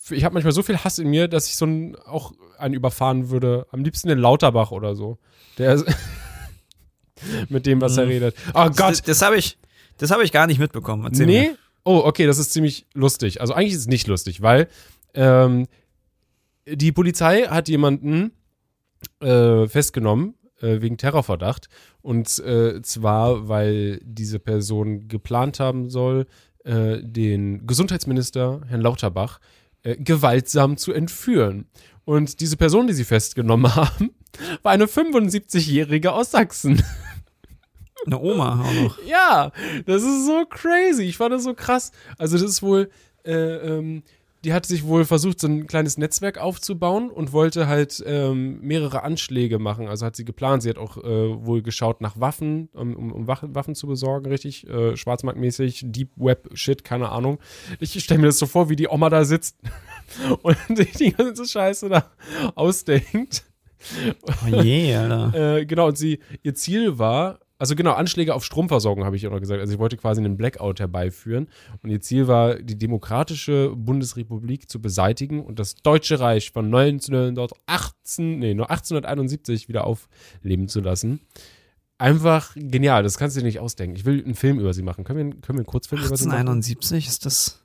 Ich, 0.09 0.25
habe 0.25 0.33
manchmal 0.33 0.51
so 0.53 0.63
viel 0.63 0.77
Hass 0.77 0.99
in 0.99 1.07
mir, 1.09 1.27
dass 1.29 1.47
ich 1.47 1.55
so 1.55 1.65
einen, 1.65 1.95
auch 1.95 2.33
einen 2.57 2.73
überfahren 2.73 3.29
würde. 3.29 3.67
Am 3.71 3.83
liebsten 3.83 4.09
den 4.09 4.19
Lauterbach 4.19 4.71
oder 4.71 4.95
so. 4.95 5.17
Der 5.57 5.81
mit 7.49 7.65
dem, 7.65 7.79
was 7.81 7.97
er 7.97 8.05
Mhm. 8.05 8.11
redet. 8.11 8.35
Oh 8.53 8.65
Das, 8.67 8.75
Gott. 8.77 9.01
das 9.07 9.21
habe 9.21 9.37
ich, 9.37 9.57
das 9.97 10.11
habe 10.11 10.23
ich 10.23 10.31
gar 10.31 10.47
nicht 10.47 10.59
mitbekommen. 10.59 11.05
Erzähl 11.05 11.25
nee? 11.25 11.41
mir. 11.49 11.57
Oh, 11.85 12.01
okay, 12.05 12.25
das 12.25 12.37
ist 12.37 12.51
ziemlich 12.53 12.85
lustig. 12.93 13.41
Also 13.41 13.53
eigentlich 13.53 13.73
ist 13.73 13.79
es 13.81 13.87
nicht 13.87 14.07
lustig, 14.07 14.41
weil 14.41 14.67
ähm, 15.13 15.67
die 16.67 16.91
Polizei 16.91 17.43
hat 17.43 17.67
jemanden 17.69 18.31
äh, 19.21 19.67
festgenommen 19.67 20.35
äh, 20.61 20.81
wegen 20.81 20.97
Terrorverdacht. 20.97 21.67
Und 22.01 22.39
äh, 22.39 22.81
zwar, 22.81 23.47
weil 23.47 23.99
diese 24.03 24.39
Person 24.39 25.07
geplant 25.07 25.59
haben 25.59 25.89
soll, 25.89 26.25
äh, 26.63 26.99
den 27.02 27.65
Gesundheitsminister, 27.67 28.62
Herrn 28.67 28.82
Lauterbach, 28.82 29.39
äh, 29.84 29.97
gewaltsam 29.97 30.78
zu 30.78 30.93
entführen. 30.93 31.65
Und 32.06 32.39
diese 32.39 32.58
Person, 32.58 32.88
die 32.88 32.93
sie 32.93 33.04
festgenommen 33.04 33.76
haben, 33.76 34.12
war 34.62 34.71
eine 34.71 34.86
75-Jährige 34.86 36.12
aus 36.13 36.32
Sachsen. 36.32 36.82
Eine 38.06 38.19
Oma 38.19 38.62
auch 38.62 38.73
noch. 38.73 39.04
Ja, 39.06 39.52
das 39.86 40.04
ist 40.04 40.26
so 40.26 40.45
crazy. 40.49 41.04
Ich 41.04 41.17
fand 41.17 41.34
das 41.34 41.43
so 41.43 41.54
krass. 41.54 41.91
Also, 42.17 42.38
das 42.38 42.45
ist 42.45 42.62
wohl, 42.62 42.89
äh, 43.23 43.32
ähm, 43.32 44.04
die 44.43 44.53
hat 44.53 44.65
sich 44.65 44.86
wohl 44.86 45.06
versucht, 45.06 45.39
so 45.39 45.47
ein 45.47 45.67
kleines 45.67 45.97
Netzwerk 45.97 46.38
aufzubauen 46.38 47.10
und 47.10 47.32
wollte 47.32 47.67
halt 47.67 48.03
ähm, 48.06 48.60
mehrere 48.62 49.03
Anschläge 49.03 49.58
machen. 49.58 49.88
Also 49.88 50.06
hat 50.06 50.17
sie 50.17 50.25
geplant. 50.25 50.63
Sie 50.63 50.69
hat 50.69 50.77
auch 50.77 50.97
äh, 50.97 51.45
wohl 51.45 51.62
geschaut 51.62 52.01
nach 52.01 52.19
Waffen, 52.19 52.69
um, 52.73 52.95
um, 52.95 53.12
um 53.12 53.27
Waffen, 53.27 53.75
zu 53.75 53.88
besorgen, 53.88 54.27
richtig. 54.27 54.67
Äh, 54.67 54.97
schwarzmarktmäßig, 54.97 55.86
Deep 55.86 56.10
Web 56.17 56.49
Shit, 56.53 56.84
keine 56.84 57.10
Ahnung. 57.10 57.39
Ich 57.79 58.03
stelle 58.03 58.19
mir 58.19 58.27
das 58.27 58.38
so 58.38 58.45
vor, 58.45 58.69
wie 58.69 58.75
die 58.75 58.89
Oma 58.89 59.10
da 59.10 59.23
sitzt 59.23 59.56
und 60.41 60.58
sich 60.75 60.91
die 60.91 61.13
ganze 61.13 61.45
Scheiße 61.45 61.88
da 61.88 62.12
ausdenkt. 62.56 63.45
Oh 64.25 64.62
je, 64.62 64.95
Alter. 64.95 65.58
Äh, 65.58 65.65
genau, 65.65 65.88
und 65.88 65.97
sie, 65.97 66.19
ihr 66.41 66.56
Ziel 66.56 66.97
war, 66.97 67.39
also 67.63 67.78
genau, 67.78 67.93
Anschläge 67.93 68.36
auf 68.36 68.43
Stromversorgung, 68.43 69.06
habe 69.06 69.15
ich 69.15 69.21
ja 69.21 69.30
noch 69.30 69.39
gesagt. 69.39 69.62
Also 69.62 69.71
sie 69.71 69.80
wollte 69.80 69.95
quasi 69.95 70.19
einen 70.19 70.36
Blackout 70.36 70.82
herbeiführen. 70.82 71.47
Und 71.82 71.91
ihr 71.91 72.02
Ziel 72.02 72.28
war, 72.28 72.56
die 72.56 72.78
demokratische 72.78 73.71
Bundesrepublik 73.73 74.69
zu 74.69 74.82
beseitigen 74.82 75.41
und 75.41 75.60
das 75.60 75.76
Deutsche 75.76 76.19
Reich 76.19 76.52
von 76.52 76.65
1918, 76.65 78.38
nee, 78.39 78.54
nur 78.54 78.69
1871 78.69 79.69
wieder 79.69 79.88
aufleben 79.88 80.67
zu 80.67 80.82
lassen. 80.82 81.21
Einfach 81.97 82.54
genial, 82.56 83.02
das 83.02 83.17
kannst 83.17 83.38
du 83.38 83.39
dir 83.39 83.45
nicht 83.45 83.62
ausdenken. 83.62 83.95
Ich 83.95 84.04
will 84.04 84.21
einen 84.21 84.36
Film 84.36 84.60
über 84.60 84.73
sie 84.73 84.84
machen. 84.84 85.06
Können 85.06 85.32
wir, 85.32 85.39
können 85.39 85.60
wir 85.60 85.62
einen 85.62 85.65
Kurzfilm 85.65 86.02
über 86.02 86.17
sie 86.17 86.26
machen? 86.26 86.39
1871 86.39 87.08
ist 87.08 87.26
das. 87.26 87.63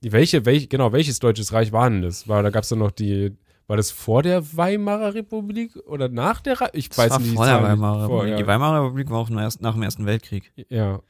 Welche, 0.00 0.46
welche, 0.46 0.68
genau, 0.68 0.94
welches 0.94 1.18
deutsches 1.18 1.52
Reich 1.52 1.70
war 1.70 1.90
denn 1.90 2.00
das? 2.00 2.28
War, 2.28 2.42
da 2.42 2.48
gab 2.48 2.62
es 2.62 2.70
dann 2.70 2.78
noch 2.78 2.92
die, 2.92 3.36
war 3.66 3.76
das 3.76 3.90
vor 3.90 4.22
der 4.22 4.56
Weimarer 4.56 5.14
Republik 5.14 5.76
oder 5.86 6.08
nach 6.08 6.40
der? 6.40 6.60
Re 6.60 6.70
ich 6.74 6.88
Das 6.90 6.98
weiß 6.98 7.10
war 7.12 7.18
nicht. 7.20 7.34
vor 7.34 7.46
der. 7.46 7.62
Weimarer 7.62 8.06
Vor, 8.06 8.16
Republik. 8.18 8.30
ja. 8.32 8.36
Die 8.36 8.46
Weimarer 8.46 8.84
Republik 8.84 9.10
war 9.10 9.18
auch 9.18 9.30
nur 9.30 9.40
erst 9.40 9.62
nach 9.62 9.72
dem 9.74 9.82
Ersten 9.82 10.06
Weltkrieg. 10.06 10.52
Ja. 10.68 11.00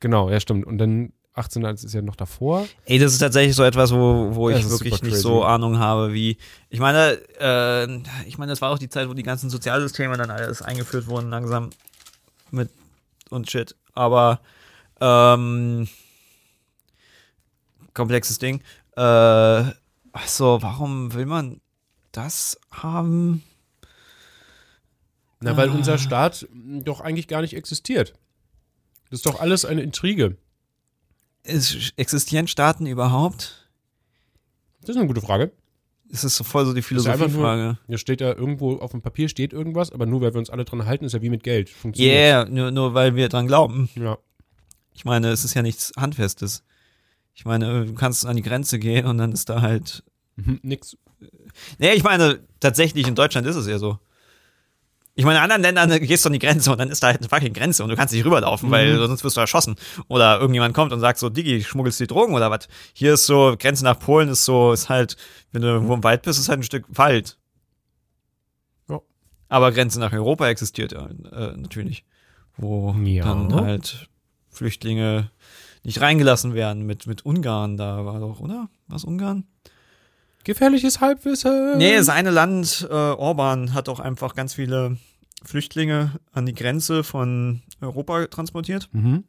Genau, 0.00 0.30
ja, 0.30 0.38
stimmt. 0.40 0.66
Und 0.66 0.78
dann 0.78 1.12
1800 1.34 1.82
ist 1.82 1.92
ja 1.94 2.00
noch 2.02 2.14
davor. 2.14 2.66
Ey, 2.84 2.98
das 3.00 3.12
ist 3.12 3.18
tatsächlich 3.18 3.56
so 3.56 3.64
etwas, 3.64 3.92
wo, 3.92 4.34
wo 4.36 4.50
Das 4.50 4.60
ich 4.60 4.70
wirklich 4.70 5.02
nicht 5.02 5.12
crazy. 5.14 5.22
so 5.22 5.42
Ahnung 5.44 5.78
habe, 5.78 6.12
wie. 6.12 6.36
Ich 6.70 6.78
meine, 6.78 7.18
äh, 7.40 7.86
ich 8.28 8.38
meine, 8.38 8.52
das 8.52 8.60
war 8.60 8.70
auch 8.70 8.78
die 8.78 8.88
Zeit, 8.88 9.08
wo 9.08 9.14
die 9.14 9.22
ganzen 9.24 9.50
Sozialsysteme 9.50 10.16
dann 10.16 10.30
alles 10.30 10.62
eingeführt 10.62 11.08
wurden, 11.08 11.30
langsam 11.30 11.70
mit 12.52 12.70
und 13.30 13.50
shit. 13.50 13.74
Aber 13.94 14.40
ähm, 15.00 15.88
komplexes 17.94 18.38
Ding. 18.38 18.60
Äh, 18.96 19.64
so, 20.26 20.58
warum 20.62 21.12
will 21.14 21.26
man 21.26 21.60
das 22.16 22.58
haben? 22.70 23.42
Na, 25.40 25.56
weil 25.56 25.68
Ah. 25.70 25.72
unser 25.74 25.98
Staat 25.98 26.46
mh, 26.52 26.82
doch 26.82 27.00
eigentlich 27.00 27.28
gar 27.28 27.42
nicht 27.42 27.54
existiert. 27.54 28.14
Das 29.10 29.18
ist 29.20 29.26
doch 29.26 29.40
alles 29.40 29.64
eine 29.64 29.82
Intrige. 29.82 30.36
Ist, 31.42 31.92
existieren 31.96 32.48
Staaten 32.48 32.86
überhaupt? 32.86 33.68
Das 34.80 34.90
ist 34.90 34.96
eine 34.96 35.06
gute 35.06 35.20
Frage. 35.20 35.52
Das 36.10 36.24
ist 36.24 36.36
so 36.36 36.44
voll 36.44 36.64
so 36.64 36.72
die 36.72 36.82
Philosophiefrage. 36.82 37.78
Hier 37.86 37.98
steht 37.98 38.20
ja 38.20 38.32
irgendwo 38.32 38.76
auf 38.76 38.92
dem 38.92 39.02
Papier 39.02 39.28
steht 39.28 39.52
irgendwas, 39.52 39.90
aber 39.90 40.06
nur 40.06 40.20
weil 40.20 40.32
wir 40.34 40.38
uns 40.38 40.50
alle 40.50 40.64
dran 40.64 40.84
halten, 40.86 41.04
ist 41.04 41.12
ja 41.12 41.22
wie 41.22 41.30
mit 41.30 41.42
Geld. 41.42 41.68
Funktioniert. 41.68 42.14
Yeah, 42.14 42.44
nur, 42.46 42.70
nur 42.70 42.94
weil 42.94 43.14
wir 43.16 43.28
dran 43.28 43.46
glauben. 43.46 43.88
Ja. 43.96 44.18
Ich 44.92 45.04
meine, 45.04 45.28
es 45.30 45.44
ist 45.44 45.54
ja 45.54 45.62
nichts 45.62 45.92
Handfestes. 45.96 46.62
Ich 47.34 47.44
meine, 47.44 47.86
du 47.86 47.94
kannst 47.94 48.24
an 48.26 48.36
die 48.36 48.42
Grenze 48.42 48.78
gehen 48.78 49.06
und 49.06 49.18
dann 49.18 49.32
ist 49.32 49.48
da 49.48 49.60
halt. 49.60 50.04
Mhm, 50.36 50.60
nix. 50.62 50.96
Nee, 51.78 51.92
ich 51.92 52.02
meine, 52.02 52.40
tatsächlich 52.60 53.06
in 53.06 53.14
Deutschland 53.14 53.46
ist 53.46 53.56
es 53.56 53.66
ja 53.66 53.78
so. 53.78 53.98
Ich 55.16 55.24
meine, 55.24 55.38
in 55.38 55.44
anderen 55.44 55.62
Ländern 55.62 55.90
gehst 56.00 56.24
du 56.24 56.28
an 56.28 56.32
die 56.32 56.40
Grenze 56.40 56.72
und 56.72 56.78
dann 56.78 56.90
ist 56.90 57.00
da 57.02 57.06
halt 57.06 57.18
eine 57.20 57.28
fucking 57.28 57.52
Grenze 57.52 57.84
und 57.84 57.88
du 57.88 57.94
kannst 57.94 58.12
nicht 58.12 58.24
rüberlaufen, 58.24 58.68
weil 58.72 58.98
sonst 58.98 59.22
wirst 59.22 59.36
du 59.36 59.40
erschossen. 59.40 59.76
Oder 60.08 60.40
irgendjemand 60.40 60.74
kommt 60.74 60.92
und 60.92 60.98
sagt 60.98 61.20
so, 61.20 61.28
Digi, 61.30 61.62
schmuggelst 61.62 62.00
du 62.00 62.04
die 62.04 62.08
Drogen 62.12 62.34
oder 62.34 62.50
was? 62.50 62.66
Hier 62.94 63.14
ist 63.14 63.26
so, 63.26 63.54
Grenze 63.56 63.84
nach 63.84 63.98
Polen 64.00 64.28
ist 64.28 64.44
so, 64.44 64.72
ist 64.72 64.88
halt, 64.88 65.16
wenn 65.52 65.62
du 65.62 65.68
irgendwo 65.68 65.94
im 65.94 66.02
Wald 66.02 66.22
bist, 66.22 66.40
ist 66.40 66.48
halt 66.48 66.58
ein 66.58 66.64
Stück 66.64 66.84
Wald. 66.88 67.38
Ja. 68.88 69.00
Aber 69.48 69.70
Grenze 69.70 70.00
nach 70.00 70.12
Europa 70.12 70.48
existiert 70.48 70.90
ja 70.92 71.06
äh, 71.06 71.56
natürlich. 71.56 72.04
Wo 72.56 72.92
Ja. 73.04 73.22
dann 73.24 73.54
halt 73.54 74.08
Flüchtlinge 74.50 75.30
nicht 75.84 76.00
reingelassen 76.00 76.54
werden 76.54 76.86
mit, 76.86 77.06
mit 77.06 77.24
Ungarn 77.24 77.76
da 77.76 78.04
war 78.04 78.18
doch, 78.18 78.40
oder? 78.40 78.68
Was 78.88 79.04
Ungarn? 79.04 79.44
Gefährliches 80.44 81.00
Halbwissen. 81.00 81.78
Nee, 81.78 81.96
das 81.96 82.08
eine 82.08 82.30
Land, 82.30 82.86
äh, 82.90 82.92
Orban, 82.94 83.74
hat 83.74 83.88
auch 83.88 84.00
einfach 84.00 84.34
ganz 84.34 84.54
viele 84.54 84.98
Flüchtlinge 85.42 86.12
an 86.32 86.46
die 86.46 86.54
Grenze 86.54 87.04
von 87.04 87.62
Europa 87.80 88.26
transportiert, 88.26 88.88
Mhm. 88.92 89.24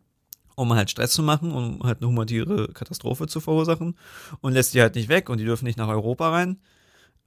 um 0.55 0.73
halt 0.73 0.89
Stress 0.89 1.11
zu 1.11 1.23
machen, 1.23 1.51
um 1.51 1.81
halt 1.83 1.99
eine 1.99 2.07
humanitäre 2.07 2.69
Katastrophe 2.69 3.27
zu 3.27 3.39
verursachen 3.41 3.95
und 4.41 4.53
lässt 4.53 4.73
die 4.73 4.81
halt 4.81 4.95
nicht 4.95 5.09
weg 5.09 5.29
und 5.29 5.39
die 5.39 5.45
dürfen 5.45 5.65
nicht 5.65 5.77
nach 5.77 5.87
Europa 5.89 6.29
rein, 6.29 6.59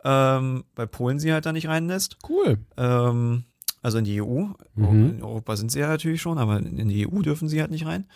ähm, 0.05 0.65
weil 0.77 0.87
Polen 0.87 1.19
sie 1.19 1.33
halt 1.33 1.45
da 1.47 1.53
nicht 1.53 1.69
reinlässt. 1.69 2.17
Cool. 2.29 2.59
Ähm, 2.77 3.45
also 3.83 3.99
in 3.99 4.05
die 4.05 4.21
EU. 4.23 4.47
Mhm. 4.75 5.11
In 5.19 5.23
Europa 5.23 5.57
sind 5.57 5.71
sie 5.71 5.81
ja 5.81 5.89
natürlich 5.89 6.21
schon, 6.23 6.39
aber 6.39 6.59
in 6.59 6.89
die 6.89 7.07
EU 7.07 7.21
dürfen 7.23 7.49
sie 7.49 7.61
halt 7.61 7.71
nicht 7.71 7.87
rein. 7.87 8.07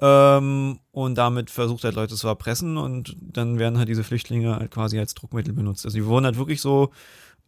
Ähm, 0.00 0.80
und 0.90 1.16
damit 1.16 1.50
versucht 1.50 1.84
halt 1.84 1.94
Leute 1.94 2.14
zu 2.16 2.26
erpressen 2.26 2.76
und 2.76 3.16
dann 3.20 3.58
werden 3.58 3.78
halt 3.78 3.88
diese 3.88 4.04
Flüchtlinge 4.04 4.56
halt 4.56 4.70
quasi 4.70 4.98
als 4.98 5.14
Druckmittel 5.14 5.52
benutzt. 5.54 5.84
Also 5.84 5.96
die 5.96 6.04
wurden 6.06 6.24
halt 6.24 6.36
wirklich 6.36 6.60
so 6.60 6.90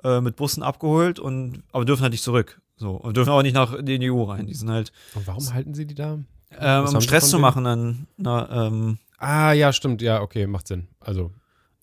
äh, 0.04 0.20
mit 0.20 0.36
Bussen 0.36 0.62
abgeholt 0.62 1.18
und 1.18 1.62
aber 1.72 1.84
dürfen 1.84 2.02
halt 2.02 2.12
nicht 2.12 2.22
zurück. 2.22 2.60
So. 2.76 2.92
Und 2.92 3.16
dürfen 3.16 3.30
auch 3.30 3.42
nicht 3.42 3.54
nach 3.54 3.72
in 3.72 3.86
die 3.86 4.10
EU 4.10 4.22
rein. 4.24 4.46
Die 4.46 4.54
sind 4.54 4.70
halt, 4.70 4.92
Und 5.14 5.26
warum 5.26 5.52
halten 5.52 5.74
sie 5.74 5.86
die 5.86 5.94
da? 5.94 6.18
ähm, 6.58 6.84
um 6.84 7.00
Stress 7.00 7.30
zu 7.30 7.38
machen, 7.38 7.64
dann, 7.64 8.06
na, 8.16 8.66
ähm, 8.66 8.98
Ah, 9.18 9.52
ja, 9.52 9.72
stimmt. 9.72 10.02
Ja, 10.02 10.20
okay, 10.20 10.46
macht 10.46 10.68
Sinn. 10.68 10.88
Also, 11.00 11.32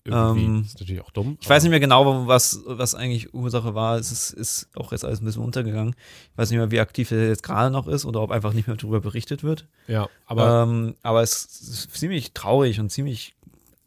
irgendwie 0.04 0.44
Ähm, 0.44 0.62
ist 0.62 0.78
natürlich 0.78 1.02
auch 1.02 1.10
dumm. 1.10 1.38
Ich 1.40 1.48
weiß 1.48 1.62
nicht 1.62 1.70
mehr 1.70 1.80
genau, 1.80 2.26
was, 2.26 2.60
was 2.66 2.94
eigentlich 2.94 3.32
Ursache 3.32 3.74
war. 3.74 3.96
Es 3.98 4.12
ist, 4.12 4.32
ist 4.32 4.68
auch 4.74 4.92
jetzt 4.92 5.04
alles 5.04 5.20
ein 5.20 5.24
bisschen 5.24 5.42
untergegangen. 5.42 5.94
Ich 6.32 6.38
weiß 6.38 6.50
nicht 6.50 6.58
mehr, 6.58 6.70
wie 6.70 6.80
aktiv 6.80 7.10
er 7.10 7.28
jetzt 7.28 7.42
gerade 7.42 7.70
noch 7.70 7.86
ist 7.86 8.04
oder 8.04 8.20
ob 8.20 8.30
einfach 8.30 8.52
nicht 8.52 8.66
mehr 8.66 8.76
darüber 8.76 9.00
berichtet 9.00 9.42
wird. 9.42 9.66
Ja, 9.88 10.08
aber 10.26 10.62
ähm, 10.62 10.94
aber 11.02 11.22
es 11.22 11.44
ist 11.44 11.96
ziemlich 11.96 12.32
traurig 12.32 12.80
und 12.80 12.90
ziemlich 12.90 13.34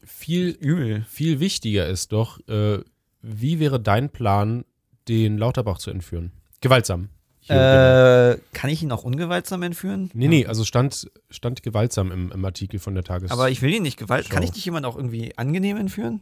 viel, 0.04 0.50
übel. 0.50 1.06
viel 1.08 1.40
wichtiger 1.40 1.88
ist 1.88 2.12
doch, 2.12 2.40
äh, 2.48 2.80
wie 3.22 3.60
wäre 3.60 3.80
dein 3.80 4.10
Plan, 4.10 4.66
den 5.08 5.38
Lauterbach 5.38 5.78
zu 5.78 5.92
entführen? 5.92 6.32
Gewaltsam. 6.62 7.10
Äh, 7.50 8.38
kann 8.54 8.70
ich 8.70 8.84
ihn 8.84 8.92
auch 8.92 9.04
ungewaltsam 9.04 9.64
entführen? 9.64 10.10
Nee, 10.14 10.28
nee, 10.28 10.46
also 10.46 10.66
stand, 10.66 11.10
stand 11.30 11.64
gewaltsam 11.64 12.12
im, 12.12 12.32
im 12.32 12.46
Artikel 12.46 12.80
von 12.80 12.94
der 12.94 13.04
Tages. 13.04 13.32
Aber 13.32 13.50
ich 13.50 13.62
will 13.62 13.74
ihn 13.74 13.84
nicht 13.84 13.98
gewalt. 13.98 14.26
Schau. 14.28 14.34
Kann 14.34 14.44
ich 14.44 14.54
nicht 14.54 14.66
jemand 14.66 14.86
auch 14.86 14.96
irgendwie 14.96 15.38
angenehm 15.38 15.78
entführen? 15.78 16.22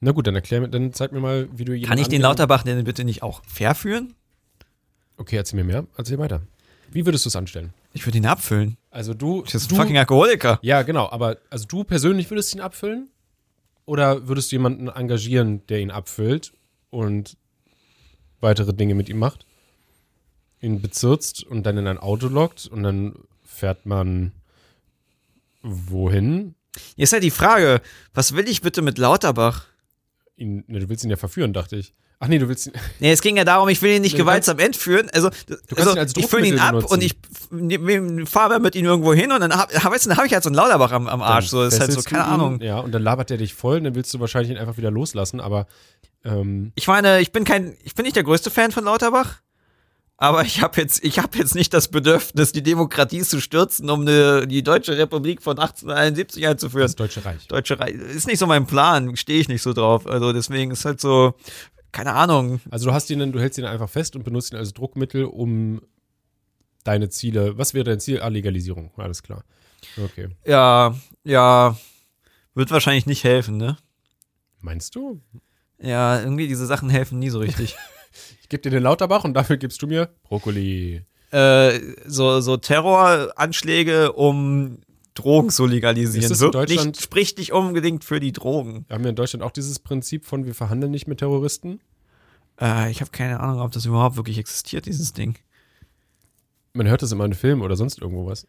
Na 0.00 0.12
gut, 0.12 0.26
dann 0.26 0.34
erklär 0.34 0.60
mir, 0.60 0.68
dann 0.68 0.92
zeig 0.92 1.12
mir 1.12 1.20
mal, 1.20 1.48
wie 1.52 1.64
du 1.64 1.72
jemanden 1.72 1.88
Kann 1.88 1.98
ich 1.98 2.08
den 2.08 2.20
Lauterbach 2.20 2.62
denn 2.62 2.84
bitte 2.84 3.04
nicht 3.04 3.22
auch 3.22 3.42
fair 3.46 3.74
führen? 3.74 4.14
Okay, 5.16 5.36
erzähl 5.36 5.58
mir 5.58 5.64
mehr. 5.64 5.86
Erzähl 5.96 6.18
weiter. 6.18 6.42
Wie 6.90 7.06
würdest 7.06 7.24
du 7.24 7.28
es 7.28 7.36
anstellen? 7.36 7.72
Ich 7.92 8.06
würde 8.06 8.18
ihn 8.18 8.26
abfüllen. 8.26 8.76
Also 8.90 9.14
du. 9.14 9.42
Ich 9.46 9.54
ist 9.54 9.70
du 9.70 9.74
ein 9.74 9.80
fucking 9.80 9.98
Alkoholiker. 9.98 10.58
ja, 10.62 10.82
genau, 10.82 11.08
aber 11.10 11.38
also 11.50 11.66
du 11.66 11.84
persönlich 11.84 12.30
würdest 12.30 12.54
ihn 12.54 12.60
abfüllen? 12.60 13.08
Oder 13.86 14.28
würdest 14.28 14.50
du 14.50 14.56
jemanden 14.56 14.88
engagieren, 14.88 15.66
der 15.68 15.80
ihn 15.80 15.90
abfüllt 15.90 16.52
und 16.90 17.36
weitere 18.40 18.74
Dinge 18.74 18.94
mit 18.94 19.08
ihm 19.08 19.18
macht? 19.18 19.46
Ihn 20.60 20.80
bezirzt 20.80 21.44
und 21.44 21.64
dann 21.64 21.76
in 21.78 21.86
ein 21.86 21.98
Auto 21.98 22.28
lockt 22.28 22.66
und 22.66 22.82
dann 22.82 23.14
fährt 23.44 23.86
man 23.86 24.32
wohin? 25.62 26.54
Jetzt 26.96 27.12
halt 27.12 27.22
die 27.22 27.30
Frage, 27.30 27.80
was 28.14 28.34
will 28.34 28.48
ich 28.48 28.62
bitte 28.62 28.82
mit 28.82 28.98
Lauterbach? 28.98 29.66
Ihn, 30.36 30.64
ne, 30.66 30.80
du 30.80 30.88
willst 30.88 31.04
ihn 31.04 31.10
ja 31.10 31.16
verführen, 31.16 31.52
dachte 31.52 31.76
ich. 31.76 31.94
Ach 32.18 32.28
nee, 32.28 32.38
du 32.38 32.48
willst 32.48 32.66
ihn. 32.66 32.72
Nee, 33.00 33.12
es 33.12 33.20
ging 33.20 33.36
ja 33.36 33.44
darum, 33.44 33.68
ich 33.68 33.82
will 33.82 33.94
ihn 33.94 34.02
nicht 34.02 34.14
Du 34.14 34.18
gewaltsam 34.18 34.58
entführen. 34.58 35.10
Also, 35.12 35.30
also 35.76 35.90
als 35.92 36.16
ich 36.16 36.26
fülle 36.26 36.46
ihn 36.46 36.58
ab 36.58 36.72
benutzen. 36.72 36.92
und 36.94 37.02
ich 37.02 38.28
fahre 38.28 38.58
mit 38.58 38.74
ihm 38.74 38.86
irgendwo 38.86 39.12
hin 39.12 39.32
und 39.32 39.40
dann 39.40 39.54
habe 39.54 39.72
weißt 39.74 40.06
du, 40.06 40.08
dann 40.10 40.18
hab 40.18 40.24
ich 40.24 40.32
halt 40.32 40.42
so 40.42 40.48
einen 40.48 40.56
Lauterbach 40.56 40.92
am, 40.92 41.08
am 41.08 41.20
Arsch. 41.20 41.48
So, 41.48 41.62
das 41.62 41.74
ist 41.74 41.80
halt 41.80 41.92
so, 41.92 42.02
keine 42.02 42.24
ihn, 42.24 42.30
Ahnung. 42.30 42.60
Ja, 42.60 42.78
und 42.80 42.92
dann 42.92 43.02
labert 43.02 43.28
der 43.30 43.36
dich 43.36 43.54
voll 43.54 43.78
und 43.78 43.84
dann 43.84 43.94
willst 43.94 44.12
du 44.14 44.20
wahrscheinlich 44.20 44.50
ihn 44.50 44.58
einfach 44.58 44.78
wieder 44.78 44.90
loslassen, 44.90 45.40
aber 45.40 45.66
ähm, 46.24 46.72
Ich 46.74 46.86
meine, 46.86 47.20
ich 47.20 47.32
bin 47.32 47.44
kein, 47.44 47.76
ich 47.84 47.94
bin 47.94 48.04
nicht 48.04 48.16
der 48.16 48.24
größte 48.24 48.50
Fan 48.50 48.72
von 48.72 48.84
Lauterbach, 48.84 49.40
aber 50.18 50.42
ich 50.42 50.62
habe 50.62 50.80
jetzt, 50.80 51.04
ich 51.04 51.18
habe 51.18 51.36
jetzt 51.38 51.54
nicht 51.54 51.74
das 51.74 51.88
Bedürfnis, 51.88 52.52
die 52.52 52.62
Demokratie 52.62 53.20
zu 53.22 53.40
stürzen, 53.40 53.90
um 53.90 54.00
eine, 54.02 54.46
die 54.46 54.62
Deutsche 54.62 54.96
Republik 54.96 55.42
von 55.42 55.58
1871 55.58 56.46
einzuführen. 56.46 56.82
das 56.84 56.96
Deutsche 56.96 57.24
Reich. 57.24 57.46
Deutsche 57.48 57.78
Reich 57.78 57.94
ist 57.94 58.26
nicht 58.26 58.38
so 58.38 58.46
mein 58.46 58.66
Plan, 58.66 59.14
stehe 59.16 59.40
ich 59.40 59.48
nicht 59.48 59.62
so 59.62 59.72
drauf. 59.72 60.06
Also 60.06 60.32
deswegen 60.32 60.70
ist 60.70 60.84
halt 60.84 61.00
so, 61.00 61.34
keine 61.92 62.14
Ahnung. 62.14 62.60
Also 62.70 62.86
du 62.86 62.92
hast 62.94 63.10
ihn, 63.10 63.18
dann- 63.18 63.32
du 63.32 63.40
hältst 63.40 63.58
ihn 63.58 63.64
einfach 63.66 63.90
fest 63.90 64.16
und 64.16 64.24
benutzt 64.24 64.52
ihn 64.52 64.58
als 64.58 64.72
Druckmittel, 64.72 65.24
um 65.24 65.80
deine 66.84 67.08
Ziele. 67.10 67.58
Was 67.58 67.74
wäre 67.74 67.84
dein 67.84 68.00
Ziel? 68.00 68.20
Ah, 68.20 68.28
Legalisierung. 68.28 68.90
Alles 68.96 69.22
klar. 69.22 69.44
Okay. 70.02 70.28
Ja, 70.46 70.94
ja, 71.24 71.76
wird 72.54 72.70
wahrscheinlich 72.70 73.06
nicht 73.06 73.24
helfen, 73.24 73.56
ne? 73.58 73.76
Meinst 74.60 74.94
du? 74.94 75.20
Ja, 75.78 76.20
irgendwie 76.20 76.48
diese 76.48 76.64
Sachen 76.66 76.88
helfen 76.88 77.18
nie 77.18 77.28
so 77.30 77.38
richtig. 77.40 77.76
Ich 78.46 78.50
gebe 78.50 78.62
dir 78.62 78.70
den 78.70 78.84
Lauterbach 78.84 79.24
und 79.24 79.34
dafür 79.34 79.56
gibst 79.56 79.82
du 79.82 79.88
mir 79.88 80.08
Brokkoli. 80.22 81.02
äh, 81.32 81.80
so, 82.06 82.40
so 82.40 82.56
Terroranschläge, 82.56 84.12
um 84.12 84.78
Drogen 85.14 85.50
zu 85.50 85.66
legalisieren. 85.66 86.30
Ist 86.30 86.40
Wirkt 86.40 86.54
Deutschland- 86.54 86.86
nicht, 86.94 87.02
spricht 87.02 87.38
nicht 87.38 87.52
unbedingt 87.52 88.04
für 88.04 88.20
die 88.20 88.30
Drogen. 88.30 88.84
Wir 88.86 88.94
haben 88.94 89.02
ja 89.02 89.10
in 89.10 89.16
Deutschland 89.16 89.42
auch 89.42 89.50
dieses 89.50 89.80
Prinzip 89.80 90.24
von, 90.26 90.44
wir 90.46 90.54
verhandeln 90.54 90.92
nicht 90.92 91.08
mit 91.08 91.18
Terroristen. 91.18 91.80
Äh, 92.60 92.88
ich 92.92 93.00
habe 93.00 93.10
keine 93.10 93.40
Ahnung, 93.40 93.60
ob 93.62 93.72
das 93.72 93.84
überhaupt 93.84 94.16
wirklich 94.16 94.38
existiert, 94.38 94.86
dieses 94.86 95.12
Ding. 95.12 95.36
Man 96.72 96.86
hört 96.86 97.02
das 97.02 97.10
immer 97.10 97.24
in 97.24 97.34
Filmen 97.34 97.62
oder 97.62 97.74
sonst 97.74 98.00
irgendwo 98.00 98.26
was. 98.26 98.46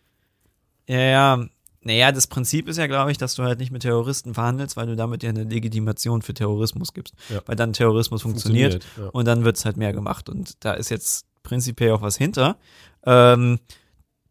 Ja, 0.88 0.99
ja. 0.99 1.45
Naja, 1.84 2.12
das 2.12 2.28
Prinzip 2.28 2.68
ist 2.68 2.78
ja, 2.78 2.88
glaube 2.88 3.12
ich, 3.12 3.18
dass 3.18 3.36
du 3.36 3.44
halt 3.44 3.60
nicht 3.60 3.72
mit 3.72 3.84
Terroristen 3.84 4.34
verhandelst, 4.34 4.76
weil 4.78 4.88
du 4.88 4.96
damit 4.96 5.24
ja 5.24 5.30
eine 5.30 5.44
Legitimation 5.44 6.22
für 6.22 6.34
Terrorismus 6.34 6.94
gibst. 6.94 7.13
Ja. 7.30 7.42
Weil 7.46 7.56
dann 7.56 7.72
Terrorismus 7.74 8.22
funktioniert, 8.24 8.74
Funktioniert, 8.84 9.08
ja. 9.13 9.18
und 9.20 9.26
dann 9.26 9.44
wird's 9.46 9.63
halt 9.63 9.78
mehr 9.78 9.94
gemacht. 9.94 10.28
Und 10.30 10.54
da 10.66 10.74
ist 10.74 10.90
jetzt 10.90 11.26
prinzipiell 11.44 11.92
auch 11.92 12.02
was 12.02 12.18
hinter. 12.18 12.58
Ähm, 13.06 13.60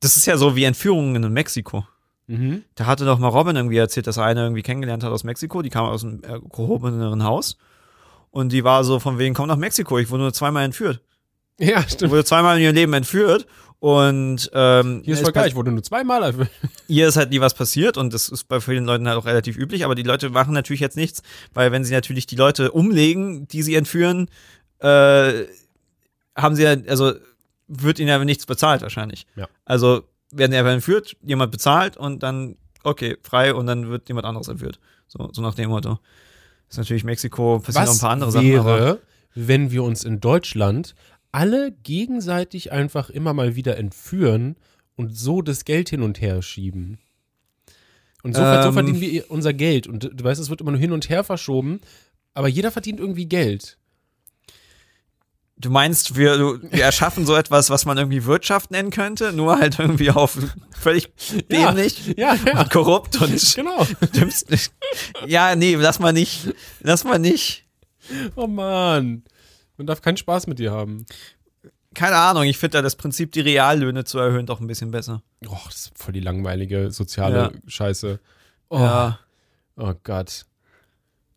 das 0.01 0.17
ist 0.17 0.27
ja 0.27 0.37
so 0.37 0.55
wie 0.57 0.65
Entführungen 0.65 1.23
in 1.23 1.33
Mexiko. 1.33 1.87
Mhm. 2.27 2.65
Da 2.75 2.87
hatte 2.87 3.05
doch 3.05 3.19
mal 3.19 3.29
Robin 3.29 3.57
irgendwie 3.57 3.77
erzählt, 3.79 4.07
dass 4.07 4.17
er 4.17 4.25
eine 4.25 4.43
irgendwie 4.43 4.63
kennengelernt 4.63 5.05
hat 5.05 5.13
aus 5.13 5.25
Mexiko, 5.25 5.63
die 5.63 5.71
kam 5.71 5.87
aus 5.87 6.05
einem 6.05 6.21
äh, 6.25 6.41
gehobeneren 6.41 7.23
Haus. 7.23 7.57
Und 8.31 8.53
die 8.53 8.65
war 8.65 8.85
so 8.85 8.99
von 8.99 9.19
wegen, 9.19 9.35
komm 9.35 9.49
nach 9.49 9.57
Mexiko, 9.57 9.99
ich 9.99 10.11
wurde 10.11 10.25
nur 10.25 10.33
zweimal 10.35 10.65
entführt. 10.65 11.01
Ja, 11.59 11.81
Ich 11.81 11.93
stimmt. 11.95 12.11
wurde 12.13 12.25
zweimal 12.25 12.59
in 12.59 12.65
ihrem 12.65 12.75
Leben 12.75 12.93
entführt. 12.93 13.47
Und 13.79 14.51
ähm, 14.55 15.03
Hier 15.05 15.15
ist 15.15 15.23
voll 15.23 15.33
pa- 15.33 15.41
geil, 15.41 15.49
ich 15.51 15.55
wurde 15.55 15.71
nur 15.71 15.83
zweimal 15.83 16.23
erfüllt. 16.23 16.51
ihr 16.89 17.07
ist 17.09 17.17
halt 17.17 17.31
nie 17.31 17.41
was 17.41 17.55
passiert 17.55 17.97
und 17.99 18.15
das 18.15 18.29
ist 18.29 18.45
bei 18.45 18.61
vielen 18.61 18.85
Leuten 18.87 19.07
halt 19.07 19.19
auch 19.19 19.27
relativ 19.27 19.57
üblich, 19.57 19.85
aber 19.85 19.95
die 19.95 20.03
Leute 20.03 20.31
machen 20.31 20.55
natürlich 20.55 20.81
jetzt 20.81 20.97
nichts, 20.97 21.23
weil 21.53 21.73
wenn 21.73 21.85
sie 21.85 21.93
natürlich 21.93 22.27
die 22.27 22.37
Leute 22.37 22.73
umlegen, 22.73 23.47
die 23.49 23.63
sie 23.63 23.75
entführen, 23.75 24.29
äh, 24.79 25.45
haben 26.35 26.55
sie 26.57 26.63
ja, 26.63 26.77
also 26.89 27.13
wird 27.69 27.99
ihnen 27.99 28.09
ja 28.09 28.23
nichts 28.25 28.47
bezahlt 28.47 28.83
wahrscheinlich. 28.83 29.27
Ja. 29.37 29.47
Also 29.65 30.05
werden 30.31 30.53
sie 30.53 30.59
einfach 30.59 30.73
entführt, 30.73 31.17
jemand 31.23 31.53
bezahlt 31.53 31.97
und 31.97 32.23
dann, 32.23 32.57
okay, 32.83 33.17
frei 33.23 33.55
und 33.55 33.67
dann 33.67 33.89
wird 33.89 34.09
jemand 34.09 34.27
anderes 34.27 34.49
entführt. 34.49 34.79
So, 35.09 35.29
so 35.33 35.43
nach 35.43 35.55
dem 35.55 35.71
Motto. 35.71 35.99
Das 36.69 36.75
ist 36.75 36.79
natürlich 36.79 37.05
Mexiko, 37.05 37.61
passieren 37.61 37.87
noch 37.87 37.93
ein 37.95 37.99
paar 38.01 38.11
andere 38.11 38.33
Sachen, 38.33 38.59
aber 38.59 38.79
wäre, 38.79 39.01
wenn 39.35 39.71
wir 39.71 39.83
uns 39.85 40.03
in 40.03 40.19
Deutschland 40.21 40.95
alle 41.37 41.73
gegenseitig 41.83 42.73
einfach 42.73 43.11
immer 43.11 43.35
mal 43.35 43.57
wieder 43.57 43.77
entführen 43.77 44.57
und 44.97 45.15
so 45.17 45.43
das 45.43 45.67
Geld 45.67 45.91
hin 45.91 46.01
und 46.03 46.21
her 46.23 46.41
schieben? 46.41 46.99
Und 48.23 48.35
so, 48.35 48.41
so 48.41 48.47
Ähm. 48.47 48.73
verdienen 48.73 49.01
wir 49.03 49.31
unser 49.31 49.53
Geld. 49.53 49.87
Und 49.87 50.11
du 50.15 50.25
weißt, 50.25 50.41
es 50.41 50.49
wird 50.49 50.63
immer 50.63 50.71
nur 50.73 50.81
hin 50.81 50.93
und 50.93 51.11
her 51.11 51.25
verschoben, 51.25 51.81
aber 52.33 52.49
jeder 52.49 52.71
verdient 52.71 53.01
irgendwie 53.01 53.27
Geld. 53.27 53.77
Du 55.59 55.71
meinst, 55.71 56.17
wir, 56.17 56.61
wir 56.71 56.85
erschaffen 56.85 57.25
so 57.27 57.35
etwas, 57.35 57.71
was 57.71 57.85
man 57.87 57.97
irgendwie 57.99 58.25
Wirtschaft 58.25 58.71
nennen 58.71 58.91
könnte, 58.91 59.33
nur 59.33 59.59
halt 59.59 59.79
irgendwie 59.79 60.11
auf 60.11 60.39
völlig 60.79 61.11
Ja. 61.51 61.73
dämlich 61.73 62.15
Ja, 62.17 62.35
ja. 62.35 62.61
und 62.61 62.71
korrupt 62.71 63.21
und 63.21 63.55
Genau. 63.57 63.87
Ja, 65.27 65.55
nee, 65.55 65.75
lass 65.75 65.99
mal 65.99 66.13
nicht. 66.13 66.55
Lass 66.81 67.05
mal 67.05 67.19
nicht. 67.19 67.65
Oh 68.37 68.47
Mann. 68.47 69.23
Man 69.77 69.87
darf 69.87 70.01
keinen 70.03 70.17
Spaß 70.17 70.47
mit 70.47 70.59
dir 70.59 70.73
haben. 70.73 71.05
keine 71.95 72.17
Ahnung, 72.17 72.43
ich 72.45 72.59
finde 72.59 72.79
da 72.79 72.83
das 72.83 72.97
Prinzip, 72.97 73.33
die 73.33 73.41
Reallöhne 73.41 74.05
zu 74.05 74.19
erhöhen, 74.19 74.47
doch 74.47 74.61
ein 74.61 74.67
bisschen 74.67 74.91
besser. 74.91 75.23
Oh, 75.49 75.57
das 75.67 75.77
ist 75.87 75.99
voll 75.99 76.13
die 76.13 76.21
langweilige 76.21 76.91
soziale 76.91 77.37
Ja. 77.37 77.51
Scheiße. 77.67 78.21
Oh, 78.69 78.79
Ja, 78.79 79.19
oh 79.77 79.95
Gott. 80.05 80.45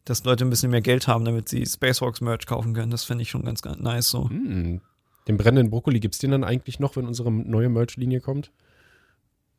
dass 0.05 0.23
Leute 0.23 0.43
ein 0.43 0.49
bisschen 0.49 0.71
mehr 0.71 0.81
Geld 0.81 1.07
haben, 1.07 1.23
damit 1.23 1.47
sie 1.49 1.65
Spacewalks 1.65 2.19
Merch 2.21 2.45
kaufen 2.47 2.73
können. 2.73 2.91
Das 2.91 3.03
finde 3.03 3.21
ich 3.21 3.29
schon 3.29 3.43
ganz, 3.45 3.61
ganz 3.61 3.79
nice 3.79 4.09
so. 4.09 4.29
Hm. 4.29 4.81
Den 5.27 5.37
brennenden 5.37 5.69
Brokkoli 5.69 5.99
gibt's 5.99 6.17
den 6.17 6.31
dann 6.31 6.43
eigentlich 6.43 6.79
noch, 6.79 6.95
wenn 6.95 7.05
unsere 7.05 7.31
neue 7.31 7.69
Merch-Linie 7.69 8.19
kommt? 8.19 8.51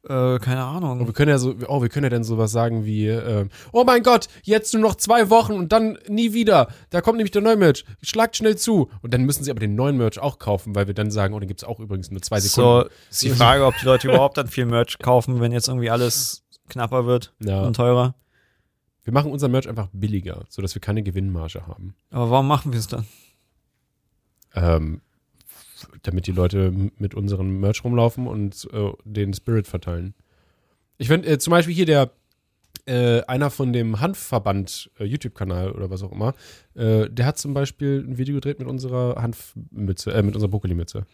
Äh, 0.02 0.38
keine 0.38 0.62
Oh, 0.62 0.68
Ahnung. 0.76 1.06
wir 1.06 1.12
können 1.12 1.28
ja 1.28 1.36
so, 1.36 1.54
oh, 1.68 1.82
wir 1.82 1.90
können 1.90 2.04
ja 2.04 2.10
dann 2.10 2.24
sowas 2.24 2.50
sagen 2.52 2.86
wie, 2.86 3.06
ähm, 3.08 3.50
oh 3.72 3.84
mein 3.84 4.02
Gott, 4.02 4.28
jetzt 4.42 4.72
nur 4.72 4.82
noch 4.82 4.94
zwei 4.94 5.28
Wochen 5.28 5.52
und 5.52 5.72
dann 5.72 5.98
nie 6.08 6.32
wieder. 6.32 6.68
Da 6.88 7.02
kommt 7.02 7.18
nämlich 7.18 7.32
der 7.32 7.42
neue 7.42 7.56
Merch. 7.56 7.84
Schlagt 8.02 8.36
schnell 8.36 8.56
zu. 8.56 8.88
Und 9.02 9.12
dann 9.12 9.24
müssen 9.24 9.44
sie 9.44 9.50
aber 9.50 9.60
den 9.60 9.74
neuen 9.74 9.98
Merch 9.98 10.18
auch 10.18 10.38
kaufen, 10.38 10.74
weil 10.74 10.86
wir 10.86 10.94
dann 10.94 11.10
sagen, 11.10 11.34
oh, 11.34 11.38
den 11.38 11.48
gibt's 11.48 11.64
auch 11.64 11.80
übrigens 11.80 12.10
nur 12.10 12.22
zwei 12.22 12.40
So, 12.40 12.48
Sekunden. 12.80 12.94
ist 13.10 13.22
die 13.22 13.28
Frage, 13.30 13.66
ob 13.66 13.74
die 13.78 13.84
Leute 13.84 14.08
überhaupt 14.08 14.38
dann 14.38 14.48
viel 14.48 14.64
Merch 14.64 14.98
kaufen, 14.98 15.38
wenn 15.40 15.52
jetzt 15.52 15.68
irgendwie 15.68 15.90
alles 15.90 16.44
knapper 16.70 17.04
wird 17.04 17.34
Ja. 17.40 17.62
und 17.62 17.76
teurer. 17.76 18.14
Wir 19.04 19.12
machen 19.12 19.30
unser 19.32 19.48
Merch 19.48 19.68
einfach 19.68 19.88
billiger, 19.92 20.44
sodass 20.48 20.74
wir 20.74 20.80
keine 20.80 21.02
Gewinnmarge 21.02 21.66
haben. 21.66 21.94
Aber 22.10 22.30
warum 22.30 22.48
machen 22.48 22.72
wir 22.72 22.78
es 22.78 22.86
dann? 22.86 23.06
Ähm, 24.54 25.00
damit 26.02 26.26
die 26.26 26.32
Leute 26.32 26.72
mit 26.98 27.14
unserem 27.14 27.60
Merch 27.60 27.84
rumlaufen 27.84 28.26
und 28.26 28.68
äh, 28.72 28.92
den 29.04 29.34
Spirit 29.34 29.66
verteilen. 29.66 30.14
Ich 30.98 31.08
finde 31.08 31.28
äh, 31.28 31.38
zum 31.38 31.50
Beispiel 31.50 31.74
hier 31.74 31.86
der 31.86 32.10
äh, 32.86 33.22
einer 33.22 33.50
von 33.50 33.72
dem 33.72 34.00
Hanfverband 34.00 34.90
äh, 34.98 35.04
YouTube-Kanal 35.04 35.72
oder 35.72 35.90
was 35.90 36.02
auch 36.02 36.12
immer, 36.12 36.34
äh, 36.74 37.08
der 37.08 37.26
hat 37.26 37.38
zum 37.38 37.54
Beispiel 37.54 38.04
ein 38.06 38.18
Video 38.18 38.34
gedreht 38.34 38.58
mit 38.58 38.68
unserer 38.68 39.20
Hanfmütze, 39.20 40.12
äh, 40.12 40.22
mit 40.22 40.34
unserer 40.34 40.50
Brokkoli-Mütze. 40.50 41.06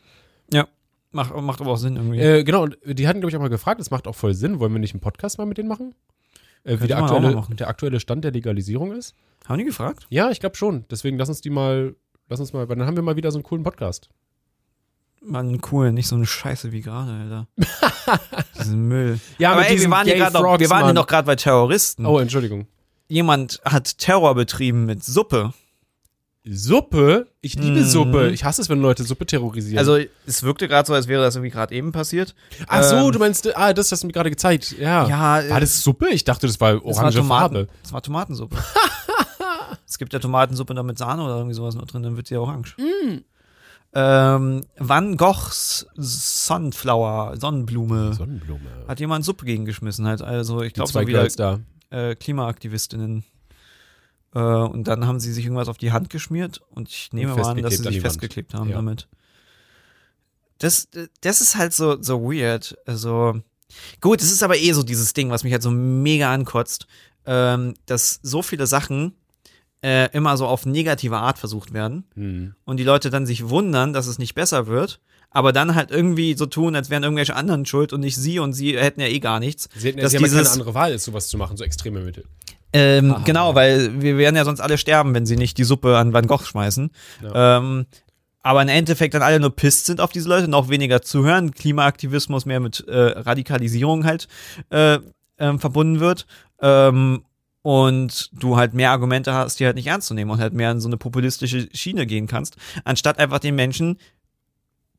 Macht, 1.12 1.34
macht 1.34 1.60
aber 1.60 1.70
auch 1.72 1.78
Sinn 1.78 1.96
irgendwie. 1.96 2.44
Genau, 2.44 2.64
und 2.64 2.76
die 2.84 3.08
hatten, 3.08 3.20
glaube 3.20 3.30
ich, 3.30 3.36
auch 3.36 3.40
mal 3.40 3.48
gefragt, 3.48 3.80
das 3.80 3.90
macht 3.90 4.06
auch 4.06 4.14
voll 4.14 4.34
Sinn, 4.34 4.58
wollen 4.60 4.72
wir 4.72 4.80
nicht 4.80 4.92
einen 4.92 5.00
Podcast 5.00 5.38
mal 5.38 5.46
mit 5.46 5.56
denen 5.56 5.68
machen? 5.68 5.94
Wie 6.64 6.88
der 6.88 6.98
aktuelle, 6.98 7.42
der 7.54 7.68
aktuelle 7.68 8.00
Stand 8.00 8.24
der 8.24 8.32
Legalisierung 8.32 8.92
ist? 8.92 9.14
Haben 9.46 9.58
die 9.58 9.64
gefragt? 9.64 10.06
Ja, 10.10 10.30
ich 10.30 10.40
glaube 10.40 10.56
schon. 10.56 10.84
Deswegen 10.90 11.16
lass 11.16 11.28
uns 11.28 11.40
die 11.40 11.48
mal, 11.48 11.94
lass 12.28 12.40
uns 12.40 12.52
mal, 12.52 12.66
dann 12.66 12.84
haben 12.84 12.96
wir 12.96 13.02
mal 13.02 13.16
wieder 13.16 13.30
so 13.30 13.38
einen 13.38 13.44
coolen 13.44 13.62
Podcast. 13.62 14.10
Mann, 15.22 15.60
cool, 15.72 15.92
nicht 15.92 16.06
so 16.06 16.14
eine 16.16 16.26
Scheiße 16.26 16.70
wie 16.72 16.82
gerade, 16.82 17.10
Alter. 17.12 17.46
Diesen 18.58 18.86
Müll. 18.86 19.18
Ja, 19.38 19.52
aber 19.52 19.68
ey, 19.68 19.80
wir 19.80 19.90
waren, 19.90 20.04
hier 20.04 20.14
Gay 20.14 20.22
grad 20.22 20.32
noch, 20.34 20.40
Frogs, 20.42 20.60
wir 20.60 20.70
waren 20.70 20.84
hier 20.84 20.94
noch 20.94 21.06
gerade 21.06 21.26
bei 21.26 21.36
Terroristen. 21.36 22.06
Oh, 22.06 22.18
Entschuldigung. 22.18 22.66
Jemand 23.08 23.60
hat 23.64 23.98
Terror 23.98 24.34
betrieben 24.34 24.86
mit 24.86 25.04
Suppe. 25.04 25.52
Suppe? 26.48 27.26
Ich 27.40 27.54
liebe 27.56 27.80
Mhm. 27.80 27.84
Suppe. 27.84 28.30
Ich 28.30 28.44
hasse 28.44 28.62
es, 28.62 28.68
wenn 28.68 28.80
Leute 28.80 29.02
Suppe 29.02 29.26
terrorisieren. 29.26 29.78
Also, 29.78 29.98
es 30.26 30.42
wirkte 30.44 30.68
gerade 30.68 30.86
so, 30.86 30.94
als 30.94 31.08
wäre 31.08 31.22
das 31.22 31.34
irgendwie 31.34 31.50
gerade 31.50 31.74
eben 31.74 31.90
passiert. 31.90 32.36
Ach 32.68 32.84
so, 32.84 32.94
ähm, 32.96 33.12
du 33.12 33.18
meinst, 33.18 33.56
ah, 33.56 33.72
das 33.72 33.90
hast 33.90 34.04
du 34.04 34.06
mir 34.06 34.12
gerade 34.12 34.30
gezeigt. 34.30 34.76
Ja. 34.78 35.08
Ja, 35.08 35.40
äh, 35.40 35.50
War 35.50 35.60
das 35.60 35.82
Suppe? 35.82 36.08
Ich 36.10 36.22
dachte, 36.22 36.46
das 36.46 36.60
war 36.60 36.74
Es 36.76 36.82
war 36.84 36.86
orange 36.86 37.16
Tomaten, 37.16 37.54
Farbe. 37.54 37.68
Es 37.82 37.92
war 37.92 38.00
Tomatensuppe. 38.00 38.56
es 39.88 39.98
gibt 39.98 40.12
ja 40.12 40.20
Tomatensuppe 40.20 40.72
da 40.74 40.84
mit 40.84 40.98
Sahne 40.98 41.24
oder 41.24 41.36
irgendwie 41.36 41.54
sowas 41.54 41.74
noch 41.74 41.86
drin, 41.86 42.04
dann 42.04 42.16
wird 42.16 42.28
sie 42.28 42.36
orange. 42.36 42.76
Mm. 42.78 43.24
Ähm, 43.99 44.61
Van 44.78 45.16
Goghs 45.16 45.86
Sunflower, 45.97 47.38
Sonnenblume, 47.38 48.12
Sonnenblume. 48.12 48.61
hat 48.86 49.01
jemand 49.01 49.24
Suppe 49.24 49.47
gegengeschmissen 49.47 50.07
halt. 50.07 50.20
Also 50.20 50.61
ich 50.61 50.74
glaube 50.74 50.90
zwei 50.90 51.03
so 51.03 51.09
wieder 51.09 51.26
da. 51.28 51.61
äh, 51.88 52.14
Klimaaktivistinnen. 52.14 53.24
Äh, 54.34 54.38
und 54.38 54.84
dann 54.86 55.07
haben 55.07 55.18
sie 55.18 55.32
sich 55.32 55.44
irgendwas 55.47 55.68
auf 55.68 55.78
die 55.78 55.92
Hand 55.92 56.11
geschmiert 56.11 56.61
und 56.70 56.90
ich 56.90 57.11
nehme 57.14 57.34
mal 57.34 57.53
an, 57.53 57.62
dass 57.62 57.78
sie 57.78 57.86
an 57.86 57.92
sich 57.92 58.03
festgeklebt 58.03 58.53
haben 58.53 58.68
Ja. 58.68 58.76
damit. 58.76 59.09
Das, 60.59 60.88
das 61.22 61.40
ist 61.40 61.57
halt 61.57 61.72
so, 61.72 62.01
so 62.03 62.22
weird. 62.22 62.76
Also, 62.86 63.40
gut, 64.03 64.20
es 64.20 64.30
ist 64.30 64.42
aber 64.42 64.59
eh 64.59 64.72
so 64.72 64.82
dieses 64.82 65.14
Ding, 65.14 65.30
was 65.30 65.42
mich 65.44 65.53
halt 65.53 65.62
so 65.62 65.70
mega 65.70 66.32
ankotzt, 66.32 66.86
ähm, 67.24 67.74
dass 67.86 68.20
so 68.22 68.42
viele 68.42 68.66
Sachen 68.66 69.14
äh, 69.83 70.11
immer 70.12 70.37
so 70.37 70.47
auf 70.47 70.66
negative 70.66 71.16
Art 71.18 71.39
versucht 71.39 71.72
werden 71.72 72.05
Hm. 72.14 72.55
und 72.64 72.79
die 72.79 72.85
Leute 72.85 73.11
dann 73.11 73.27
sich 73.27 73.49
wundern, 73.49 73.93
dass 73.93 74.07
es 74.07 74.18
nicht 74.18 74.35
besser 74.35 74.66
wird, 74.66 75.01
aber 75.31 75.53
dann 75.53 75.74
halt 75.74 75.91
irgendwie 75.91 76.35
so 76.35 76.47
tun, 76.47 76.74
als 76.77 76.89
wären 76.91 77.03
irgendwelche 77.03 77.37
anderen 77.37 77.66
schuld 77.66 77.93
und 77.93 78.01
nicht 78.01 78.16
sie 78.16 78.39
und 78.39 78.53
sie 78.55 78.79
hätten 78.79 79.01
ja 79.01 79.07
eh 79.09 79.18
gar 79.20 79.39
nichts. 79.41 79.68
Sie 79.77 79.89
hätten 79.89 80.01
dass 80.01 80.12
sie 80.12 80.16
ja 80.18 80.22
keine 80.22 80.33
dieses- 80.41 80.53
andere 80.53 80.74
Wahl, 80.74 80.93
ist 80.93 81.05
sowas 81.05 81.29
zu 81.29 81.37
machen, 81.39 81.57
so 81.57 81.64
extreme 81.64 82.01
Mittel. 82.01 82.24
Ähm, 82.72 83.12
Aha. 83.12 83.22
genau, 83.24 83.55
weil 83.55 84.01
wir 84.03 84.18
werden 84.18 84.35
ja 84.37 84.45
sonst 84.45 84.61
alle 84.61 84.77
sterben, 84.77 85.14
wenn 85.14 85.24
sie 85.27 85.37
nicht 85.37 85.57
die 85.59 85.64
Suppe 85.64 85.97
an 85.97 86.12
Van 86.12 86.27
Gogh 86.27 86.45
schmeißen. 86.45 86.91
Ähm, 87.33 87.87
aber 88.43 88.62
im 88.62 88.68
Endeffekt 88.68 89.14
dann 89.14 89.22
alle 89.22 89.41
nur 89.41 89.55
pisst 89.55 89.87
sind 89.87 90.01
auf 90.01 90.11
diese 90.12 90.29
Leute, 90.29 90.49
noch 90.49 90.68
weniger 90.68 91.01
zuhören, 91.03 91.53
Klimaaktivismus 91.53 92.45
mehr 92.45 92.61
mit 92.61 92.87
äh, 92.89 92.97
Radikalisierung 92.97 94.05
halt 94.05 94.29
äh, 94.70 94.99
ähm, 95.39 95.59
verbunden 95.59 96.01
wird. 96.01 96.27
Ähm, 96.61 97.24
und 97.66 98.30
du 98.32 98.56
halt 98.56 98.74
mehr 98.74 98.92
Argumente 98.92 99.34
hast, 99.34 99.58
die 99.58 99.66
halt 99.66 99.74
nicht 99.74 99.88
ernst 99.88 100.06
zu 100.06 100.14
nehmen 100.14 100.30
und 100.30 100.38
halt 100.38 100.52
mehr 100.54 100.70
in 100.70 100.78
so 100.80 100.86
eine 100.88 100.96
populistische 100.96 101.68
Schiene 101.72 102.06
gehen 102.06 102.28
kannst, 102.28 102.54
anstatt 102.84 103.18
einfach 103.18 103.40
den 103.40 103.56
Menschen 103.56 103.98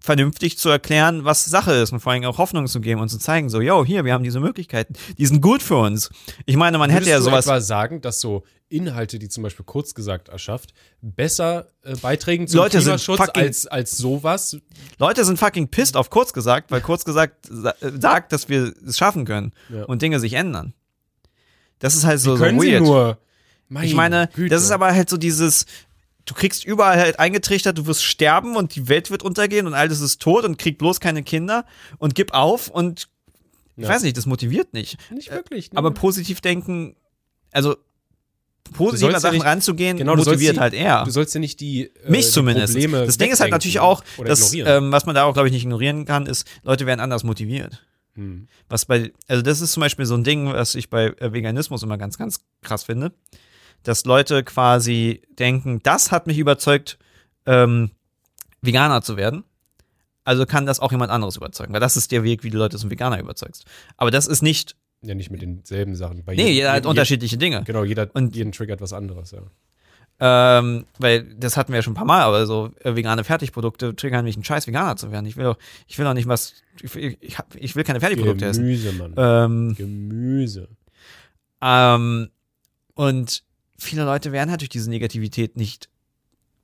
vernünftig 0.02 0.58
zu 0.58 0.68
erklären, 0.68 1.24
was 1.24 1.46
Sache 1.46 1.72
ist 1.72 1.94
und 1.94 2.02
vor 2.02 2.12
allem 2.12 2.26
auch 2.26 2.38
Hoffnung 2.38 2.68
zu 2.68 2.82
geben 2.82 3.00
und 3.00 3.08
zu 3.08 3.20
zeigen, 3.20 3.48
so, 3.50 3.62
yo, 3.62 3.86
hier, 3.86 4.04
wir 4.04 4.14
haben 4.14 4.24
diese 4.26 4.42
Möglichkeiten, 4.42 4.96
die 5.18 5.26
sind 5.26 5.40
gut 5.42 5.64
für 5.64 5.78
uns. 5.78 6.10
Ich 6.46 6.58
meine, 6.58 6.78
man 6.78 6.90
hätte 6.90 7.06
Würdest 7.06 7.12
ja 7.12 7.18
du 7.20 7.24
sowas. 7.24 7.46
etwa 7.46 7.62
sagen, 7.62 8.02
dass 8.02 8.20
so 8.20 8.44
Inhalte, 8.68 9.18
die 9.18 9.30
zum 9.30 9.44
Beispiel 9.44 9.64
kurz 9.66 9.96
gesagt 9.96 10.28
erschafft, 10.28 10.74
besser 11.02 11.68
äh, 11.84 11.96
beitragen 11.96 12.48
zum 12.50 12.58
Leute 12.60 12.80
sind 12.82 12.84
Klimaschutz 12.84 13.18
fucking- 13.18 13.44
als, 13.44 13.66
als 13.68 13.96
sowas? 13.98 14.58
Leute 15.00 15.24
sind 15.24 15.40
fucking 15.40 15.70
pissed 15.70 15.96
auf 15.96 16.10
kurz 16.10 16.34
gesagt, 16.34 16.70
weil 16.70 16.82
kurz 16.82 17.06
gesagt 17.06 17.46
sa 17.50 17.74
sagt, 17.80 18.34
dass 18.34 18.50
wir 18.50 18.74
es 18.86 18.98
schaffen 18.98 19.24
können 19.24 19.54
Ja. 19.70 19.86
und 19.86 20.02
Dinge 20.02 20.20
sich 20.20 20.34
ändern. 20.34 20.74
Das 21.80 21.96
ist 21.96 22.06
halt 22.06 22.20
so, 22.20 22.36
so 22.36 22.44
Können 22.44 22.60
sie 22.60 22.72
weird. 22.74 22.84
nur. 22.84 23.18
Mein 23.70 23.86
ich 23.86 23.94
meine, 23.96 24.30
Güte. 24.34 24.50
das 24.50 24.64
ist 24.64 24.72
aber 24.72 24.94
halt 24.94 25.10
so 25.10 25.18
dieses, 25.18 25.66
du 26.26 26.34
kriegst 26.34 26.64
überall 26.66 26.98
halt 27.00 27.20
eingetrichtert, 27.20 27.78
du 27.78 27.86
wirst 27.86 28.04
sterben 28.04 28.56
und 28.56 28.76
die 28.76 28.88
Welt 28.88 29.12
wird 29.12 29.24
untergehen 29.24 29.68
und 29.68 29.74
alles 29.74 30.00
ist 30.02 30.22
tot 30.22 30.46
und 30.46 30.58
krieg 30.58 30.78
bloß 30.78 31.00
keine 31.00 31.22
Kinder 31.24 31.66
und 31.98 32.16
gib 32.16 32.34
auf 32.34 32.70
und 32.70 33.10
ich 33.76 33.84
Ja. 33.84 33.90
weiß 33.90 34.04
nicht, 34.04 34.18
das 34.18 34.26
motiviert 34.26 34.74
nicht. 34.74 34.98
Nicht 35.12 35.30
wirklich. 35.32 35.72
Ne? 35.72 35.78
Aber 35.78 35.92
positiv 35.92 36.42
denken, 36.42 36.96
also 37.52 37.76
positiv 38.74 39.08
an 39.08 39.14
ja 39.14 39.20
Sachen 39.20 39.36
nicht- 39.36 39.46
ranzugehen, 39.46 39.98
genau, 39.98 40.16
motiviert 40.16 40.56
die- 40.56 40.60
halt 40.60 40.74
eher. 40.74 41.04
Du 41.04 41.12
sollst 41.12 41.34
ja 41.36 41.40
nicht 41.40 41.60
die, 41.60 41.84
äh, 41.86 42.10
Mich 42.10 42.26
die 42.28 42.32
zumindest. 42.32 42.74
Probleme 42.74 43.06
das 43.06 43.18
Ding 43.18 43.32
ist 43.32 43.40
halt 43.40 43.52
natürlich 43.52 43.80
auch, 43.80 44.04
dass, 44.26 44.54
ähm, 44.54 44.92
was 44.92 45.06
man 45.06 45.14
da 45.16 45.24
auch, 45.26 45.34
glaube 45.34 45.48
ich, 45.50 45.54
nicht 45.54 45.64
ignorieren 45.64 46.06
kann, 46.06 46.26
ist, 46.26 46.48
Leute 46.64 46.86
werden 46.86 47.00
anders 47.00 47.24
motiviert. 47.24 47.86
Hm. 48.18 48.48
Was 48.68 48.86
bei, 48.86 49.14
also 49.28 49.42
das 49.42 49.62
ist 49.62 49.72
zum 49.72 49.82
Beispiel 49.82 50.06
so 50.06 50.16
ein 50.16 50.24
Ding, 50.24 50.48
was 50.52 50.76
ich 50.76 50.90
bei 50.90 51.08
äh, 51.20 51.32
Veganismus 51.32 51.84
immer 51.84 51.98
ganz, 51.98 52.18
ganz 52.18 52.42
krass 52.62 52.84
finde, 52.84 53.14
dass 53.84 54.04
Leute 54.06 54.44
quasi 54.44 55.22
denken, 55.40 55.80
das 55.84 56.12
hat 56.12 56.28
mich 56.28 56.38
überzeugt, 56.40 56.98
ähm, 57.46 57.92
Veganer 58.62 59.02
zu 59.02 59.16
werden. 59.18 59.44
Also 60.24 60.46
kann 60.46 60.66
das 60.66 60.80
auch 60.82 60.92
jemand 60.92 61.10
anderes 61.12 61.38
überzeugen, 61.38 61.72
weil 61.74 61.80
das 61.80 61.96
ist 61.96 62.12
der 62.12 62.24
Weg, 62.24 62.44
wie 62.44 62.50
du 62.50 62.58
Leute 62.58 62.78
zum 62.78 62.92
Veganer 62.92 63.20
überzeugst. 63.20 63.64
Aber 63.96 64.12
das 64.12 64.28
ist 64.28 64.42
nicht, 64.42 64.76
Ja, 65.04 65.16
nicht 65.16 65.30
mit 65.32 65.42
denselben 65.42 65.96
Sachen. 65.96 66.26
Bei 66.26 66.34
nee, 66.34 66.42
jedem- 66.42 66.54
jeder 66.56 66.72
hat 66.74 66.86
unterschiedliche 66.86 67.38
Dinge. 67.38 67.64
Genau, 67.66 67.84
jeder, 67.86 68.10
Und- 68.14 68.36
jeden 68.36 68.52
triggert 68.52 68.82
was 68.82 68.92
anderes, 68.94 69.32
ja. 69.32 69.42
Ähm, 70.20 70.86
weil 70.98 71.24
das 71.36 71.58
hatten 71.58 71.72
wir 71.72 71.78
ja 71.78 71.84
schon 71.84 71.94
ein 71.94 71.98
paar 71.98 72.06
Mal, 72.06 72.22
aber 72.24 72.48
so 72.48 72.72
äh, 72.84 72.96
vegane 72.96 73.24
Fertigprodukte 73.24 73.96
triggern 73.96 74.26
mich, 74.26 74.36
ein 74.36 74.44
scheiß 74.44 74.66
Veganer 74.66 74.96
zu 74.96 75.12
werden. 75.12 75.28
Ich 75.28 75.38
will 75.38 75.44
doch, 75.44 75.58
ich 75.88 75.98
will 76.00 76.06
doch 76.06 76.16
nicht 76.16 76.28
was, 76.28 76.54
ich, 76.82 76.96
will- 76.96 77.18
ich, 77.22 77.38
ich 77.56 77.76
will 77.76 77.84
keine 77.84 78.00
Fertigprodukte 78.00 78.46
essen. 78.46 78.64
Gemüse, 78.64 78.94
Mann. 78.94 79.14
Ähm, 79.16 79.76
Gemüse. 79.76 80.70
ähm, 81.62 82.30
und 82.96 83.44
viele 83.78 84.06
Leute 84.06 84.32
werden 84.32 84.50
halt 84.50 84.62
durch 84.62 84.70
diese 84.70 84.90
Negativität 84.90 85.56
nicht 85.56 85.88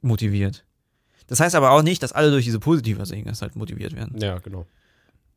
motiviert. 0.02 0.66
Das 1.28 1.40
heißt 1.40 1.54
aber 1.56 1.72
auch 1.72 1.84
nicht, 1.84 2.02
dass 2.02 2.12
alle 2.12 2.32
durch 2.32 2.46
diese 2.46 2.60
positive 2.60 3.04
Dinge 3.04 3.32
halt 3.40 3.56
motiviert 3.56 3.96
werden. 3.96 4.20
Ja, 4.20 4.40
genau. 4.40 4.66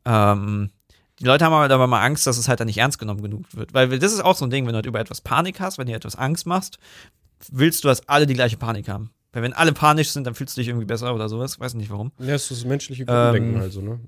Ähm, 0.05 0.71
die 1.19 1.23
Leute 1.25 1.45
haben 1.45 1.53
aber, 1.53 1.87
mal 1.87 2.01
Angst, 2.03 2.25
dass 2.27 2.37
es 2.37 2.47
halt 2.47 2.59
dann 2.59 2.67
nicht 2.67 2.77
ernst 2.77 2.99
genommen 2.99 3.21
genug 3.21 3.45
wird. 3.55 3.73
Weil 3.73 3.99
das 3.99 4.11
ist 4.11 4.21
auch 4.21 4.35
so 4.35 4.45
ein 4.45 4.49
Ding, 4.51 4.65
wenn 4.65 4.73
du 4.73 4.77
halt 4.77 4.85
über 4.85 4.99
etwas 4.99 5.21
Panik 5.21 5.59
hast, 5.59 5.77
wenn 5.77 5.87
dir 5.87 5.95
etwas 5.95 6.15
Angst 6.15 6.45
machst, 6.45 6.79
willst 7.51 7.83
du, 7.83 7.87
dass 7.87 8.07
alle 8.07 8.25
die 8.25 8.33
gleiche 8.33 8.57
Panik 8.57 8.87
haben. 8.89 9.11
Weil 9.31 9.43
wenn 9.43 9.53
alle 9.53 9.73
panisch 9.73 10.09
sind, 10.09 10.25
dann 10.25 10.35
fühlst 10.35 10.57
du 10.57 10.61
dich 10.61 10.69
irgendwie 10.69 10.85
besser 10.85 11.13
oder 11.13 11.29
sowas. 11.29 11.59
Weiß 11.59 11.73
nicht 11.75 11.89
warum. 11.91 12.11
Ja, 12.19 12.27
das 12.27 12.43
ist 12.43 12.51
das 12.51 12.65
menschliche 12.65 13.05
Grunddenken 13.05 13.55
Ähm, 13.55 13.61
also, 13.61 13.81
ne? 13.81 13.99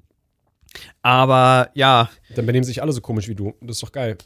Aber 1.02 1.70
ja, 1.74 2.10
Dann 2.36 2.46
benehmen 2.46 2.64
sich 2.64 2.82
alle 2.82 2.92
so 2.92 3.02
komisch 3.02 3.28
wie 3.28 3.36
du. 3.36 3.54
Das 3.62 3.78
ist 3.78 3.84
doch 3.84 3.92
geil. 3.92 4.18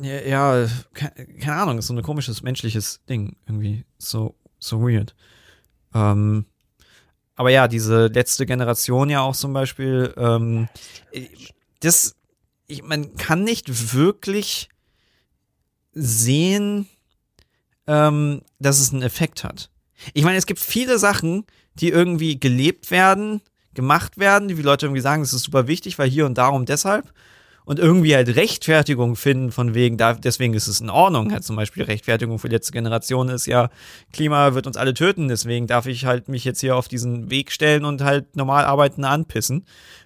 ja, 0.00 0.20
ja 0.20 0.68
keine, 0.92 1.26
keine 1.38 1.56
Ahnung, 1.56 1.78
ist 1.78 1.86
so 1.86 1.94
ein 1.94 2.02
komisches 2.02 2.42
menschliches 2.42 3.00
Ding 3.08 3.36
irgendwie. 3.46 3.84
So, 3.98 4.34
so 4.58 4.80
weird. 4.80 5.14
Ähm, 5.94 6.46
aber 7.34 7.50
ja, 7.50 7.68
diese 7.68 8.06
letzte 8.08 8.46
Generation 8.46 9.08
ja 9.10 9.20
auch 9.22 9.34
zum 9.34 9.52
Beispiel, 9.52 10.12
ähm, 10.16 10.68
das, 11.80 12.14
ich, 12.66 12.82
man 12.82 13.16
kann 13.16 13.42
nicht 13.44 13.94
wirklich 13.94 14.68
sehen, 15.92 16.88
ähm, 17.86 18.42
dass 18.58 18.80
es 18.80 18.92
einen 18.92 19.02
Effekt 19.02 19.44
hat. 19.44 19.70
Ich 20.14 20.24
meine, 20.24 20.38
es 20.38 20.46
gibt 20.46 20.60
viele 20.60 20.98
Sachen, 20.98 21.44
die 21.74 21.88
irgendwie 21.88 22.38
gelebt 22.38 22.90
werden, 22.90 23.40
gemacht 23.74 24.18
werden, 24.18 24.48
die 24.48 24.54
Leute 24.54 24.86
irgendwie 24.86 25.00
sagen, 25.00 25.22
es 25.22 25.32
ist 25.32 25.44
super 25.44 25.66
wichtig, 25.66 25.98
weil 25.98 26.08
hier 26.08 26.26
und 26.26 26.36
darum 26.38 26.66
deshalb 26.66 27.12
und 27.64 27.78
irgendwie 27.78 28.14
halt 28.14 28.34
Rechtfertigung 28.34 29.16
finden 29.16 29.52
von 29.52 29.74
wegen, 29.74 29.96
da, 29.96 30.14
deswegen 30.14 30.54
ist 30.54 30.66
es 30.66 30.80
in 30.80 30.90
Ordnung. 30.90 31.32
Halt 31.32 31.44
zum 31.44 31.56
Beispiel 31.56 31.84
Rechtfertigung 31.84 32.38
für 32.38 32.48
letzte 32.48 32.72
Generation 32.72 33.28
ist 33.28 33.46
ja, 33.46 33.70
Klima 34.12 34.54
wird 34.54 34.66
uns 34.66 34.76
alle 34.76 34.94
töten, 34.94 35.28
deswegen 35.28 35.66
darf 35.66 35.86
ich 35.86 36.04
halt 36.04 36.28
mich 36.28 36.44
jetzt 36.44 36.60
hier 36.60 36.76
auf 36.76 36.88
diesen 36.88 37.30
Weg 37.30 37.52
stellen 37.52 37.84
und 37.84 38.02
halt 38.02 38.36
normal 38.36 38.64
arbeiten 38.64 39.04
anpissen, 39.04 39.64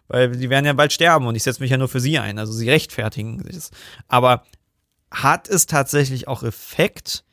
weil 0.08 0.32
die 0.32 0.50
werden 0.50 0.66
ja 0.66 0.74
bald 0.74 0.92
sterben 0.92 1.26
und 1.26 1.34
ich 1.34 1.42
setze 1.42 1.62
mich 1.62 1.70
ja 1.70 1.78
nur 1.78 1.88
für 1.88 2.00
sie 2.00 2.18
ein. 2.18 2.38
Also 2.38 2.52
sie 2.52 2.68
rechtfertigen 2.68 3.42
sich. 3.50 3.70
Aber 4.08 4.42
hat 5.10 5.48
es 5.48 5.66
tatsächlich 5.66 6.28
auch 6.28 6.42
Effekt, 6.42 7.24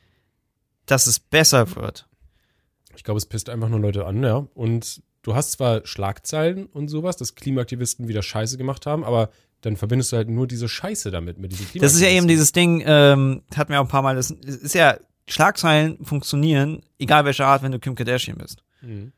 dass 0.86 1.06
es 1.06 1.18
besser 1.18 1.76
wird? 1.76 2.06
Ich 2.96 3.04
glaube, 3.04 3.18
es 3.18 3.26
pisst 3.26 3.48
einfach 3.48 3.68
nur 3.68 3.80
Leute 3.80 4.06
an, 4.06 4.22
ja. 4.22 4.46
Und 4.54 5.02
du 5.22 5.34
hast 5.34 5.52
zwar 5.52 5.86
Schlagzeilen 5.86 6.66
und 6.66 6.88
sowas, 6.88 7.16
dass 7.16 7.34
Klimaaktivisten 7.34 8.08
wieder 8.08 8.22
Scheiße 8.22 8.56
gemacht 8.56 8.86
haben, 8.86 9.04
aber 9.04 9.30
dann 9.62 9.76
verbindest 9.76 10.12
du 10.12 10.16
halt 10.16 10.28
nur 10.28 10.46
diese 10.46 10.68
Scheiße 10.68 11.10
damit, 11.10 11.38
mit 11.38 11.52
diesem 11.52 11.66
Das 11.80 11.94
ist 11.94 12.00
ja 12.00 12.08
eben 12.08 12.28
dieses 12.28 12.52
Ding, 12.52 12.82
ähm, 12.86 13.42
hatten 13.56 13.72
wir 13.72 13.80
auch 13.80 13.84
ein 13.84 13.88
paar 13.88 14.02
Mal, 14.02 14.16
das 14.16 14.30
ist 14.30 14.74
ja, 14.74 14.98
Schlagzeilen 15.26 16.04
funktionieren, 16.04 16.82
egal 16.98 17.24
welcher 17.24 17.46
Art, 17.46 17.62
wenn 17.62 17.72
du 17.72 17.78
Kim 17.78 17.94
Kardashian 17.94 18.36
bist. 18.36 18.62
Mhm. 18.82 19.12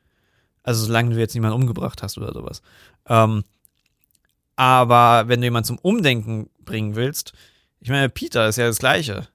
Also 0.63 0.85
solange 0.85 1.11
du 1.15 1.19
jetzt 1.19 1.35
niemanden 1.35 1.61
umgebracht 1.61 2.03
hast 2.03 2.17
oder 2.17 2.33
sowas. 2.33 2.63
Ähm, 3.09 3.43
aber 4.55 5.29
wenn 5.29 5.41
du 5.41 5.47
jemanden 5.47 5.67
zum 5.67 5.79
Umdenken 5.79 6.49
bringen 6.65 6.95
willst, 6.95 7.33
ich 7.81 7.91
meine, 7.91 8.09
Peter 8.09 8.49
ist 8.49 8.57
ja 8.57 8.67
das 8.67 8.79
Gleiche. 8.79 9.29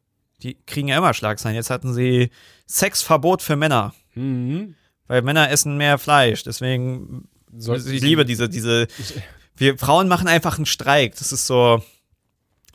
Die 0.43 0.57
kriegen 0.65 0.87
ja 0.87 0.97
immer 0.97 1.13
Schlagzeilen. 1.13 1.55
Jetzt 1.55 1.69
hatten 1.69 1.93
sie 1.93 2.31
Sexverbot 2.67 3.41
für 3.41 3.55
Männer. 3.55 3.93
Mhm. 4.15 4.75
Weil 5.07 5.21
Männer 5.21 5.49
essen 5.49 5.77
mehr 5.77 5.97
Fleisch. 5.97 6.43
Deswegen, 6.43 7.27
Soll 7.55 7.77
ich 7.77 8.01
liebe 8.01 8.25
diese, 8.25 8.49
diese 8.49 8.87
wir 9.55 9.77
Frauen 9.77 10.07
machen 10.07 10.27
einfach 10.27 10.57
einen 10.57 10.65
Streik. 10.65 11.15
Das 11.17 11.31
ist 11.31 11.45
so, 11.45 11.81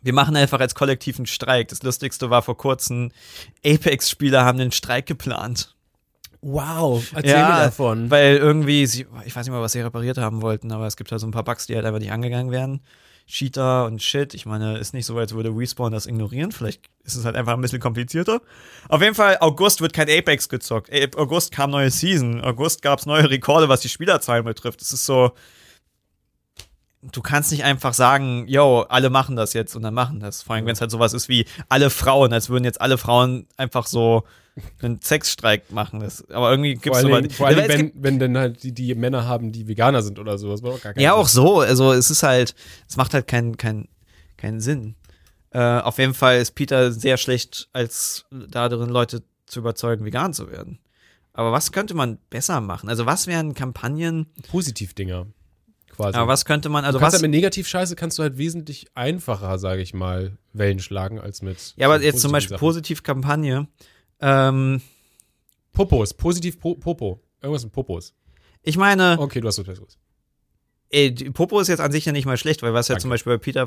wir 0.02 0.12
machen 0.12 0.36
einfach 0.36 0.60
als 0.60 0.74
Kollektiv 0.74 1.18
einen 1.18 1.26
Streik. 1.26 1.68
Das 1.68 1.82
Lustigste 1.82 2.30
war 2.30 2.42
vor 2.42 2.56
kurzem, 2.56 3.10
Apex-Spieler 3.64 4.44
haben 4.44 4.60
einen 4.60 4.72
Streik 4.72 5.06
geplant. 5.06 5.74
Wow, 6.42 7.04
erzähl 7.12 7.30
ja, 7.32 7.48
mir 7.48 7.64
davon. 7.64 8.10
Weil 8.10 8.36
irgendwie, 8.36 8.86
sie, 8.86 9.06
ich 9.24 9.34
weiß 9.34 9.46
nicht 9.46 9.52
mal, 9.52 9.62
was 9.62 9.72
sie 9.72 9.80
repariert 9.80 10.18
haben 10.18 10.42
wollten, 10.42 10.70
aber 10.70 10.86
es 10.86 10.96
gibt 10.96 11.10
halt 11.10 11.20
so 11.20 11.26
ein 11.26 11.32
paar 11.32 11.42
Bugs, 11.42 11.66
die 11.66 11.74
halt 11.74 11.84
einfach 11.84 11.98
nicht 11.98 12.12
angegangen 12.12 12.52
werden. 12.52 12.82
Cheater 13.26 13.86
und 13.86 14.02
Shit. 14.02 14.34
Ich 14.34 14.46
meine, 14.46 14.78
ist 14.78 14.94
nicht 14.94 15.06
so, 15.06 15.18
als 15.18 15.34
würde 15.34 15.50
Respawn 15.50 15.92
das 15.92 16.06
ignorieren. 16.06 16.52
Vielleicht 16.52 16.82
ist 17.04 17.16
es 17.16 17.24
halt 17.24 17.36
einfach 17.36 17.54
ein 17.54 17.60
bisschen 17.60 17.80
komplizierter. 17.80 18.40
Auf 18.88 19.02
jeden 19.02 19.14
Fall, 19.14 19.38
August 19.40 19.80
wird 19.80 19.92
kein 19.92 20.08
Apex 20.08 20.48
gezockt. 20.48 20.90
August 21.16 21.52
kam 21.52 21.70
neue 21.70 21.90
Season. 21.90 22.40
August 22.42 22.82
gab 22.82 23.00
es 23.00 23.06
neue 23.06 23.28
Rekorde, 23.28 23.68
was 23.68 23.80
die 23.80 23.88
Spielerzahlen 23.88 24.44
betrifft. 24.44 24.80
Es 24.80 24.92
ist 24.92 25.06
so, 25.06 25.32
du 27.02 27.20
kannst 27.20 27.50
nicht 27.50 27.64
einfach 27.64 27.94
sagen, 27.94 28.46
yo, 28.46 28.82
alle 28.82 29.10
machen 29.10 29.36
das 29.36 29.52
jetzt 29.52 29.74
und 29.74 29.82
dann 29.82 29.94
machen 29.94 30.20
das. 30.20 30.42
Vor 30.42 30.54
allem, 30.54 30.66
wenn 30.66 30.74
es 30.74 30.80
halt 30.80 30.90
sowas 30.90 31.12
ist 31.12 31.28
wie 31.28 31.46
alle 31.68 31.90
Frauen, 31.90 32.32
als 32.32 32.48
würden 32.48 32.64
jetzt 32.64 32.80
alle 32.80 32.98
Frauen 32.98 33.46
einfach 33.56 33.86
so 33.86 34.24
einen 34.82 35.00
Sexstreik 35.00 35.70
machen. 35.70 36.00
Das, 36.00 36.28
aber 36.30 36.50
irgendwie 36.50 36.74
gibt 36.74 36.94
es 36.94 37.02
so 37.02 37.08
Vor 37.08 37.46
allem, 37.46 37.68
wenn, 37.68 37.92
wenn 37.94 38.18
dann 38.18 38.38
halt 38.38 38.62
die, 38.62 38.72
die 38.72 38.94
Männer 38.94 39.26
haben, 39.26 39.52
die 39.52 39.68
Veganer 39.68 40.02
sind 40.02 40.18
oder 40.18 40.38
sowas. 40.38 40.62
Auch 40.64 40.80
gar 40.80 40.98
ja, 40.98 41.14
auch 41.14 41.28
so. 41.28 41.60
Also 41.60 41.92
es 41.92 42.10
ist 42.10 42.22
halt, 42.22 42.54
es 42.88 42.96
macht 42.96 43.14
halt 43.14 43.26
keinen 43.26 43.56
kein, 43.56 43.88
keinen 44.36 44.60
Sinn. 44.60 44.94
Äh, 45.50 45.60
auf 45.60 45.98
jeden 45.98 46.14
Fall 46.14 46.38
ist 46.38 46.54
Peter 46.54 46.92
sehr 46.92 47.16
schlecht, 47.16 47.68
als 47.72 48.26
da 48.30 48.68
drin 48.68 48.88
Leute 48.88 49.22
zu 49.46 49.60
überzeugen, 49.60 50.04
vegan 50.04 50.32
zu 50.32 50.50
werden. 50.50 50.78
Aber 51.32 51.52
was 51.52 51.70
könnte 51.70 51.94
man 51.94 52.18
besser 52.30 52.60
machen? 52.60 52.88
Also 52.88 53.04
was 53.06 53.26
wären 53.26 53.54
Kampagnen? 53.54 54.26
Positivdinger 54.50 55.26
quasi. 55.96 56.16
Aber 56.16 56.28
was 56.28 56.44
könnte 56.44 56.68
man, 56.68 56.84
also 56.84 56.98
du 56.98 57.02
kannst 57.02 57.14
was. 57.14 57.22
Halt 57.22 57.30
mit 57.30 57.36
Negativscheiße 57.36 57.96
kannst 57.96 58.18
du 58.18 58.22
halt 58.22 58.38
wesentlich 58.38 58.86
einfacher, 58.94 59.58
sage 59.58 59.82
ich 59.82 59.94
mal, 59.94 60.36
Wellen 60.52 60.78
schlagen 60.78 61.18
als 61.18 61.42
mit. 61.42 61.74
Ja, 61.76 61.86
aber 61.86 62.00
jetzt 62.02 62.20
zum 62.20 62.32
Beispiel 62.32 62.56
Positivkampagne. 62.56 63.66
Ähm, 64.20 64.80
Popos, 65.72 66.14
positiv 66.14 66.58
po 66.58 66.74
Popo. 66.74 67.20
Irgendwas 67.42 67.64
mit 67.64 67.72
Popos. 67.72 68.14
Ich 68.62 68.76
meine. 68.76 69.16
Okay, 69.18 69.40
du 69.40 69.48
hast 69.48 69.58
was 69.58 69.66
Besseres. 69.66 69.98
Ey, 70.88 71.12
Popo 71.12 71.60
ist 71.60 71.68
jetzt 71.68 71.80
an 71.80 71.92
sich 71.92 72.04
ja 72.04 72.12
nicht 72.12 72.26
mal 72.26 72.36
schlecht, 72.36 72.62
weil 72.62 72.72
was 72.72 72.88
ja 72.88 72.96
zum 72.96 73.10
Beispiel 73.10 73.36
bei 73.36 73.38
Peter 73.38 73.66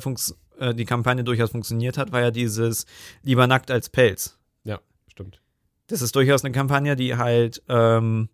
äh, 0.59 0.73
die 0.73 0.85
Kampagne 0.85 1.23
durchaus 1.23 1.51
funktioniert 1.51 1.97
hat, 1.97 2.11
war 2.11 2.21
ja 2.21 2.31
dieses 2.31 2.85
lieber 3.23 3.45
nackt 3.45 3.71
als 3.71 3.89
Pelz. 3.89 4.37
Ja, 4.63 4.79
stimmt. 5.07 5.41
Das 5.87 6.01
ist 6.01 6.15
durchaus 6.15 6.45
eine 6.45 6.53
Kampagne, 6.53 6.95
die 6.95 7.17
halt 7.17 7.61
ähm, 7.67 8.29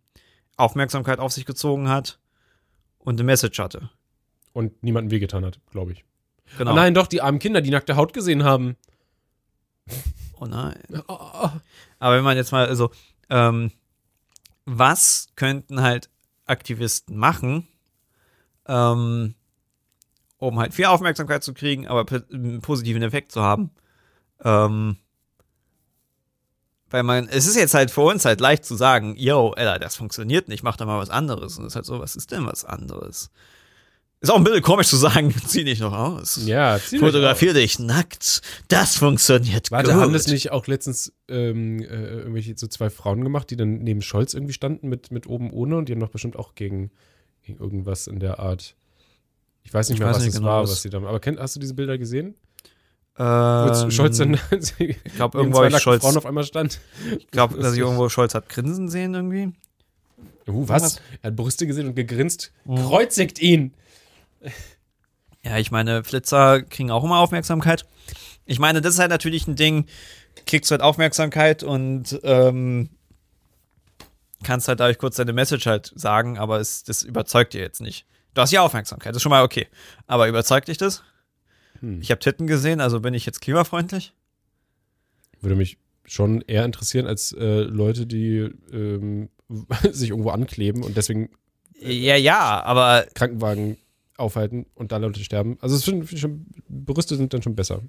Aufmerksamkeit 0.56 1.20
auf 1.20 1.32
sich 1.32 1.46
gezogen 1.46 1.90
hat 1.90 2.20
und 3.00 3.16
eine 3.16 3.24
Message 3.24 3.60
hatte. 3.60 3.90
Und 4.54 4.84
niemandem 4.84 5.12
wehgetan 5.12 5.44
hat, 5.46 5.60
glaube 5.72 5.94
ich. 5.94 6.06
Genau. 6.58 6.72
Oh 6.72 6.76
nein, 6.76 6.94
doch, 6.94 7.08
die 7.08 7.22
armen 7.22 7.40
Kinder, 7.40 7.62
die 7.62 7.72
nackte 7.72 7.96
Haut 7.96 8.14
gesehen 8.14 8.44
haben. 8.44 8.76
Oh 10.40 10.46
nein. 10.46 10.82
Oh. 11.08 11.50
Aber 12.00 12.18
wenn 12.18 12.24
man 12.24 12.38
jetzt 12.38 12.52
mal, 12.52 12.68
also, 12.68 12.92
ähm, 13.30 13.72
was 14.66 15.28
könnten 15.36 15.82
halt 15.82 16.10
Aktivisten 16.46 17.18
machen, 17.18 17.68
ähm, 18.68 19.36
um 20.38 20.60
halt 20.60 20.74
viel 20.74 20.86
Aufmerksamkeit 20.86 21.44
zu 21.44 21.54
kriegen, 21.54 21.88
aber 21.88 22.06
einen 22.32 22.62
positiven 22.62 23.04
Effekt 23.04 23.32
zu 23.32 23.42
haben? 23.42 23.72
Ähm, 24.44 24.98
weil 26.90 27.04
man, 27.04 27.28
es 27.28 27.48
ist 27.48 27.56
jetzt 27.56 27.74
halt 27.74 27.92
für 27.92 28.02
uns 28.02 28.26
halt 28.26 28.40
leicht 28.40 28.64
zu 28.66 28.76
sagen, 28.76 29.16
yo, 29.18 29.54
Ella, 29.56 29.80
das 29.80 29.96
funktioniert 29.96 30.48
nicht, 30.48 30.64
mach 30.64 30.78
doch 30.78 30.86
mal 30.86 31.00
was 31.00 31.10
anderes. 31.10 31.58
Und 31.58 31.66
es 31.66 31.72
ist 31.72 31.76
halt 31.76 31.86
so, 31.86 32.00
was 32.00 32.16
ist 32.16 32.32
denn 32.32 32.46
was 32.46 32.64
anderes? 32.64 33.32
Ist 34.22 34.30
auch 34.30 34.38
ein 34.38 34.44
bisschen 34.44 34.62
komisch 34.62 34.88
zu 34.88 34.96
sagen, 34.96 35.34
zieh 35.48 35.64
dich 35.64 35.80
noch 35.80 35.94
aus. 35.94 36.40
Ja, 36.46 36.80
zieh 36.80 37.00
Fotografier 37.00 37.54
dich 37.54 37.80
nackt. 37.80 38.42
Das 38.70 38.98
funktioniert 38.98 39.72
Warte, 39.72 39.92
gut. 39.92 40.02
haben 40.02 40.14
das 40.14 40.28
nicht 40.28 40.52
auch 40.52 40.68
letztens 40.68 41.14
ähm, 41.28 41.80
äh, 41.80 41.86
irgendwelche 41.86 42.58
so 42.58 42.68
zwei 42.68 42.90
Frauen 42.90 43.24
gemacht, 43.24 43.50
die 43.50 43.56
dann 43.56 43.80
neben 43.80 44.02
Scholz 44.02 44.34
irgendwie 44.34 44.54
standen 44.54 44.88
mit, 44.88 45.12
mit 45.12 45.28
oben 45.28 45.52
ohne 45.52 45.78
und 45.78 45.90
die 45.90 45.94
haben 45.94 46.00
doch 46.00 46.10
bestimmt 46.10 46.38
auch 46.38 46.56
gegen, 46.56 46.92
gegen 47.44 47.60
irgendwas 47.60 48.08
in 48.08 48.20
der 48.20 48.40
Art. 48.40 48.76
Ich 49.64 49.74
weiß 49.74 49.90
nicht 49.90 49.98
ich 49.98 50.00
mehr, 50.00 50.10
weiß 50.10 50.18
was 50.18 50.28
es 50.28 50.36
genau 50.36 50.48
war, 50.48 50.64
was 50.64 50.82
sie 50.82 50.90
da. 50.90 50.98
Aber 50.98 51.20
kenn, 51.20 51.38
hast 51.40 51.56
du 51.56 51.60
diese 51.60 51.74
Bilder 51.74 51.98
gesehen? 51.98 52.36
Ähm, 53.18 53.92
Scholz 53.92 54.18
dann 54.18 54.38
ich 54.78 54.98
glaube 55.16 55.38
irgendwo 55.38 55.60
zwei 55.60 55.80
Scholz 55.80 56.02
Frauen 56.04 56.18
auf 56.18 56.26
einmal 56.26 56.44
stand. 56.44 56.80
Ich 57.18 57.28
glaube, 57.28 57.58
dass 57.58 57.74
ich 57.74 57.80
irgendwo 57.80 58.10
Scholz 58.10 58.34
hat 58.34 58.50
grinsen 58.50 58.90
sehen 58.90 59.14
irgendwie. 59.14 59.54
Uh, 60.48 60.68
was? 60.68 61.02
Er 61.22 61.30
hat 61.30 61.36
Brüste 61.36 61.66
gesehen 61.66 61.88
und 61.88 61.96
gegrinst. 61.96 62.52
Mhm. 62.66 62.76
Kreuzigt 62.76 63.40
ihn. 63.40 63.74
Ja, 65.44 65.58
ich 65.58 65.70
meine, 65.70 66.04
Flitzer 66.04 66.64
kriegen 66.64 66.90
auch 66.90 67.04
immer 67.04 67.20
Aufmerksamkeit. 67.20 67.86
Ich 68.46 68.60
meine, 68.60 68.82
das 68.82 68.96
ist 68.96 69.00
halt 69.00 69.12
natürlich 69.12 69.48
ein 69.48 69.56
Ding, 69.56 69.86
kriegst 70.48 70.72
halt 70.72 70.82
Aufmerksamkeit 70.82 71.64
und 71.64 72.20
ähm, 72.24 72.90
kannst 74.44 74.68
halt 74.68 74.80
dadurch 74.80 74.98
kurz 74.98 75.18
deine 75.18 75.34
Message 75.34 75.66
halt 75.66 75.92
sagen, 75.96 76.38
aber 76.38 76.60
es, 76.60 76.84
das 76.84 77.04
überzeugt 77.04 77.54
dir 77.54 77.62
jetzt 77.62 77.82
nicht. 77.82 78.06
Du 78.34 78.42
hast 78.42 78.52
ja 78.52 78.62
Aufmerksamkeit, 78.62 79.12
das 79.12 79.18
ist 79.18 79.24
schon 79.24 79.30
mal 79.30 79.44
okay. 79.44 79.68
Aber 80.08 80.28
überzeugt 80.28 80.68
dich 80.68 80.78
das? 80.78 81.04
Hm. 81.80 82.02
Ich 82.02 82.12
habe 82.12 82.20
Titten 82.20 82.48
gesehen, 82.48 82.82
also 82.82 83.00
bin 83.00 83.14
ich 83.14 83.26
jetzt 83.26 83.42
klimafreundlich? 83.42 84.14
Würde 85.42 85.56
mich 85.56 85.78
schon 86.06 86.42
eher 86.42 86.66
interessieren 86.66 87.08
als 87.08 87.34
äh, 87.34 87.62
Leute, 87.62 88.06
die 88.06 88.50
ähm, 88.72 89.30
sich 89.92 90.10
irgendwo 90.10 90.30
ankleben 90.30 90.84
und 90.84 90.98
deswegen 90.98 91.30
äh, 91.82 91.92
ja, 91.92 92.16
ja, 92.16 92.64
aber 92.64 93.06
Krankenwagen 93.14 93.78
aufhalten 94.18 94.66
und 94.76 94.92
da 94.92 94.98
Leute 94.98 95.24
sterben. 95.24 95.58
Also 95.62 95.78
schon, 95.80 96.08
schon, 96.08 96.46
Brüste 96.70 97.16
sind 97.18 97.34
dann 97.34 97.42
schon 97.42 97.56
besser. 97.56 97.82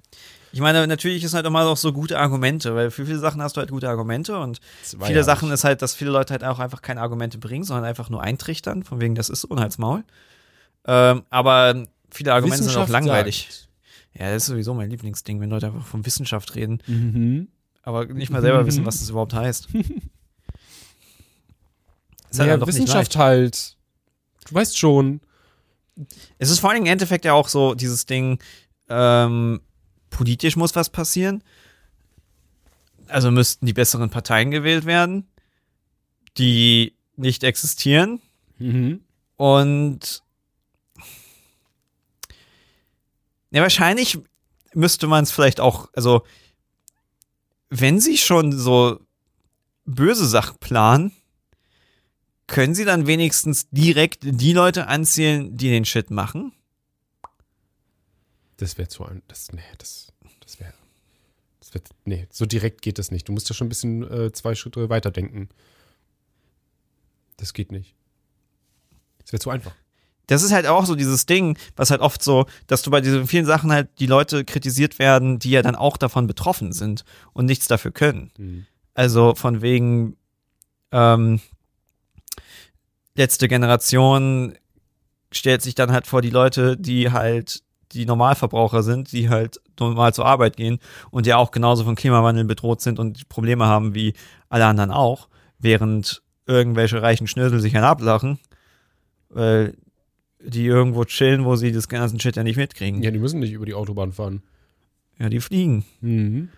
Ich 0.51 0.59
meine, 0.59 0.85
natürlich 0.87 1.23
ist 1.23 1.33
halt 1.33 1.45
immer 1.45 1.65
auch 1.65 1.77
so 1.77 1.93
gute 1.93 2.19
Argumente, 2.19 2.75
weil 2.75 2.91
für 2.91 3.05
viele 3.05 3.19
Sachen 3.19 3.41
hast 3.41 3.55
du 3.55 3.59
halt 3.59 3.71
gute 3.71 3.89
Argumente 3.89 4.37
und 4.37 4.59
viele 5.01 5.23
Sachen 5.23 5.51
ist 5.51 5.63
halt, 5.63 5.81
dass 5.81 5.95
viele 5.95 6.11
Leute 6.11 6.33
halt 6.33 6.43
auch 6.43 6.59
einfach 6.59 6.81
keine 6.81 7.01
Argumente 7.01 7.37
bringen, 7.37 7.63
sondern 7.63 7.85
einfach 7.85 8.09
nur 8.09 8.21
eintrichtern, 8.21 8.83
von 8.83 8.99
wegen, 8.99 9.15
das 9.15 9.29
ist 9.29 9.45
Unheilsmaul. 9.45 10.03
Ähm, 10.85 11.23
aber 11.29 11.85
viele 12.09 12.33
Argumente 12.33 12.63
sind 12.63 12.75
auch 12.77 12.89
langweilig. 12.89 13.47
Sagt, 13.49 13.69
ja, 14.19 14.33
das 14.33 14.43
ist 14.43 14.47
sowieso 14.47 14.73
mein 14.73 14.89
Lieblingsding, 14.89 15.39
wenn 15.39 15.49
Leute 15.49 15.67
einfach 15.67 15.85
von 15.85 16.05
Wissenschaft 16.05 16.55
reden, 16.55 16.81
mhm. 16.87 17.47
aber 17.83 18.05
nicht 18.05 18.31
mal 18.31 18.41
selber 18.41 18.65
wissen, 18.65 18.85
was 18.85 18.99
das 18.99 19.09
überhaupt 19.11 19.33
heißt. 19.33 19.69
ist 22.31 22.39
halt 22.39 22.49
ja, 22.49 22.67
Wissenschaft 22.67 23.15
halt. 23.15 23.77
Du 24.47 24.55
weißt 24.55 24.77
schon. 24.77 25.21
Es 26.37 26.49
ist 26.49 26.59
vor 26.59 26.69
allem 26.69 26.83
im 26.83 26.91
Endeffekt 26.91 27.25
ja 27.25 27.33
auch 27.33 27.47
so 27.47 27.73
dieses 27.75 28.05
Ding, 28.05 28.39
ähm, 28.89 29.61
politisch 30.09 30.55
muss 30.55 30.75
was 30.75 30.89
passieren. 30.89 31.43
Also 33.07 33.31
müssten 33.31 33.65
die 33.65 33.73
besseren 33.73 34.09
Parteien 34.09 34.51
gewählt 34.51 34.85
werden, 34.85 35.27
die 36.37 36.95
nicht 37.15 37.43
existieren. 37.43 38.21
Mhm. 38.59 39.01
Und 39.37 40.23
Ja, 43.51 43.61
wahrscheinlich 43.61 44.19
müsste 44.73 45.07
man 45.07 45.23
es 45.23 45.31
vielleicht 45.31 45.59
auch, 45.59 45.89
also 45.93 46.23
wenn 47.69 47.99
sie 47.99 48.17
schon 48.17 48.57
so 48.57 48.99
böse 49.85 50.27
Sachen 50.27 50.57
planen, 50.59 51.11
können 52.47 52.73
sie 52.73 52.85
dann 52.85 53.07
wenigstens 53.07 53.69
direkt 53.69 54.19
die 54.23 54.53
Leute 54.53 54.87
anzielen, 54.87 55.57
die 55.57 55.69
den 55.69 55.85
Shit 55.85 56.09
machen? 56.09 56.53
Das 58.57 58.77
wäre 58.77 58.87
zu 58.87 59.05
ein. 59.05 59.21
Das, 59.27 59.51
nee, 59.51 59.61
das, 59.77 60.11
das 60.39 60.59
wäre. 60.59 60.73
Das 61.59 61.73
wär, 61.73 61.81
nee, 62.05 62.27
so 62.31 62.45
direkt 62.45 62.81
geht 62.81 62.97
das 62.97 63.11
nicht. 63.11 63.27
Du 63.27 63.33
musst 63.33 63.49
ja 63.49 63.55
schon 63.55 63.67
ein 63.67 63.69
bisschen 63.69 64.09
äh, 64.09 64.31
zwei 64.31 64.55
Schritte 64.55 64.89
weiter 64.89 65.11
denken. 65.11 65.49
Das 67.35 67.53
geht 67.53 67.71
nicht. 67.71 67.95
Das 69.19 69.33
wäre 69.33 69.41
zu 69.41 69.49
einfach. 69.49 69.73
Das 70.27 70.43
ist 70.43 70.51
halt 70.51 70.65
auch 70.65 70.85
so 70.85 70.95
dieses 70.95 71.25
Ding, 71.25 71.57
was 71.75 71.89
halt 71.89 72.01
oft 72.01 72.21
so, 72.21 72.47
dass 72.67 72.81
du 72.81 72.91
bei 72.91 72.99
diesen 72.99 73.27
vielen 73.27 73.45
Sachen 73.45 73.71
halt 73.71 73.89
die 73.99 74.07
Leute 74.07 74.43
kritisiert 74.43 74.99
werden, 74.99 75.39
die 75.39 75.51
ja 75.51 75.61
dann 75.61 75.75
auch 75.75 75.95
davon 75.97 76.27
betroffen 76.27 76.73
sind 76.73 77.05
und 77.33 77.45
nichts 77.45 77.67
dafür 77.67 77.91
können. 77.91 78.31
Hm. 78.37 78.65
Also 78.93 79.35
von 79.35 79.61
wegen 79.61 80.17
ähm, 80.91 81.39
letzte 83.17 83.47
Generation 83.47 84.57
stellt 85.31 85.61
sich 85.61 85.75
dann 85.75 85.91
halt 85.91 86.07
vor 86.07 86.21
die 86.21 86.29
Leute, 86.29 86.77
die 86.77 87.11
halt 87.11 87.63
die 87.91 88.05
Normalverbraucher 88.05 88.83
sind, 88.83 89.11
die 89.11 89.29
halt 89.29 89.61
normal 89.79 90.13
zur 90.13 90.25
Arbeit 90.25 90.57
gehen 90.57 90.79
und 91.09 91.25
ja 91.25 91.37
auch 91.37 91.51
genauso 91.51 91.83
vom 91.83 91.95
Klimawandel 91.95 92.45
bedroht 92.45 92.81
sind 92.81 92.99
und 92.99 93.29
Probleme 93.29 93.65
haben 93.65 93.95
wie 93.95 94.13
alle 94.49 94.65
anderen 94.65 94.91
auch, 94.91 95.29
während 95.59 96.21
irgendwelche 96.45 97.01
reichen 97.01 97.27
Schnösel 97.27 97.59
sich 97.59 97.75
einen 97.75 97.85
ablachen, 97.85 98.39
weil 99.29 99.75
die 100.39 100.65
irgendwo 100.65 101.03
chillen, 101.05 101.45
wo 101.45 101.55
sie 101.55 101.71
das 101.71 101.87
ganzen 101.87 102.19
Shit 102.19 102.35
ja 102.35 102.43
nicht 102.43 102.57
mitkriegen. 102.57 103.01
Ja, 103.01 103.11
die 103.11 103.19
müssen 103.19 103.39
nicht 103.39 103.51
über 103.51 103.65
die 103.65 103.73
Autobahn 103.73 104.11
fahren. 104.11 104.43
Ja, 105.19 105.29
die 105.29 105.39
fliegen. 105.39 105.83
Mhm. 106.01 106.49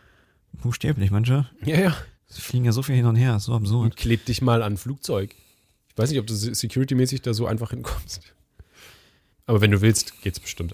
Buchstäblich, 0.61 1.11
manche. 1.11 1.47
Ja, 1.63 1.79
ja. 1.79 1.95
Sie 2.27 2.41
fliegen 2.41 2.65
ja 2.65 2.71
so 2.71 2.81
viel 2.83 2.95
hin 2.95 3.05
und 3.05 3.15
her, 3.15 3.39
so 3.39 3.53
absurd. 3.53 3.85
Und 3.85 3.95
kleb 3.95 4.25
dich 4.25 4.41
mal 4.41 4.61
an 4.61 4.77
Flugzeug. 4.77 5.33
Weiß 5.99 6.11
nicht, 6.11 6.19
ob 6.19 6.27
du 6.27 6.33
security-mäßig 6.33 7.23
da 7.23 7.33
so 7.33 7.45
einfach 7.45 7.71
hinkommst. 7.71 8.21
Aber 9.45 9.59
wenn 9.59 9.71
du 9.71 9.81
willst, 9.81 10.21
geht's 10.21 10.39
bestimmt. 10.39 10.73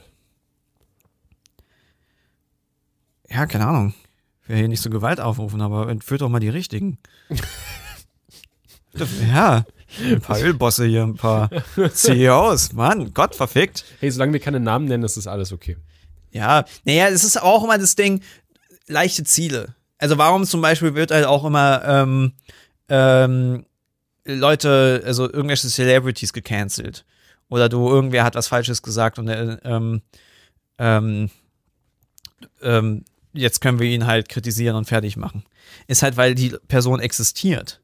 Ja, 3.28 3.48
keine 3.48 3.66
Ahnung. 3.66 3.96
Ich 4.44 4.50
will 4.50 4.58
hier 4.58 4.68
nicht 4.68 4.84
so 4.84 4.92
Gewalt 4.92 5.20
aufrufen, 5.20 5.62
aber 5.62 5.90
entführt 5.90 6.22
doch 6.22 6.30
mal 6.30 6.40
die 6.40 6.50
richtigen. 6.50 7.00
ja, 9.28 9.66
ein 10.00 10.22
paar 10.22 10.40
Ölbosse 10.40 10.86
hier, 10.86 11.02
ein 11.02 11.16
paar 11.16 11.50
CEOs. 11.76 12.74
Mann, 12.74 13.12
Gott 13.16 13.34
verfickt. 13.34 13.84
Hey, 14.02 14.12
solange 14.12 14.34
wir 14.34 14.40
keine 14.40 14.60
Namen 14.60 14.86
nennen, 14.86 15.04
ist 15.04 15.18
das 15.18 15.26
alles 15.26 15.52
okay. 15.52 15.76
Ja, 16.30 16.66
naja, 16.84 17.08
es 17.08 17.24
ist 17.24 17.42
auch 17.42 17.64
immer 17.64 17.80
das 17.80 17.96
Ding, 17.96 18.22
leichte 18.86 19.24
Ziele. 19.24 19.74
Also 19.98 20.20
warum 20.20 20.46
zum 20.46 20.62
Beispiel 20.62 20.94
wird 20.94 21.10
halt 21.10 21.26
auch 21.26 21.46
immer 21.46 21.84
ähm, 21.84 22.34
ähm, 22.90 23.66
Leute, 24.26 25.04
also 25.06 25.32
irgendwelche 25.32 25.68
Celebrities 25.70 26.34
gecancelt. 26.34 27.06
Oder 27.50 27.70
du, 27.70 27.88
irgendwer 27.88 28.24
hat 28.24 28.36
was 28.36 28.48
Falsches 28.48 28.82
gesagt 28.82 29.20
und 29.20 29.28
äh, 29.28 29.58
ähm, 29.64 30.02
ähm, 30.80 31.30
ähm, 32.62 33.06
jetzt 33.34 33.62
können 33.62 33.80
wir 33.80 33.88
ihn 33.88 34.08
halt 34.08 34.30
kritisieren 34.30 34.76
und 34.76 34.86
fertig 34.86 35.16
machen. 35.16 35.46
Ist 35.88 36.04
halt, 36.04 36.18
weil 36.18 36.36
die 36.36 36.56
Person 36.68 37.00
existiert. 37.00 37.82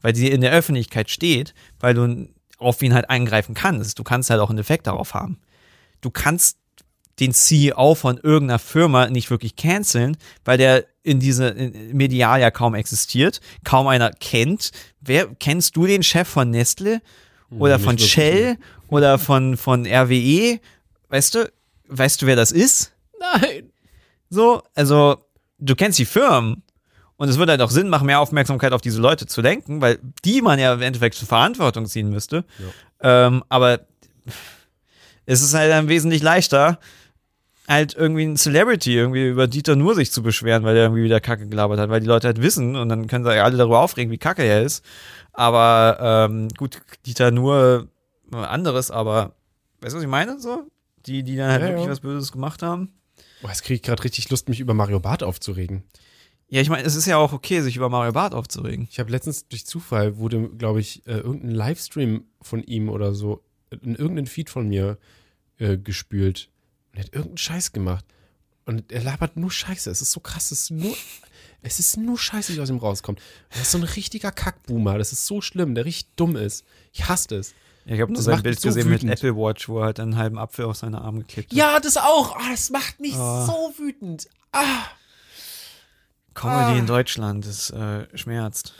Weil 0.00 0.14
sie 0.14 0.30
in 0.30 0.40
der 0.40 0.52
Öffentlichkeit 0.52 1.10
steht, 1.10 1.54
weil 1.80 1.94
du 1.94 2.28
auf 2.58 2.82
ihn 2.82 2.94
halt 2.94 3.08
eingreifen 3.10 3.54
kannst. 3.54 3.98
Du 3.98 4.04
kannst 4.04 4.30
halt 4.30 4.40
auch 4.40 4.50
einen 4.50 4.58
Effekt 4.58 4.86
darauf 4.86 5.14
haben. 5.14 5.38
Du 6.00 6.10
kannst 6.10 6.58
den 7.18 7.32
CEO 7.32 7.94
von 7.94 8.18
irgendeiner 8.18 8.58
Firma 8.58 9.08
nicht 9.08 9.30
wirklich 9.30 9.56
canceln, 9.56 10.16
weil 10.44 10.58
der 10.58 10.84
in 11.02 11.20
diese 11.20 11.48
in 11.48 11.96
medial 11.96 12.40
ja 12.40 12.50
kaum 12.50 12.74
existiert, 12.74 13.40
kaum 13.64 13.86
einer 13.86 14.10
kennt. 14.10 14.70
Wer 15.00 15.26
kennst 15.38 15.76
du 15.76 15.86
den 15.86 16.02
Chef 16.02 16.28
von 16.28 16.50
Nestle 16.50 17.00
oder 17.50 17.78
von. 17.78 17.98
Shell 17.98 18.58
oder 18.88 19.18
von 19.18 19.56
von 19.56 19.86
RWE? 19.86 20.60
Weißt 21.08 21.34
du, 21.34 21.50
weißt 21.88 22.22
du, 22.22 22.26
wer 22.26 22.36
das 22.36 22.52
ist? 22.52 22.92
Nein. 23.18 23.70
So, 24.28 24.62
also 24.74 25.16
du 25.58 25.74
kennst 25.74 25.98
die 25.98 26.04
Firmen 26.04 26.62
und 27.16 27.28
es 27.28 27.38
würde 27.38 27.52
halt 27.52 27.62
auch 27.62 27.70
Sinn 27.70 27.88
machen, 27.88 28.06
mehr 28.06 28.20
Aufmerksamkeit 28.20 28.72
auf 28.72 28.80
diese 28.80 29.00
Leute 29.00 29.26
zu 29.26 29.40
lenken, 29.40 29.80
weil 29.80 29.98
die 30.24 30.42
man 30.42 30.58
ja 30.58 30.74
im 30.74 30.82
Endeffekt 30.82 31.14
zur 31.14 31.28
Verantwortung 31.28 31.86
ziehen 31.86 32.10
müsste. 32.10 32.44
Ähm, 33.00 33.42
aber 33.48 33.80
es 35.24 35.42
ist 35.42 35.54
halt 35.54 35.70
dann 35.70 35.88
wesentlich 35.88 36.22
leichter, 36.22 36.78
halt 37.68 37.94
irgendwie 37.94 38.24
ein 38.24 38.36
Celebrity 38.36 38.94
irgendwie 38.94 39.28
über 39.28 39.46
Dieter 39.46 39.76
Nur 39.76 39.94
sich 39.94 40.12
zu 40.12 40.22
beschweren, 40.22 40.64
weil 40.64 40.76
er 40.76 40.84
irgendwie 40.84 41.04
wieder 41.04 41.20
Kacke 41.20 41.48
gelabert 41.48 41.78
hat, 41.78 41.90
weil 41.90 42.00
die 42.00 42.06
Leute 42.06 42.28
halt 42.28 42.40
wissen 42.42 42.76
und 42.76 42.88
dann 42.88 43.06
können 43.06 43.24
sie 43.24 43.34
ja 43.34 43.44
alle 43.44 43.56
darüber 43.56 43.80
aufregen, 43.80 44.12
wie 44.12 44.18
kacke 44.18 44.42
er 44.42 44.62
ist. 44.62 44.84
Aber 45.32 46.28
ähm, 46.30 46.48
gut, 46.56 46.80
Dieter 47.04 47.30
Nur 47.30 47.88
äh, 48.32 48.36
anderes, 48.36 48.90
aber 48.90 49.34
weißt 49.80 49.94
du, 49.94 49.98
was 49.98 50.04
ich 50.04 50.10
meine? 50.10 50.38
So? 50.40 50.66
Die, 51.06 51.22
die 51.22 51.36
dann 51.36 51.50
halt 51.50 51.62
Ja, 51.62 51.68
wirklich 51.68 51.86
ja. 51.86 51.90
was 51.92 52.00
Böses 52.00 52.32
gemacht 52.32 52.62
haben. 52.62 52.92
Boah, 53.42 53.48
jetzt 53.48 53.62
kriege 53.62 53.76
ich 53.76 53.82
gerade 53.82 54.02
richtig 54.02 54.30
Lust, 54.30 54.48
mich 54.48 54.60
über 54.60 54.74
Mario 54.74 55.00
Barth 55.00 55.22
aufzuregen. 55.22 55.84
Ja, 56.48 56.60
ich 56.60 56.70
meine, 56.70 56.84
es 56.84 56.94
ist 56.94 57.06
ja 57.06 57.16
auch 57.16 57.32
okay, 57.32 57.60
sich 57.60 57.76
über 57.76 57.88
Mario 57.88 58.12
Barth 58.12 58.32
aufzuregen. 58.34 58.86
Ich 58.90 59.00
habe 59.00 59.10
letztens 59.10 59.48
durch 59.48 59.66
Zufall 59.66 60.16
wurde, 60.16 60.48
glaube 60.50 60.80
ich, 60.80 61.06
äh, 61.06 61.18
irgendein 61.18 61.50
Livestream 61.50 62.24
von 62.40 62.62
ihm 62.62 62.88
oder 62.88 63.14
so 63.14 63.42
in 63.70 63.96
irgendeinen 63.96 64.26
Feed 64.28 64.48
von 64.48 64.68
mir 64.68 64.96
äh, 65.58 65.76
gespült. 65.76 66.50
Und 66.96 67.02
er 67.02 67.04
hat 67.04 67.12
irgendeinen 67.12 67.36
Scheiß 67.38 67.72
gemacht. 67.72 68.04
Und 68.64 68.90
er 68.90 69.02
labert 69.02 69.36
nur 69.36 69.50
Scheiße. 69.50 69.90
Es 69.90 70.00
ist 70.00 70.12
so 70.12 70.20
krass. 70.20 70.50
Es 70.50 70.62
ist 70.62 70.70
nur, 70.70 70.96
es 71.62 71.78
ist 71.78 71.96
nur 71.98 72.18
Scheiße, 72.18 72.54
die 72.54 72.60
aus 72.60 72.70
ihm 72.70 72.78
rauskommt. 72.78 73.20
Er 73.50 73.60
ist 73.62 73.70
so 73.72 73.78
ein 73.78 73.84
richtiger 73.84 74.32
Kackboomer. 74.32 74.96
Das 74.98 75.12
ist 75.12 75.26
so 75.26 75.40
schlimm, 75.42 75.74
der 75.74 75.84
richtig 75.84 76.08
dumm 76.16 76.36
ist. 76.36 76.64
Ich 76.92 77.06
hasse 77.08 77.36
es. 77.36 77.54
Ich 77.84 78.00
habe 78.00 78.12
nur 78.12 78.22
sein 78.22 78.42
Bild 78.42 78.58
so 78.58 78.68
gesehen 78.68 78.88
mit 78.88 79.02
wütend. 79.02 79.12
Apple 79.12 79.36
Watch, 79.36 79.68
wo 79.68 79.78
er 79.80 79.84
halt 79.86 80.00
einen 80.00 80.16
halben 80.16 80.38
Apfel 80.38 80.64
auf 80.64 80.76
seine 80.76 81.00
Arme 81.02 81.20
geklebt 81.20 81.50
hat. 81.52 81.56
Ja, 81.56 81.78
das 81.78 81.96
auch. 81.96 82.34
Ah, 82.36 82.50
das 82.50 82.70
macht 82.70 82.98
mich 82.98 83.14
Ah. 83.14 83.46
so 83.46 83.74
wütend. 83.78 84.26
Ah. 84.50 84.86
Comedy 86.34 86.72
Ah. 86.72 86.78
in 86.78 86.86
Deutschland, 86.86 87.46
das 87.46 87.70
äh, 87.70 88.06
schmerzt. 88.16 88.74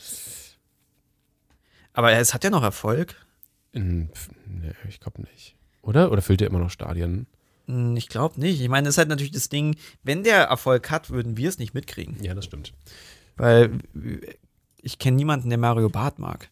Aber 1.93 2.13
es 2.13 2.35
hat 2.35 2.43
ja 2.45 2.51
noch 2.51 2.63
Erfolg. 2.63 3.15
Nee, 3.73 4.09
ich 4.89 5.01
glaube 5.01 5.23
nicht. 5.23 5.55
Oder? 5.83 6.11
Oder 6.11 6.23
füllt 6.23 6.41
er 6.41 6.49
immer 6.49 6.59
noch 6.59 6.71
Stadien? 6.71 7.27
Hm, 7.67 7.97
Ich 7.97 8.09
glaube 8.09 8.41
nicht. 8.41 8.61
Ich 8.61 8.69
meine, 8.69 8.87
das 8.87 8.95
ist 8.95 8.99
halt 8.99 9.09
natürlich 9.09 9.33
das 9.33 9.49
Ding, 9.49 9.77
wenn 10.03 10.23
der 10.25 10.45
Erfolg 10.45 10.91
hat, 10.91 11.11
würden 11.11 11.37
wir 11.37 11.49
es 11.49 11.59
nicht 11.59 11.75
mitkriegen. 11.75 12.23
Ja, 12.23 12.35
das 12.35 12.45
stimmt. 12.45 12.73
Weil 13.37 13.79
ich 14.81 14.99
kenne 14.99 15.17
niemanden, 15.17 15.49
der 15.49 15.59
Mario 15.59 15.89
Barth 15.89 16.19
mag. 16.19 16.51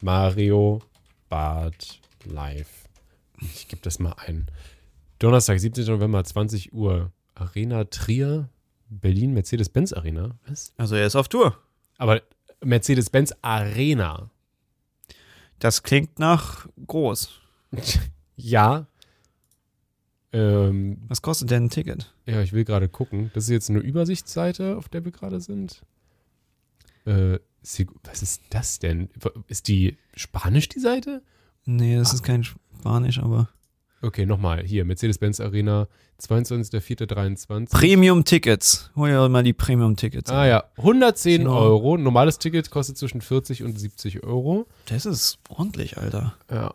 Mario 0.00 0.80
Bart 1.28 2.00
live. 2.24 2.68
Ich 3.40 3.68
gebe 3.68 3.82
das 3.82 3.98
mal 3.98 4.14
ein. 4.26 4.46
Donnerstag, 5.18 5.58
17. 5.58 5.86
November, 5.86 6.22
20 6.24 6.72
Uhr. 6.72 7.12
Arena 7.34 7.84
Trier, 7.84 8.48
Berlin, 8.88 9.32
Mercedes-Benz 9.34 9.92
Arena. 9.92 10.38
Was? 10.46 10.72
Also 10.78 10.94
er 10.96 11.06
ist 11.06 11.16
auf 11.16 11.28
Tour. 11.28 11.58
Aber 11.98 12.22
Mercedes-Benz 12.64 13.34
Arena. 13.42 14.30
Das 15.58 15.82
klingt 15.82 16.18
nach 16.18 16.66
groß. 16.86 17.30
Ja. 18.38 18.86
Ähm, 20.36 20.98
Was 21.08 21.22
kostet 21.22 21.50
denn 21.50 21.64
ein 21.64 21.70
Ticket? 21.70 22.12
ja, 22.26 22.40
ich 22.42 22.52
will 22.52 22.64
gerade 22.64 22.88
gucken. 22.88 23.30
Das 23.34 23.44
ist 23.44 23.50
jetzt 23.50 23.70
eine 23.70 23.78
Übersichtsseite, 23.80 24.76
auf 24.76 24.88
der 24.88 25.04
wir 25.04 25.12
gerade 25.12 25.40
sind. 25.40 25.82
Äh, 27.06 27.38
was 28.04 28.22
ist 28.22 28.42
das 28.50 28.78
denn? 28.78 29.08
Ist 29.48 29.68
die 29.68 29.96
Spanisch, 30.14 30.68
die 30.68 30.78
Seite? 30.80 31.22
Nee, 31.64 31.96
das 31.96 32.12
ist 32.14 32.22
kein 32.22 32.44
Spanisch, 32.44 33.18
aber. 33.18 33.48
Okay, 34.02 34.26
nochmal. 34.26 34.62
Hier, 34.64 34.84
Mercedes-Benz 34.84 35.40
Arena, 35.40 35.88
22.04.23. 36.20 37.70
Premium-Tickets. 37.70 38.90
Hol 38.94 39.08
dir 39.08 39.28
mal 39.28 39.42
die 39.42 39.52
Premium-Tickets. 39.52 40.30
Ah 40.30 40.46
ja, 40.46 40.64
110 40.76 41.38
Genau. 41.42 41.58
Euro. 41.58 41.96
Normales 41.96 42.38
Ticket 42.38 42.70
kostet 42.70 42.98
zwischen 42.98 43.20
40 43.20 43.62
und 43.64 43.78
70 43.78 44.22
Euro. 44.22 44.66
Das 44.86 45.06
ist 45.06 45.38
ordentlich, 45.48 45.96
Alter. 45.98 46.34
Ja. 46.50 46.74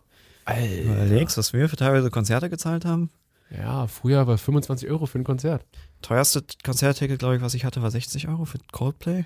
Überlegst, 0.49 1.37
was 1.37 1.53
wir 1.53 1.69
für 1.69 1.77
teilweise 1.77 2.09
Konzerte 2.09 2.49
gezahlt 2.49 2.83
haben? 2.83 3.09
Ja, 3.55 3.87
früher 3.87 4.27
war 4.27 4.37
25 4.37 4.89
Euro 4.89 5.05
für 5.05 5.19
ein 5.19 5.23
Konzert. 5.23 5.65
Teuerste 6.01 6.43
Konzertticket, 6.63 7.19
glaube 7.19 7.35
ich, 7.35 7.41
was 7.41 7.53
ich 7.53 7.65
hatte, 7.65 7.81
war 7.81 7.91
60 7.91 8.27
Euro 8.27 8.45
für 8.45 8.59
Coldplay. 8.71 9.25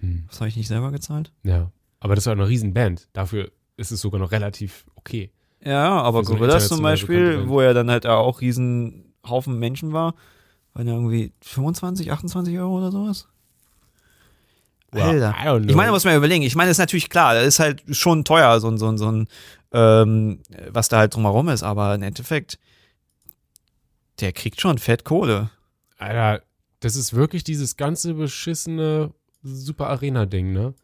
Hm. 0.00 0.24
Das 0.28 0.40
habe 0.40 0.48
ich 0.48 0.56
nicht 0.56 0.68
selber 0.68 0.90
gezahlt. 0.90 1.32
Ja. 1.42 1.70
Aber 2.00 2.14
das 2.14 2.26
war 2.26 2.32
eine 2.32 2.46
Riesen-Band. 2.46 3.08
Dafür 3.14 3.50
ist 3.76 3.90
es 3.90 4.00
sogar 4.00 4.20
noch 4.20 4.32
relativ 4.32 4.84
okay. 4.96 5.30
Ja, 5.64 6.02
aber 6.02 6.24
so 6.24 6.34
Gorillas 6.34 6.68
zum 6.68 6.82
Beispiel, 6.82 7.48
wo 7.48 7.62
ja 7.62 7.72
dann 7.72 7.90
halt 7.90 8.06
auch 8.06 8.42
riesen 8.42 9.14
Haufen 9.26 9.58
Menschen 9.58 9.94
war, 9.94 10.14
waren 10.74 10.86
ja 10.86 10.94
irgendwie 10.94 11.32
25, 11.40 12.12
28 12.12 12.58
Euro 12.58 12.76
oder 12.76 12.92
sowas. 12.92 13.28
Alter. 14.90 15.32
Know. 15.42 15.68
Ich 15.68 15.74
meine, 15.74 15.90
muss 15.90 16.04
man 16.04 16.16
überlegen. 16.16 16.44
Ich 16.44 16.54
meine, 16.54 16.70
ist 16.70 16.78
natürlich 16.78 17.08
klar, 17.08 17.34
das 17.34 17.46
ist 17.46 17.58
halt 17.58 17.82
schon 17.90 18.24
teuer, 18.24 18.60
so 18.60 18.68
ein, 18.68 18.78
so 18.78 18.88
ein, 18.88 18.98
so 18.98 19.10
ein, 19.10 19.28
ähm, 19.72 20.40
was 20.68 20.88
da 20.88 20.98
halt 20.98 21.14
drumherum 21.14 21.48
ist, 21.48 21.62
aber 21.62 21.94
im 21.94 22.02
Endeffekt, 22.02 22.58
der 24.20 24.32
kriegt 24.32 24.60
schon 24.60 24.78
fett 24.78 25.04
Kohle. 25.04 25.50
Alter, 25.98 26.42
das 26.80 26.96
ist 26.96 27.14
wirklich 27.14 27.44
dieses 27.44 27.76
ganze 27.76 28.14
beschissene 28.14 29.12
Super 29.42 29.88
Arena-Ding, 29.88 30.52
ne? 30.52 30.74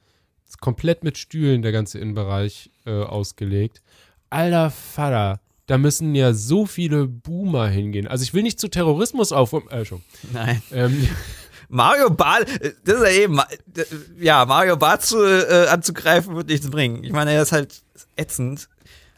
Ist 0.47 0.61
komplett 0.61 1.05
mit 1.05 1.17
Stühlen 1.17 1.63
der 1.63 1.73
ganze 1.73 1.99
Innenbereich 1.99 2.71
äh, 2.85 3.03
ausgelegt. 3.03 3.83
Alter 4.31 4.71
Vater, 4.71 5.41
da 5.67 5.79
müssen 5.79 6.15
ja 6.15 6.33
so 6.33 6.67
viele 6.67 7.07
Boomer 7.07 7.69
hingehen. 7.69 8.09
Also 8.09 8.23
ich 8.25 8.35
will 8.35 8.43
nicht 8.43 8.59
zu 8.59 8.69
Terrorismus 8.69 9.31
auf. 9.31 9.53
Äh, 9.71 9.85
schon. 9.85 10.03
Nein. 10.33 10.63
Ähm, 10.73 11.09
Mario 11.69 12.11
Bart, 12.11 12.49
äh, 12.61 12.75
das 12.85 12.97
ist 12.97 13.03
ja 13.03 13.11
eben, 13.11 13.39
äh, 13.39 13.85
ja, 14.19 14.45
Mario 14.45 14.77
Bart 14.77 15.03
zu, 15.03 15.19
äh, 15.19 15.69
anzugreifen 15.69 16.35
wird 16.35 16.49
nichts 16.49 16.69
bringen. 16.69 17.05
Ich 17.05 17.13
meine, 17.13 17.33
er 17.33 17.43
ist 17.43 17.53
halt 17.53 17.83
ätzend, 18.17 18.69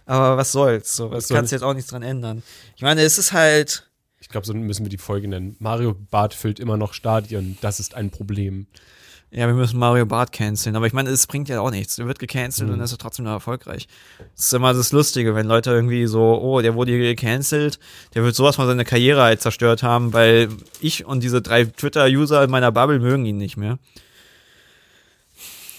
aber 0.05 0.37
was 0.37 0.53
soll's, 0.53 0.95
so, 0.95 1.11
was 1.11 1.29
kannst 1.29 1.51
du 1.51 1.57
jetzt 1.57 1.63
auch 1.63 1.73
nichts 1.73 1.91
dran 1.91 2.03
ändern. 2.03 2.43
Ich 2.77 2.83
meine, 2.83 3.01
es 3.01 3.17
ist 3.17 3.33
halt, 3.33 3.89
glaube, 4.33 4.47
so 4.47 4.55
müssen 4.55 4.85
wir 4.85 4.91
die 4.91 4.99
Folge 4.99 5.29
nennen. 5.29 5.57
Mario 5.61 5.95
Bart 6.11 6.35
füllt 6.35 6.59
immer 6.61 6.77
noch 6.77 6.93
Stadien. 6.95 7.57
Das 7.61 7.79
ist 7.81 7.95
ein 7.95 8.11
Problem. 8.11 8.67
ja, 9.35 9.47
wir 9.47 9.55
müssen 9.55 9.79
Mario 9.79 10.05
Bart 10.05 10.31
canceln, 10.33 10.77
aber 10.77 10.87
ich 10.87 10.93
meine, 10.93 11.09
es 11.09 11.27
bringt 11.27 11.49
ja 11.49 11.61
auch 11.63 11.71
nichts. 11.71 11.99
Er 11.99 12.07
wird 12.07 12.19
gecancelt 12.19 12.69
Mhm. 12.69 12.75
und 12.75 12.81
ist 12.81 12.93
er 12.93 12.99
trotzdem 12.99 13.25
noch 13.25 13.31
erfolgreich. 13.33 13.89
Das 14.37 14.45
ist 14.47 14.53
immer 14.53 14.75
das 14.75 14.93
Lustige, 14.93 15.35
wenn 15.35 15.47
Leute 15.47 15.71
irgendwie 15.71 16.07
so, 16.07 16.39
oh, 16.39 16.61
der 16.61 16.75
wurde 16.75 16.99
gecancelt, 16.99 17.79
der 18.15 18.25
wird 18.25 18.35
sowas 18.35 18.57
von 18.57 18.67
seine 18.67 18.85
Karriere 18.85 19.23
halt 19.23 19.41
zerstört 19.41 19.83
haben, 19.83 20.13
weil 20.13 20.51
ich 20.83 21.07
und 21.07 21.23
diese 21.23 21.41
drei 21.41 21.65
Twitter-User 21.65 22.45
in 22.45 22.51
meiner 22.51 22.73
Bubble 22.73 22.99
mögen 22.99 23.25
ihn 23.25 23.39
nicht 23.39 23.57
mehr. 23.57 23.79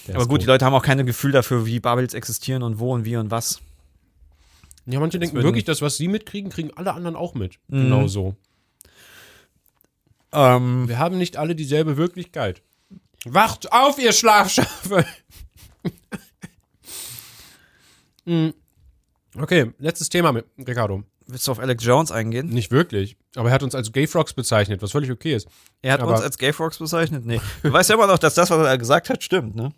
Der 0.08 0.16
Aber 0.16 0.22
ist 0.24 0.28
gut, 0.28 0.42
die. 0.42 0.46
Leute 0.46 0.64
haben 0.64 0.74
auch 0.74 0.82
kein 0.82 1.04
Gefühl 1.06 1.32
dafür, 1.32 1.64
wie 1.64 1.80
Bubbles 1.80 2.12
existieren 2.14 2.62
und 2.62 2.78
wo 2.78 2.92
und 2.92 3.04
wie 3.04 3.16
und 3.16 3.30
was. 3.30 3.60
Ja, 4.86 5.00
manche 5.00 5.18
denken 5.18 5.42
wirklich, 5.42 5.64
das, 5.64 5.80
was 5.82 5.96
sie 5.96 6.08
mitkriegen, 6.08 6.50
kriegen 6.50 6.70
alle 6.76 6.92
anderen 6.94 7.16
auch 7.16 7.34
mit. 7.34 7.58
Mhm. 7.68 7.82
Genau 7.84 8.06
so. 8.06 8.34
Ähm, 10.32 10.88
Wir 10.88 10.98
haben 10.98 11.16
nicht 11.18 11.36
alle 11.36 11.54
dieselbe 11.54 11.96
Wirklichkeit. 11.96 12.62
Wacht 13.24 13.72
auf, 13.72 13.98
ihr 13.98 14.12
Schlafschafe! 14.12 15.04
Hm. 18.26 18.54
okay, 19.38 19.72
letztes 19.78 20.08
Thema 20.08 20.32
mit 20.32 20.46
Ricardo. 20.66 21.04
willst 21.26 21.46
du 21.46 21.52
auf 21.52 21.58
Alex 21.58 21.84
Jones 21.84 22.10
eingehen? 22.10 22.48
Nicht 22.48 22.70
wirklich, 22.70 23.16
aber 23.36 23.48
er 23.50 23.54
hat 23.54 23.62
uns 23.62 23.74
als 23.74 23.92
Gay 23.92 24.06
Frogs 24.06 24.32
bezeichnet, 24.32 24.80
was 24.82 24.92
völlig 24.92 25.10
okay 25.10 25.34
ist. 25.34 25.46
Er 25.82 25.92
hat 25.92 26.00
Aber- 26.00 26.12
uns 26.12 26.22
als 26.22 26.38
Gay 26.38 26.52
Frogs 26.54 26.78
bezeichnet? 26.78 27.26
Nee. 27.26 27.40
Du 27.62 27.72
weißt 27.72 27.90
ja 27.90 27.96
immer 27.96 28.06
noch, 28.06 28.18
dass 28.18 28.32
das, 28.34 28.48
was 28.50 28.66
er 28.66 28.78
gesagt 28.78 29.10
hat, 29.10 29.22
stimmt, 29.22 29.54
ne? 29.56 29.72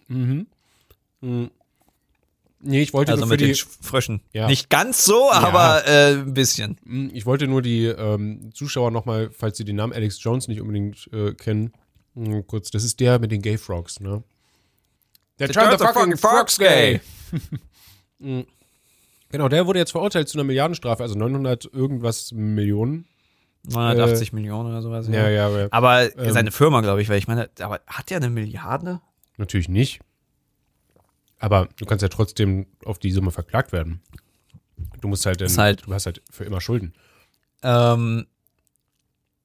Nee, 2.60 2.80
ich 2.82 2.92
wollte 2.94 3.12
Also 3.12 3.20
nur 3.22 3.28
für 3.28 3.32
mit 3.34 3.40
den 3.42 3.48
die, 3.48 3.54
Sch- 3.54 3.66
Fröschen. 3.82 4.22
Ja. 4.32 4.46
Nicht 4.48 4.70
ganz 4.70 5.04
so, 5.04 5.30
aber 5.30 5.86
äh, 5.86 6.14
ein 6.14 6.32
bisschen. 6.34 6.78
Hm, 6.86 7.10
ich 7.12 7.26
wollte 7.26 7.46
nur 7.46 7.62
die 7.62 7.84
ähm, 7.86 8.50
Zuschauer 8.54 8.90
nochmal, 8.90 9.30
falls 9.30 9.56
sie 9.58 9.64
den 9.64 9.76
Namen 9.76 9.92
Alex 9.92 10.22
Jones 10.22 10.48
nicht 10.48 10.60
unbedingt 10.60 11.08
äh, 11.12 11.34
kennen, 11.34 11.72
hm, 12.14 12.46
kurz, 12.46 12.70
das 12.70 12.82
ist 12.84 12.98
der 13.00 13.18
mit 13.18 13.30
den 13.30 13.42
Gay 13.42 13.58
Frogs, 13.58 14.00
ne? 14.00 14.22
Der 15.38 15.48
turned 15.50 15.78
the 15.78 15.84
fucking 15.86 16.16
frogs 16.16 16.58
gay. 16.58 17.00
Genau, 19.28 19.48
der 19.48 19.66
wurde 19.66 19.78
jetzt 19.78 19.90
verurteilt 19.90 20.28
zu 20.28 20.38
einer 20.38 20.44
Milliardenstrafe, 20.44 21.02
also 21.02 21.14
900 21.18 21.64
irgendwas 21.72 22.32
Millionen. 22.32 23.06
980 23.68 24.32
Millionen 24.32 24.68
oder 24.70 24.80
sowas. 24.80 25.08
Ja, 25.08 25.28
ja, 25.28 25.46
aber 25.48 25.68
Aber 25.72 26.16
Ähm. 26.18 26.32
seine 26.32 26.52
Firma, 26.52 26.80
glaube 26.80 27.02
ich, 27.02 27.08
weil 27.08 27.18
ich 27.18 27.26
meine, 27.26 27.50
aber 27.60 27.80
hat 27.86 28.10
der 28.10 28.18
eine 28.18 28.30
Milliarde? 28.30 29.00
natürlich 29.38 29.68
nicht. 29.68 30.00
Aber 31.38 31.68
du 31.76 31.84
kannst 31.84 32.02
ja 32.02 32.08
trotzdem 32.08 32.66
auf 32.84 32.98
die 32.98 33.10
Summe 33.12 33.30
verklagt 33.30 33.72
werden. 33.72 34.00
Du 35.00 35.08
musst 35.08 35.26
halt, 35.26 35.40
dann, 35.40 35.46
Ist 35.46 35.58
halt- 35.58 35.86
du 35.86 35.92
hast 35.92 36.06
halt 36.06 36.22
für 36.30 36.44
immer 36.44 36.60
Schulden. 36.60 36.94
Ähm, 37.62 38.26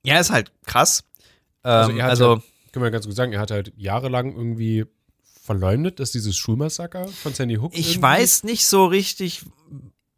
ja, 0.04 0.20
ist 0.20 0.32
halt 0.32 0.52
krass. 0.66 1.04
Also 1.64 1.92
Ähm, 1.92 1.98
er 1.98 2.04
hat 2.06 2.10
also, 2.12 2.36
ja, 2.36 2.42
können 2.72 2.86
wir 2.86 2.92
ganz 2.92 3.06
gut 3.06 3.16
sagen, 3.16 3.34
er 3.34 3.40
hat 3.40 3.52
halt 3.52 3.74
jahrelang 3.76 4.34
irgendwie 4.36 4.86
verleumdet, 5.42 6.00
dass 6.00 6.12
dieses 6.12 6.38
Schulmassaker 6.38 7.08
von 7.08 7.34
Sandy 7.34 7.56
Hook 7.56 7.74
ich 7.74 7.90
irgendwie- 7.92 8.02
weiß 8.04 8.44
nicht 8.44 8.66
so 8.66 8.86
richtig, 8.86 9.44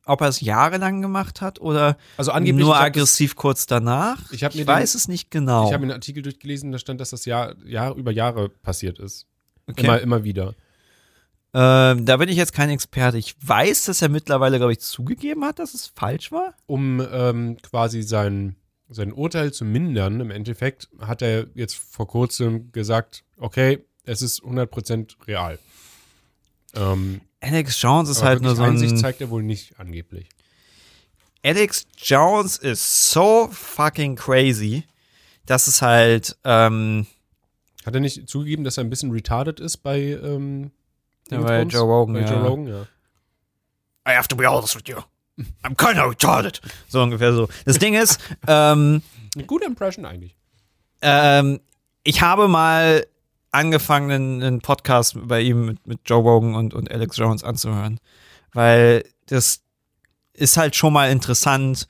ob 0.05 0.21
er 0.21 0.27
es 0.27 0.41
jahrelang 0.41 1.01
gemacht 1.01 1.41
hat 1.41 1.59
oder 1.61 1.97
also 2.17 2.31
angeblich 2.31 2.65
nur 2.65 2.75
ich 2.75 2.81
aggressiv 2.81 3.35
kurz 3.35 3.65
danach. 3.65 4.31
Ich 4.31 4.41
mir 4.41 4.49
den- 4.49 4.67
weiß 4.67 4.95
es 4.95 5.07
nicht 5.07 5.31
genau. 5.31 5.67
Ich 5.67 5.73
habe 5.73 5.83
einen 5.83 5.91
Artikel 5.93 6.21
durchgelesen, 6.23 6.71
da 6.71 6.77
stand, 6.77 6.99
dass 7.01 7.09
das 7.11 7.25
Jahr, 7.25 7.55
Jahr 7.65 7.95
über 7.95 8.11
Jahre 8.11 8.49
passiert 8.49 8.99
ist. 8.99 9.27
Okay. 9.67 9.85
Immer, 9.85 10.01
immer 10.01 10.23
wieder. 10.23 10.55
Ähm, 11.53 12.05
da 12.05 12.17
bin 12.17 12.29
ich 12.29 12.37
jetzt 12.37 12.53
kein 12.53 12.69
Experte. 12.69 13.17
Ich 13.17 13.35
weiß, 13.39 13.85
dass 13.85 14.01
er 14.01 14.09
mittlerweile, 14.09 14.57
glaube 14.57 14.71
ich, 14.71 14.79
zugegeben 14.79 15.45
hat, 15.45 15.59
dass 15.59 15.73
es 15.73 15.87
falsch 15.87 16.31
war. 16.31 16.55
Um 16.65 16.99
ähm, 17.11 17.57
quasi 17.61 18.01
sein, 18.01 18.55
sein 18.89 19.13
Urteil 19.13 19.53
zu 19.53 19.63
mindern, 19.63 20.19
im 20.19 20.31
Endeffekt, 20.31 20.89
hat 20.99 21.21
er 21.21 21.47
jetzt 21.53 21.75
vor 21.75 22.07
kurzem 22.07 22.71
gesagt, 22.71 23.23
okay, 23.37 23.85
es 24.03 24.21
ist 24.21 24.41
100% 24.43 25.27
real. 25.27 25.59
Ähm, 26.75 27.21
Alex 27.39 27.79
Jones 27.81 28.09
ist 28.09 28.23
halt 28.23 28.41
nur 28.41 28.55
so 28.55 28.63
Einsicht 28.63 28.93
ein. 28.93 28.97
zeigt 28.97 29.21
er 29.21 29.29
wohl 29.29 29.43
nicht 29.43 29.79
angeblich. 29.79 30.29
Alex 31.43 31.85
Jones 31.97 32.57
ist 32.57 33.11
so 33.11 33.49
fucking 33.51 34.15
crazy, 34.15 34.85
dass 35.45 35.67
es 35.67 35.81
halt. 35.81 36.37
Ähm, 36.45 37.05
Hat 37.85 37.93
er 37.93 37.99
nicht 37.99 38.29
zugegeben, 38.29 38.63
dass 38.63 38.77
er 38.77 38.85
ein 38.85 38.89
bisschen 38.89 39.11
retarded 39.11 39.59
ist 39.59 39.77
bei, 39.77 39.99
ähm, 39.99 40.71
Ja, 41.29 41.41
bei? 41.41 41.61
Joe 41.63 41.83
Rogan, 41.83 42.13
Bei 42.15 42.21
ja. 42.21 42.31
Joe 42.31 42.47
Rogan, 42.47 42.67
ja. 42.67 42.81
I 44.07 44.15
have 44.15 44.27
to 44.27 44.35
be 44.35 44.45
honest 44.49 44.75
with 44.75 44.83
you. 44.87 44.97
I'm 45.63 45.75
kinda 45.75 46.03
retarded. 46.05 46.61
So 46.89 47.01
ungefähr 47.01 47.33
so. 47.33 47.47
Das 47.65 47.79
Ding 47.79 47.93
ist, 47.95 48.19
ähm, 48.47 49.01
Eine 49.35 49.45
gute 49.45 49.65
Impression 49.65 50.05
eigentlich. 50.05 50.35
ähm, 51.01 51.59
ich 52.03 52.21
habe 52.21 52.47
mal 52.47 53.05
angefangen, 53.51 54.11
einen, 54.11 54.43
einen 54.43 54.61
Podcast 54.61 55.15
bei 55.27 55.41
ihm 55.41 55.65
mit, 55.65 55.87
mit 55.87 55.99
Joe 56.05 56.21
Rogan 56.21 56.55
und, 56.55 56.73
und 56.73 56.91
Alex 56.91 57.17
Jones 57.17 57.43
anzuhören. 57.43 57.99
Weil 58.51 59.05
das 59.27 59.61
ist 60.33 60.57
halt 60.57 60.75
schon 60.75 60.93
mal 60.93 61.09
interessant, 61.11 61.87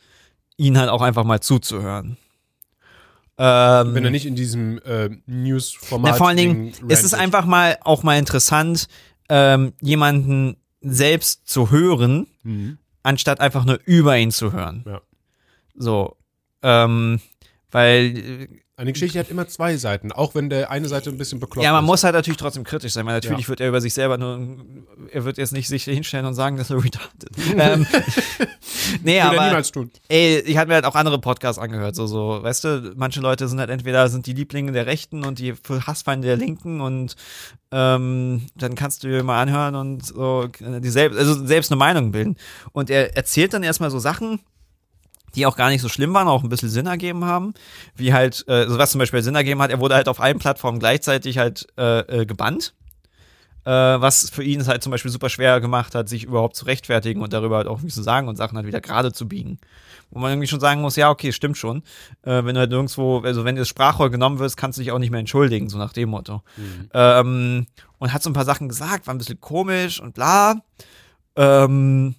ihn 0.58 0.78
halt 0.78 0.90
auch 0.90 1.02
einfach 1.02 1.24
mal 1.24 1.40
zuzuhören. 1.42 2.18
Ähm, 3.38 3.96
Wenn 3.96 4.06
er 4.06 4.12
nicht 4.12 4.28
in 4.28 4.36
diesem 4.36 4.80
äh, 4.84 5.10
News-Format. 5.26 6.12
Na, 6.12 6.18
vor 6.18 6.28
allen 6.28 6.38
Dingen 6.38 6.72
Ding 6.74 6.90
ist 6.90 7.04
es 7.04 7.14
einfach 7.16 7.46
mal 7.46 7.78
auch 7.84 8.04
mal 8.04 8.20
interessant, 8.20 8.88
ähm, 9.36 9.74
jemanden 9.82 10.58
selbst 10.82 11.48
zu 11.48 11.72
hören, 11.72 12.28
Mhm. 12.44 12.78
anstatt 13.02 13.40
einfach 13.40 13.66
nur 13.66 13.80
über 13.86 14.16
ihn 14.16 14.30
zu 14.30 14.54
hören. 14.54 14.84
Ja. 14.86 15.02
So. 15.76 16.18
Ähm, 16.62 17.20
weil, 17.72 18.48
Eine 18.84 18.92
Geschichte 18.92 19.18
hat 19.18 19.30
immer 19.30 19.48
zwei 19.48 19.78
Seiten, 19.78 20.12
auch 20.12 20.36
wenn 20.36 20.50
der 20.50 20.70
eine 20.70 20.90
Seite 20.90 21.10
ein 21.10 21.18
bisschen 21.18 21.40
bekloppt 21.40 21.64
ja, 21.64 21.72
man 21.72 21.86
ist. 21.86 21.88
muss 21.88 22.04
halt 22.04 22.16
natürlich 22.16 22.36
trotzdem 22.36 22.66
kritisch 22.66 22.92
sein, 22.92 23.06
weil 23.06 23.14
natürlich 23.14 23.44
Ja. 23.44 23.48
wird 23.48 23.62
er 23.62 23.70
über 23.70 23.80
sich 23.80 23.94
selber 23.94 24.18
nur, 24.18 24.58
er 25.10 25.24
wird 25.24 25.38
jetzt 25.38 25.54
nicht 25.54 25.70
sich 25.70 25.86
hinstellen 25.86 26.26
und 26.26 26.34
sagen, 26.34 26.58
dass 26.58 26.70
er 26.70 26.84
retarded 26.84 27.24
ist. 27.24 27.54
ähm, 27.58 27.88
nee, 29.04 29.16
er 29.16 29.30
aber, 29.30 29.46
niemals 29.46 29.72
tun. 29.72 29.90
ey, 30.10 30.40
ich 30.40 30.58
hatte 30.58 30.68
mir 30.68 30.74
halt 30.74 30.84
auch 30.84 30.96
andere 30.96 31.18
Podcasts 31.18 31.62
angehört, 31.62 31.96
so, 31.96 32.08
so, 32.08 32.44
weißt 32.44 32.64
du, 32.66 32.94
manche 32.98 33.22
Leute 33.22 33.48
sind 33.48 33.60
halt 33.62 33.70
entweder 33.70 34.10
sind 34.10 34.28
die 34.28 34.34
Lieblinge 34.34 34.74
der 34.74 34.86
Rechten 34.86 35.24
und 35.24 35.40
die 35.40 35.54
Hassfeinde 35.54 36.28
der 36.28 36.36
Linken 36.36 36.82
und 36.82 37.16
ähm, 37.72 38.48
dann 38.56 38.76
kannst 38.76 39.06
du 39.06 39.08
dir 39.08 39.24
mal 39.24 39.42
anhören 39.42 39.76
und 39.76 40.06
so 40.06 40.50
die 40.60 40.90
selbst, 40.90 41.18
also 41.18 41.46
selbst 41.46 41.72
eine 41.72 41.80
Meinung 41.80 42.12
bilden. 42.12 42.36
Und 42.74 42.90
er 42.90 43.16
erzählt 43.16 43.54
dann 43.54 43.64
erstmal 43.64 43.92
so 43.92 44.00
Sachen, 44.00 44.42
die 45.36 45.46
auch 45.46 45.56
gar 45.56 45.70
nicht 45.70 45.82
so 45.82 45.90
schlimm 45.90 46.14
waren, 46.14 46.28
auch 46.28 46.44
ein 46.44 46.50
bisschen 46.50 46.70
Sinn 46.70 46.86
ergeben 46.86 47.26
haben. 47.26 47.54
Wie 47.96 48.14
halt, 48.14 48.46
äh, 48.48 48.54
also 48.54 48.78
was 48.78 48.92
zum 48.92 49.00
Beispiel 49.00 49.22
Sinn 49.22 49.36
ergeben 49.36 49.62
hat, 49.62 49.72
er 49.72 49.80
wurde 49.80 49.96
halt 49.96 50.08
auf 50.08 50.20
allen 50.20 50.40
Plattformen 50.40 50.80
gleichzeitig 50.80 51.38
halt 51.38 51.68
äh, 51.78 52.22
äh, 52.22 52.26
gebannt. 52.26 52.74
Äh, 53.66 53.72
was 53.72 54.30
für 54.30 54.44
ihn 54.44 54.60
es 54.60 54.68
halt 54.68 54.84
zum 54.84 54.92
Beispiel 54.92 55.12
super 55.12 55.30
schwer 55.30 55.62
gemacht 55.62 55.96
hat, 55.96 56.10
sich 56.10 56.26
überhaupt 56.26 56.58
zu 56.58 56.66
rechtfertigen 56.66 57.22
und 57.22 57.32
darüber 57.32 57.58
halt 57.58 57.68
auch 57.68 57.78
irgendwie 57.78 57.94
zu 57.94 58.04
sagen 58.04 58.28
und 58.28 58.36
Sachen 58.36 58.58
halt 58.58 58.68
wieder 58.68 58.82
gerade 58.82 59.14
zu 59.14 59.28
biegen. 59.28 59.58
Wo 60.12 60.20
man 60.20 60.32
irgendwie 60.32 60.48
schon 60.48 60.60
sagen 60.60 60.82
muss, 60.82 60.98
ja, 60.98 61.10
okay, 61.10 61.32
stimmt 61.32 61.58
schon. 61.58 61.82
Äh, 62.24 62.44
wenn 62.44 62.56
du 62.56 62.60
halt 62.60 62.72
nirgendwo, 62.72 63.20
also 63.20 63.46
wenn 63.46 63.56
das 63.56 63.70
Sprachrohr 63.70 64.12
genommen 64.12 64.40
wird, 64.40 64.58
kannst 64.58 64.78
du 64.78 64.82
dich 64.82 64.92
auch 64.92 65.00
nicht 65.00 65.12
mehr 65.12 65.22
entschuldigen, 65.22 65.70
so 65.70 65.78
nach 65.78 65.94
dem 65.94 66.10
Motto. 66.10 66.44
Ähm, 66.94 67.68
und 68.00 68.14
hat 68.14 68.22
so 68.22 68.30
ein 68.30 68.34
paar 68.34 68.46
Sachen 68.46 68.68
gesagt, 68.68 69.08
war 69.08 69.16
ein 69.16 69.18
bisschen 69.18 69.40
komisch 69.40 70.02
und 70.02 70.14
bla. 70.14 70.62
Ähm, 71.38 72.16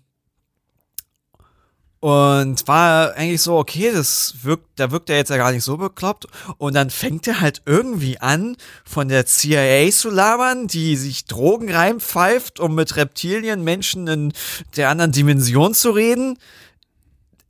und 2.05 2.69
war 2.69 3.15
eigentlich 3.15 3.41
so, 3.41 3.57
okay, 3.57 3.91
das 3.91 4.35
wirkt, 4.43 4.67
da 4.77 4.91
wirkt 4.91 5.09
er 5.09 5.17
jetzt 5.17 5.31
ja 5.31 5.39
gar 5.39 5.53
nicht 5.53 5.65
so 5.65 5.79
bekloppt. 5.79 6.27
Und 6.59 6.75
dann 6.75 6.91
fängt 6.91 7.27
er 7.27 7.41
halt 7.41 7.63
irgendwie 7.65 8.21
an, 8.21 8.59
von 8.85 9.09
der 9.09 9.25
CIA 9.25 9.91
zu 9.91 10.11
labern, 10.11 10.67
die 10.67 10.97
sich 10.97 11.25
Drogen 11.25 11.73
reinpfeift, 11.73 12.61
um 12.61 12.75
mit 12.75 12.97
Reptilien 12.97 13.65
Menschen 13.65 14.07
in 14.07 14.33
der 14.77 14.91
anderen 14.91 15.13
Dimension 15.13 15.73
zu 15.73 15.93
reden. 15.93 16.37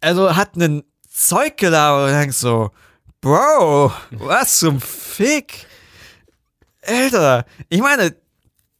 Also 0.00 0.36
hat 0.36 0.54
einen 0.54 0.84
Zeug 1.10 1.56
gelabert 1.56 2.12
und 2.12 2.20
denkst 2.20 2.36
so, 2.36 2.70
Bro, 3.20 3.90
was 4.12 4.60
zum 4.60 4.80
Fick? 4.80 5.66
Alter, 6.86 7.44
ich 7.70 7.80
meine, 7.80 8.14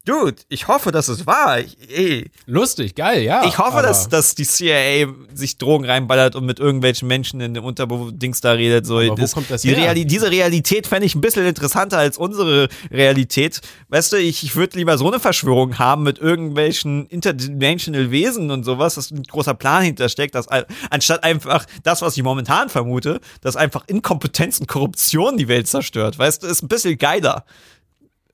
Dude, 0.07 0.37
ich 0.51 0.69
hoffe, 0.69 0.93
dass 0.93 1.09
es 1.09 1.27
wahr. 1.27 1.61
Ey, 1.89 2.31
Lustig, 2.45 2.95
geil, 2.95 3.23
ja. 3.23 3.47
ich 3.47 3.57
hoffe, 3.57 3.81
dass, 3.81 4.11
dass 4.11 4.35
die 4.35 4.45
CIA 4.45 5.09
sich 5.33 5.57
Drogen 5.57 5.87
reinballert 5.87 6.37
und 6.37 6.45
mit 6.45 6.61
irgendwelchen 6.61 7.09
Menschen 7.09 7.41
in 7.41 7.55
dem 7.55 7.65
Unterdings 7.65 8.43
da 8.43 8.53
redet. 8.53 8.85
So, 8.85 8.99
Aber 8.99 9.17
wo 9.17 9.27
kommt 9.27 9.51
das 9.51 9.63
die 9.63 9.69
her? 9.69 9.79
Reali 9.79 10.05
diese 10.05 10.31
Realität 10.31 10.87
fände 10.87 11.07
ich 11.07 11.15
ein 11.15 11.23
bisschen 11.23 11.47
interessanter 11.47 11.97
als 11.97 12.19
unsere 12.19 12.69
Realität. 12.91 13.63
Weißt 13.89 14.13
du, 14.13 14.17
ich, 14.17 14.45
ich 14.45 14.57
würde 14.57 14.77
lieber 14.77 14.99
so 14.99 15.09
eine 15.09 15.21
Verschwörung 15.21 15.79
haben 15.79 16.03
mit 16.03 16.19
irgendwelchen 16.19 17.07
interdimensional 17.07 18.11
Wesen 18.11 18.51
und 18.51 18.65
sowas, 18.65 18.97
dass 18.97 19.11
ein 19.11 19.23
großer 19.23 19.55
Plan 19.55 19.85
hintersteckt, 19.85 20.35
dass, 20.35 20.49
anstatt 20.91 21.25
einfach 21.25 21.65
das, 21.83 22.03
was 22.03 22.15
ich 22.19 22.23
momentan 22.23 22.69
vermute, 22.69 23.21
dass 23.41 23.57
einfach 23.57 23.85
Inkompetenz 23.87 24.61
und 24.61 24.67
Korruption 24.67 25.39
die 25.39 25.49
Welt 25.49 25.67
zerstört. 25.67 26.19
Weißt 26.19 26.43
du, 26.43 26.47
ist 26.47 26.63
ein 26.63 26.69
bisschen 26.69 26.99
geiler. 26.99 27.47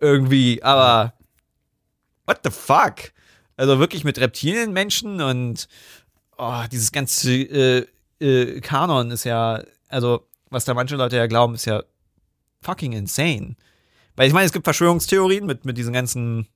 Irgendwie, 0.00 0.62
aber 0.64 1.12
what 2.30 2.40
the 2.44 2.50
fuck? 2.50 3.12
Also 3.56 3.78
wirklich 3.78 4.04
mit 4.04 4.18
Reptilienmenschen 4.18 5.20
und 5.20 5.68
oh, 6.38 6.62
dieses 6.70 6.92
ganze 6.92 7.32
äh, 7.32 7.86
äh, 8.20 8.60
Kanon 8.60 9.10
ist 9.10 9.24
ja, 9.24 9.62
also 9.88 10.26
was 10.48 10.64
da 10.64 10.74
manche 10.74 10.96
Leute 10.96 11.16
ja 11.16 11.26
glauben, 11.26 11.54
ist 11.54 11.66
ja 11.66 11.82
fucking 12.62 12.92
insane. 12.92 13.56
Weil 14.16 14.28
ich 14.28 14.32
meine, 14.32 14.46
es 14.46 14.52
gibt 14.52 14.64
Verschwörungstheorien 14.64 15.44
mit, 15.44 15.64
mit 15.64 15.76
diesen 15.76 15.92
ganzen, 15.92 16.46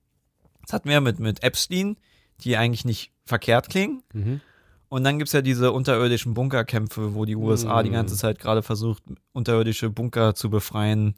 das 0.63 0.73
hatten 0.73 0.89
wir 0.89 1.01
mit, 1.01 1.19
mit 1.19 1.43
Epstein, 1.43 1.97
die 2.41 2.57
eigentlich 2.57 2.85
nicht 2.85 3.13
verkehrt 3.25 3.69
klingen. 3.69 4.03
Mhm. 4.13 4.41
Und 4.89 5.03
dann 5.05 5.19
gibt's 5.19 5.33
ja 5.33 5.43
diese 5.43 5.73
unterirdischen 5.73 6.35
Bunkerkämpfe, 6.35 7.15
wo 7.15 7.25
die 7.25 7.37
USA 7.37 7.83
die 7.83 7.91
ganze 7.91 8.17
Zeit 8.17 8.39
gerade 8.39 8.63
versucht, 8.63 9.03
unterirdische 9.33 9.91
Bunker 9.91 10.35
zu 10.35 10.51
befreien 10.51 11.17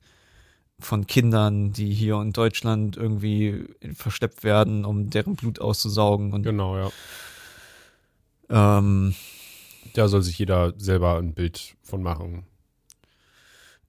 von 0.79 1.07
Kindern, 1.07 1.73
die 1.73 1.93
hier 1.93 2.21
in 2.21 2.33
Deutschland 2.33 2.97
irgendwie 2.97 3.65
versteppt 3.95 4.45
werden, 4.45 4.85
um 4.85 5.09
deren 5.11 5.35
Blut 5.37 5.59
auszusaugen. 5.61 6.33
Und 6.33 6.43
Genau, 6.43 6.77
ja. 6.77 6.91
ähm, 8.51 9.15
Da 9.95 10.09
soll 10.09 10.23
sich 10.23 10.39
jeder 10.39 10.75
selber 10.77 11.17
ein 11.19 11.33
Bild 11.35 11.75
von 11.83 12.03
machen. 12.03 12.45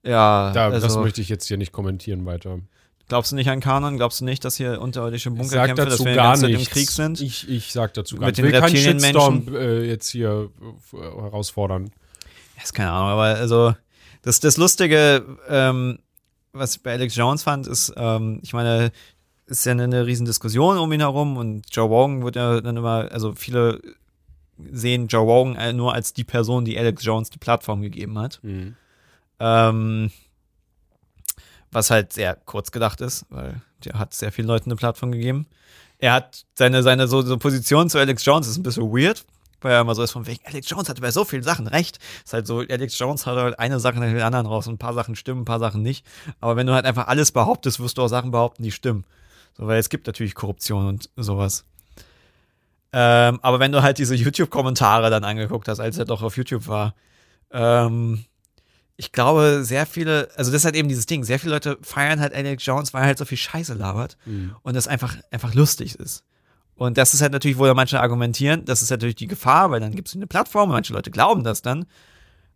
ja, 0.02 0.52
Da, 0.52 0.70
das 0.70 0.84
also, 0.84 1.00
möchte 1.00 1.20
ich 1.20 1.28
jetzt 1.28 1.46
hier 1.46 1.56
nicht 1.58 1.72
kommentieren 1.72 2.24
weiter. 2.24 2.60
glaubst 3.08 3.32
du 3.32 3.36
nicht 3.36 3.50
an 3.50 3.60
Kanon? 3.60 3.96
Glaubst 3.96 4.20
du 4.20 4.24
nicht, 4.24 4.44
dass 4.44 4.56
hier 4.56 4.80
unterirdische 4.80 5.30
Bunkerkämpfe, 5.30 5.84
dass 5.84 6.04
wir 6.04 6.14
gar 6.14 6.42
im. 6.42 6.64
Krieg 6.64 6.90
sind? 6.90 7.20
Ich, 7.20 7.48
ich 7.48 7.72
sag 7.72 7.92
dazu 7.94 8.16
gar 8.16 8.26
nichts. 8.26 8.38
Ich 8.38 8.44
den 8.44 8.52
will 8.52 8.60
keinen? 8.60 8.76
Shitstorm 8.76 9.54
äh, 9.54 9.82
jetzt 9.84 10.08
hier 10.08 10.50
äh, 10.94 10.96
herausfordern. 10.96 11.90
Ja, 12.56 12.62
ist 12.62 12.72
keine 12.72 12.90
Ahnung, 12.92 13.10
aber 13.10 13.22
also 13.24 13.74
das, 14.22 14.40
das 14.40 14.56
Lustige, 14.56 15.24
ähm, 15.48 15.98
was 16.58 16.76
ich 16.76 16.82
bei 16.82 16.92
Alex 16.92 17.14
Jones 17.14 17.42
fand, 17.42 17.66
ist, 17.66 17.92
ähm, 17.96 18.40
ich 18.42 18.52
meine, 18.52 18.92
ist 19.46 19.64
ja 19.64 19.72
eine, 19.72 19.84
eine 19.84 20.06
riesen 20.06 20.26
Diskussion 20.26 20.78
um 20.78 20.92
ihn 20.92 21.00
herum 21.00 21.36
und 21.36 21.64
Joe 21.70 21.88
Rogan 21.88 22.22
wird 22.22 22.36
ja 22.36 22.60
dann 22.60 22.76
immer, 22.76 23.10
also 23.10 23.34
viele 23.34 23.80
sehen 24.70 25.08
Joe 25.08 25.24
Rogan 25.24 25.56
äh, 25.56 25.72
nur 25.72 25.94
als 25.94 26.12
die 26.12 26.24
Person, 26.24 26.64
die 26.64 26.78
Alex 26.78 27.04
Jones 27.04 27.30
die 27.30 27.38
Plattform 27.38 27.80
gegeben 27.80 28.18
hat. 28.18 28.40
Ähm, 29.40 30.10
was 31.70 31.90
halt 31.90 32.12
sehr 32.12 32.34
kurz 32.34 32.72
gedacht 32.72 33.00
ist, 33.00 33.26
weil 33.30 33.60
der 33.84 33.98
hat 33.98 34.14
sehr 34.14 34.32
vielen 34.32 34.48
Leuten 34.48 34.70
eine 34.70 34.76
Plattform 34.76 35.12
gegeben. 35.12 35.46
Er 35.98 36.12
hat 36.12 36.44
seine, 36.54 36.82
seine 36.82 37.08
so, 37.08 37.22
so 37.22 37.38
Position 37.38 37.90
zu 37.90 37.98
Alex 37.98 38.24
Jones 38.24 38.48
ist 38.48 38.56
ein 38.56 38.62
bisschen 38.62 38.90
weird, 38.90 39.24
weil 39.60 39.72
er 39.72 39.80
immer 39.80 39.94
so 39.94 40.02
ist 40.02 40.12
von 40.12 40.26
wegen, 40.26 40.40
Alex 40.44 40.68
Jones 40.68 40.88
hatte 40.88 41.00
bei 41.00 41.10
so 41.10 41.24
vielen 41.24 41.42
Sachen 41.42 41.66
recht. 41.66 41.98
Ist 42.24 42.32
halt 42.32 42.46
so, 42.46 42.58
Alex 42.60 42.98
Jones 42.98 43.26
hat 43.26 43.36
halt 43.36 43.58
eine 43.58 43.80
Sache 43.80 43.98
nach 43.98 44.12
der 44.12 44.26
anderen 44.26 44.46
raus 44.46 44.66
und 44.66 44.74
ein 44.74 44.78
paar 44.78 44.94
Sachen 44.94 45.16
stimmen, 45.16 45.42
ein 45.42 45.46
paar 45.46 45.58
Sachen 45.58 45.82
nicht. 45.82 46.06
Aber 46.40 46.56
wenn 46.56 46.66
du 46.66 46.74
halt 46.74 46.84
einfach 46.84 47.08
alles 47.08 47.32
behauptest, 47.32 47.80
wirst 47.80 47.98
du 47.98 48.02
auch 48.02 48.08
Sachen 48.08 48.30
behaupten, 48.30 48.62
die 48.62 48.72
stimmen. 48.72 49.04
So, 49.56 49.66
weil 49.66 49.78
es 49.78 49.88
gibt 49.88 50.06
natürlich 50.06 50.34
Korruption 50.34 50.86
und 50.86 51.10
sowas. 51.16 51.64
Ähm, 52.92 53.38
aber 53.42 53.60
wenn 53.60 53.72
du 53.72 53.82
halt 53.82 53.98
diese 53.98 54.14
YouTube-Kommentare 54.14 55.10
dann 55.10 55.24
angeguckt 55.24 55.68
hast, 55.68 55.80
als 55.80 55.98
er 55.98 56.04
doch 56.04 56.22
auf 56.22 56.36
YouTube 56.36 56.68
war, 56.68 56.94
ähm, 57.50 58.24
ich 58.96 59.12
glaube, 59.12 59.60
sehr 59.62 59.86
viele, 59.86 60.28
also 60.36 60.50
das 60.50 60.62
ist 60.62 60.64
halt 60.64 60.74
eben 60.74 60.88
dieses 60.88 61.06
Ding, 61.06 61.22
sehr 61.22 61.38
viele 61.38 61.54
Leute 61.54 61.78
feiern 61.82 62.20
halt 62.20 62.34
Alex 62.34 62.64
Jones, 62.66 62.92
weil 62.92 63.02
er 63.02 63.06
halt 63.06 63.18
so 63.18 63.24
viel 63.24 63.38
Scheiße 63.38 63.74
labert 63.74 64.16
und 64.62 64.74
das 64.74 64.88
einfach, 64.88 65.16
einfach 65.30 65.54
lustig 65.54 65.94
ist. 65.96 66.24
Und 66.78 66.96
das 66.96 67.12
ist 67.12 67.22
halt 67.22 67.32
natürlich, 67.32 67.58
wo 67.58 67.66
ja 67.66 67.74
manche 67.74 68.00
argumentieren, 68.00 68.64
das 68.64 68.82
ist 68.82 68.90
natürlich 68.90 69.16
die 69.16 69.26
Gefahr, 69.26 69.72
weil 69.72 69.80
dann 69.80 69.96
gibt 69.96 70.06
es 70.06 70.14
eine 70.14 70.28
Plattform 70.28 70.70
und 70.70 70.76
manche 70.76 70.92
Leute 70.92 71.10
glauben 71.10 71.42
das 71.42 71.60
dann. 71.60 71.86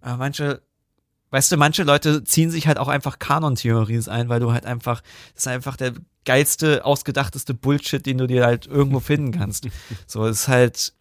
Aber 0.01 0.17
manche, 0.17 0.63
weißt 1.31 1.51
du, 1.51 1.57
manche 1.57 1.83
Leute 1.83 2.23
ziehen 2.23 2.49
sich 2.49 2.69
halt 2.69 2.79
auch 2.79 2.87
einfach 2.87 3.19
Kanon-Theorien 3.19 4.07
ein, 4.09 4.29
weil 4.29 4.39
du 4.39 4.53
halt 4.53 4.65
einfach, 4.65 5.03
das 5.35 5.43
ist 5.43 5.49
einfach 5.49 5.77
der 5.77 5.95
geilste, 6.25 6.85
ausgedachteste 6.85 7.53
Bullshit, 7.53 8.07
den 8.07 8.19
du 8.19 8.29
dir 8.29 8.45
halt 8.45 8.69
irgendwo 8.69 9.01
finden 9.01 9.33
kannst. 9.33 9.67
So, 10.07 10.25
ist 10.25 10.47
halt, 10.47 10.93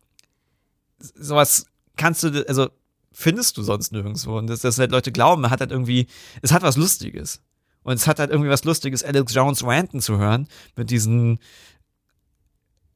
sowas 0.97 1.67
kannst 1.95 2.23
du, 2.23 2.43
also 2.47 2.69
findest 3.11 3.55
du 3.55 3.61
sonst 3.61 3.91
nirgendwo. 3.91 4.35
Und 4.39 4.47
dass, 4.47 4.61
dass 4.61 4.79
halt 4.79 4.89
Leute 4.89 5.11
glauben, 5.11 5.47
hat 5.51 5.59
halt 5.59 5.69
irgendwie, 5.69 6.07
es 6.41 6.51
hat 6.51 6.63
was 6.63 6.75
Lustiges. 6.75 7.39
Und 7.83 7.93
es 7.93 8.07
hat 8.07 8.19
halt 8.19 8.31
irgendwie 8.31 8.49
was 8.49 8.63
Lustiges, 8.63 9.03
Alex 9.03 9.33
Jones 9.33 9.63
ranten 9.63 10.01
zu 10.01 10.17
hören 10.17 10.47
mit 10.75 10.89
diesen 10.89 11.39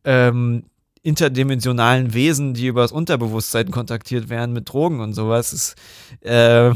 ähm, 0.06 0.64
interdimensionalen 1.04 2.14
Wesen, 2.14 2.54
die 2.54 2.68
über 2.68 2.82
das 2.82 2.92
Unterbewusstsein 2.92 3.70
kontaktiert 3.72 4.30
werden 4.30 4.54
mit 4.54 4.72
Drogen 4.72 5.02
und 5.02 5.14
sowas. 5.14 5.54
Ist, 5.54 5.76
äh, 6.22 6.72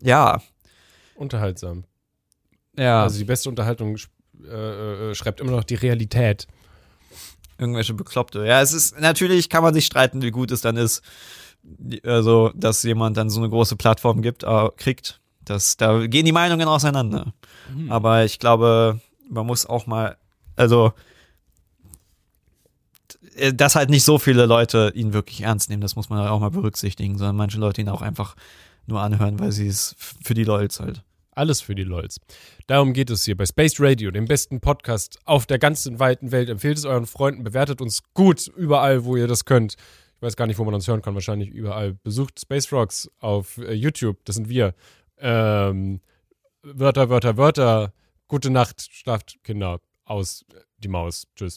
ja, 0.00 0.40
Unterhaltsam. 1.16 1.84
ja, 2.76 3.02
Also 3.02 3.18
die 3.18 3.24
beste 3.24 3.48
Unterhaltung 3.48 3.96
äh, 4.44 5.10
äh, 5.10 5.14
schreibt 5.14 5.40
immer 5.40 5.50
noch 5.50 5.64
die 5.64 5.74
Realität. 5.74 6.46
irgendwelche 7.58 7.94
Bekloppte. 7.94 8.46
Ja, 8.46 8.60
es 8.62 8.72
ist, 8.72 9.00
natürlich 9.00 9.48
kann 9.48 9.64
man 9.64 9.74
sich 9.74 9.86
streiten, 9.86 10.22
wie 10.22 10.30
gut 10.30 10.52
es 10.52 10.60
dann 10.60 10.76
ist, 10.76 11.02
also, 12.04 12.52
dass 12.54 12.84
jemand 12.84 13.16
dann 13.16 13.30
so 13.30 13.40
eine 13.40 13.50
große 13.50 13.74
Plattform 13.74 14.22
gibt, 14.22 14.44
äh, 14.44 14.68
kriegt. 14.76 15.20
Das, 15.44 15.76
da 15.76 16.06
gehen 16.06 16.24
die 16.24 16.32
Meinungen 16.32 16.68
auseinander. 16.68 17.32
Aber 17.88 18.24
ich 18.24 18.38
glaube, 18.38 19.00
man 19.28 19.44
muss 19.46 19.66
auch 19.66 19.86
mal, 19.86 20.16
also, 20.54 20.92
dass 23.54 23.74
halt 23.74 23.90
nicht 23.90 24.04
so 24.04 24.18
viele 24.18 24.46
Leute 24.46 24.92
ihn 24.94 25.12
wirklich 25.12 25.42
ernst 25.42 25.70
nehmen, 25.70 25.82
das 25.82 25.96
muss 25.96 26.08
man 26.08 26.26
auch 26.26 26.40
mal 26.40 26.50
berücksichtigen, 26.50 27.18
sondern 27.18 27.36
manche 27.36 27.58
Leute 27.58 27.80
ihn 27.80 27.88
auch 27.88 28.02
einfach 28.02 28.34
nur 28.86 29.00
anhören, 29.00 29.38
weil 29.38 29.52
sie 29.52 29.66
es 29.66 29.94
für 29.98 30.34
die 30.34 30.44
Lolz 30.44 30.80
halt. 30.80 31.02
Alles 31.38 31.60
für 31.60 31.76
die 31.76 31.84
LOLs. 31.84 32.18
Darum 32.66 32.92
geht 32.92 33.10
es 33.10 33.24
hier 33.24 33.36
bei 33.36 33.46
Space 33.46 33.76
Radio, 33.78 34.10
dem 34.10 34.24
besten 34.24 34.60
Podcast 34.60 35.20
auf 35.24 35.46
der 35.46 35.60
ganzen 35.60 36.00
weiten 36.00 36.32
Welt. 36.32 36.48
Empfehlt 36.48 36.76
es 36.76 36.84
euren 36.84 37.06
Freunden, 37.06 37.44
bewertet 37.44 37.80
uns 37.80 38.02
gut 38.12 38.48
überall, 38.48 39.04
wo 39.04 39.14
ihr 39.14 39.28
das 39.28 39.44
könnt. 39.44 39.74
Ich 40.16 40.22
weiß 40.22 40.34
gar 40.34 40.48
nicht, 40.48 40.58
wo 40.58 40.64
man 40.64 40.74
uns 40.74 40.88
hören 40.88 41.00
kann, 41.00 41.14
wahrscheinlich 41.14 41.50
überall. 41.50 41.94
Besucht 41.94 42.40
Space 42.40 42.72
Rocks 42.72 43.08
auf 43.20 43.58
äh, 43.58 43.72
YouTube, 43.72 44.18
das 44.24 44.34
sind 44.34 44.48
wir. 44.48 44.74
Ähm, 45.18 46.00
Wörter, 46.64 47.08
Wörter, 47.08 47.36
Wörter. 47.36 47.92
Gute 48.26 48.50
Nacht, 48.50 48.88
schlaft 48.90 49.38
Kinder 49.44 49.80
aus 50.04 50.44
die 50.78 50.88
Maus. 50.88 51.28
Tschüss. 51.36 51.56